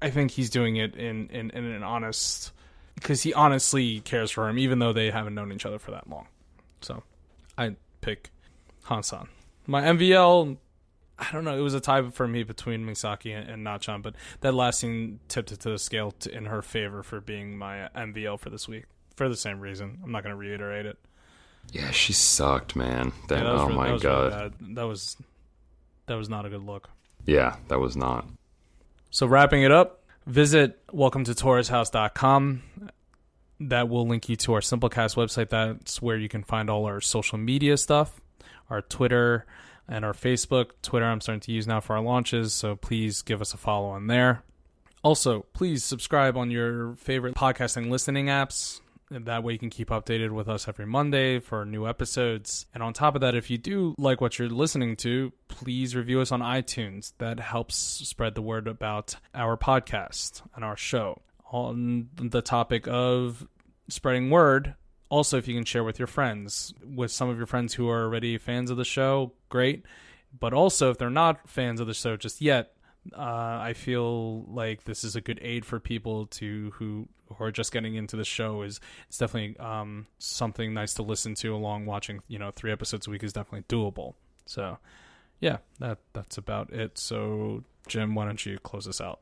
I 0.02 0.10
think 0.12 0.32
he's 0.32 0.50
doing 0.50 0.76
it 0.78 0.96
in 0.96 1.28
in, 1.30 1.50
in 1.52 1.66
an 1.66 1.84
honest 1.84 2.52
because 2.96 3.24
he 3.24 3.34
honestly 3.34 4.00
cares 4.02 4.32
for 4.32 4.48
him, 4.48 4.58
even 4.58 4.80
though 4.80 4.94
they 4.94 5.12
haven't 5.12 5.36
known 5.36 5.52
each 5.52 5.66
other 5.66 5.80
for 5.80 5.92
that 5.92 6.10
long. 6.10 6.28
So 6.82 7.04
I 7.58 7.76
pick 8.02 8.30
Hansan. 8.86 9.28
My 9.66 9.82
MVL, 9.84 10.58
I 11.20 11.28
don't 11.32 11.44
know. 11.44 11.58
It 11.58 11.62
was 11.62 11.74
a 11.74 11.80
tie 11.82 12.10
for 12.10 12.28
me 12.28 12.44
between 12.44 12.86
Misaki 12.86 13.36
and, 13.38 13.50
and 13.50 13.66
Nachan, 13.66 14.02
but 14.02 14.14
that 14.42 14.54
last 14.54 14.80
scene 14.80 15.20
tipped 15.28 15.52
it 15.52 15.60
to 15.62 15.70
the 15.72 15.78
scale 15.80 16.12
to, 16.12 16.32
in 16.36 16.46
her 16.46 16.62
favor 16.62 17.04
for 17.04 17.20
being 17.20 17.58
my 17.58 17.90
MVL 17.96 18.40
for 18.40 18.50
this 18.50 18.68
week 18.68 18.86
for 19.16 19.28
the 19.28 19.36
same 19.36 19.60
reason. 19.60 20.00
I'm 20.04 20.12
not 20.12 20.24
going 20.24 20.34
to 20.34 20.40
reiterate 20.40 20.86
it. 20.86 20.98
Yeah, 21.72 21.92
she 21.92 22.14
sucked, 22.14 22.76
man. 22.76 23.12
That, 23.28 23.40
Yeah, 23.40 23.44
that 23.44 23.52
oh 23.52 23.64
really- 23.66 23.76
my 23.76 23.84
that 23.86 23.90
really 23.92 24.00
god. 24.04 24.32
bad. 24.60 24.76
that 24.76 24.84
was 24.88 25.18
that 26.06 26.16
was 26.16 26.30
not 26.30 26.46
a 26.46 26.50
good 26.50 26.64
look. 26.64 26.90
Yeah, 27.28 27.58
that 27.68 27.80
was 27.80 27.96
not. 27.96 28.26
So 29.12 29.28
wrapping 29.28 29.62
it 29.62 29.72
up, 29.72 30.04
visit 30.26 30.80
welcome 30.92 31.26
to 31.26 31.34
taurushouse.com. 31.34 32.64
That 33.60 33.90
will 33.90 34.08
link 34.08 34.30
you 34.30 34.36
to 34.38 34.54
our 34.54 34.62
Simplecast 34.62 35.16
website. 35.16 35.50
That's 35.50 36.02
where 36.02 36.16
you 36.18 36.30
can 36.30 36.44
find 36.44 36.70
all 36.70 36.86
our 36.86 37.02
social 37.02 37.38
media 37.38 37.76
stuff, 37.78 38.22
our 38.70 38.82
Twitter 38.82 39.46
and 39.88 40.06
our 40.06 40.14
Facebook. 40.14 40.72
Twitter 40.82 41.06
I'm 41.06 41.22
starting 41.22 41.42
to 41.42 41.52
use 41.52 41.68
now 41.68 41.82
for 41.82 41.98
our 41.98 42.02
launches, 42.02 42.54
so 42.54 42.76
please 42.76 43.22
give 43.22 43.42
us 43.42 43.54
a 43.54 43.58
follow 43.58 43.90
on 43.90 44.08
there. 44.08 44.44
Also, 45.04 45.46
please 45.54 45.84
subscribe 45.84 46.38
on 46.38 46.50
your 46.50 46.96
favorite 46.96 47.36
podcasting 47.36 47.90
listening 47.90 48.28
apps. 48.28 48.80
That 49.10 49.44
way 49.44 49.54
you 49.54 49.60
can 49.60 49.70
keep 49.70 49.90
updated 49.90 50.32
with 50.32 50.50
us 50.50 50.68
every 50.68 50.86
Monday 50.86 51.40
for 51.40 51.66
new 51.66 51.88
episodes. 51.88 52.66
And 52.74 52.84
on 52.84 52.92
top 52.92 53.16
of 53.16 53.22
that, 53.22 53.36
if 53.36 53.50
you 53.50 53.58
do 53.58 53.96
like 53.98 54.20
what 54.20 54.38
you're 54.38 54.50
listening 54.50 54.98
to, 54.98 55.32
please 55.48 55.96
review 55.96 56.20
us 56.20 56.32
on 56.32 56.42
iTunes. 56.42 57.14
That 57.20 57.40
helps 57.40 57.76
spread 57.76 58.36
the 58.36 58.42
word 58.42 58.68
about 58.68 59.16
our 59.34 59.56
podcast 59.56 60.42
and 60.56 60.66
our 60.66 60.76
show. 60.76 61.22
On 61.52 62.10
the 62.16 62.42
topic 62.42 62.86
of 62.90 63.48
spreading 63.88 64.30
word, 64.30 64.76
also 65.08 65.38
if 65.38 65.48
you 65.48 65.56
can 65.56 65.64
share 65.64 65.86
with 65.86 66.00
your 66.00 66.08
friends, 66.08 66.74
with 66.84 67.12
some 67.12 67.30
of 67.30 67.38
your 67.38 67.48
friends 67.48 67.74
who 67.74 67.88
are 67.88 68.04
already 68.04 68.38
fans 68.38 68.70
of 68.70 68.76
the 68.76 68.84
show, 68.84 69.32
great. 69.48 69.86
But 70.38 70.54
also 70.54 70.92
if 70.92 70.98
they're 70.98 71.10
not 71.10 71.50
fans 71.50 71.80
of 71.80 71.88
the 71.88 71.94
show 71.94 72.18
just 72.18 72.42
yet, 72.42 72.74
uh, 73.16 73.60
I 73.62 73.74
feel 73.74 74.44
like 74.44 74.84
this 74.84 75.04
is 75.04 75.16
a 75.16 75.22
good 75.22 75.40
aid 75.42 75.66
for 75.66 75.80
people 75.80 76.28
to 76.28 76.72
who 76.76 77.08
who 77.36 77.44
are 77.44 77.52
just 77.52 77.72
getting 77.72 77.96
into 77.96 78.16
the 78.16 78.26
show. 78.26 78.62
Is 78.62 78.80
it's 79.08 79.18
definitely 79.18 79.58
um, 79.60 80.08
something 80.20 80.74
nice 80.74 80.94
to 80.96 81.04
listen 81.04 81.36
to 81.36 81.56
along 81.56 81.86
watching. 81.86 82.22
You 82.28 82.40
know, 82.40 82.52
three 82.52 82.72
episodes 82.72 83.08
a 83.08 83.10
week 83.10 83.24
is 83.24 83.34
definitely 83.34 83.66
doable. 83.70 84.14
So, 84.46 84.78
yeah, 85.40 85.58
that 85.80 86.00
that's 86.14 86.38
about 86.38 86.72
it. 86.72 86.98
So, 86.98 87.64
Jim, 87.88 88.16
why 88.16 88.26
don't 88.26 88.46
you 88.46 88.58
close 88.60 88.88
us 88.88 89.02
out? 89.02 89.20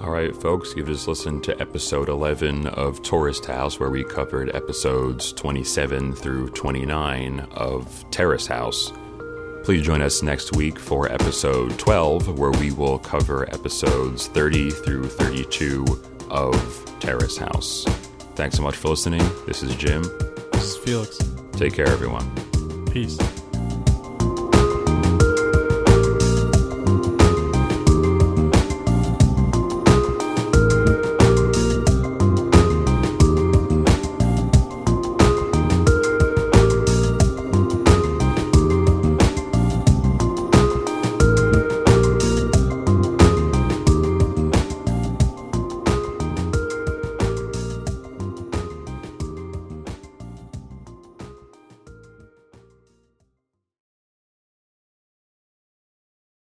All 0.00 0.10
right, 0.10 0.34
folks, 0.34 0.74
you've 0.76 0.86
just 0.86 1.08
listened 1.08 1.42
to 1.44 1.60
episode 1.60 2.08
11 2.08 2.68
of 2.68 3.02
Tourist 3.02 3.46
House, 3.46 3.80
where 3.80 3.90
we 3.90 4.04
covered 4.04 4.54
episodes 4.54 5.32
27 5.32 6.14
through 6.14 6.50
29 6.50 7.40
of 7.50 8.08
Terrace 8.12 8.46
House. 8.46 8.92
Please 9.64 9.86
join 9.86 10.02
us 10.02 10.22
next 10.22 10.56
week 10.56 10.76
for 10.78 11.10
episode 11.10 11.78
12, 11.78 12.36
where 12.38 12.50
we 12.50 12.72
will 12.72 12.98
cover 12.98 13.48
episodes 13.54 14.26
30 14.26 14.70
through 14.70 15.04
32 15.08 15.84
of 16.30 16.98
Terrace 16.98 17.36
House. 17.36 17.84
Thanks 18.34 18.56
so 18.56 18.62
much 18.62 18.76
for 18.76 18.88
listening. 18.88 19.22
This 19.46 19.62
is 19.62 19.74
Jim. 19.76 20.02
This 20.52 20.64
is 20.64 20.76
Felix. 20.78 21.18
Take 21.52 21.74
care, 21.74 21.86
everyone. 21.86 22.28
Peace. 22.86 23.18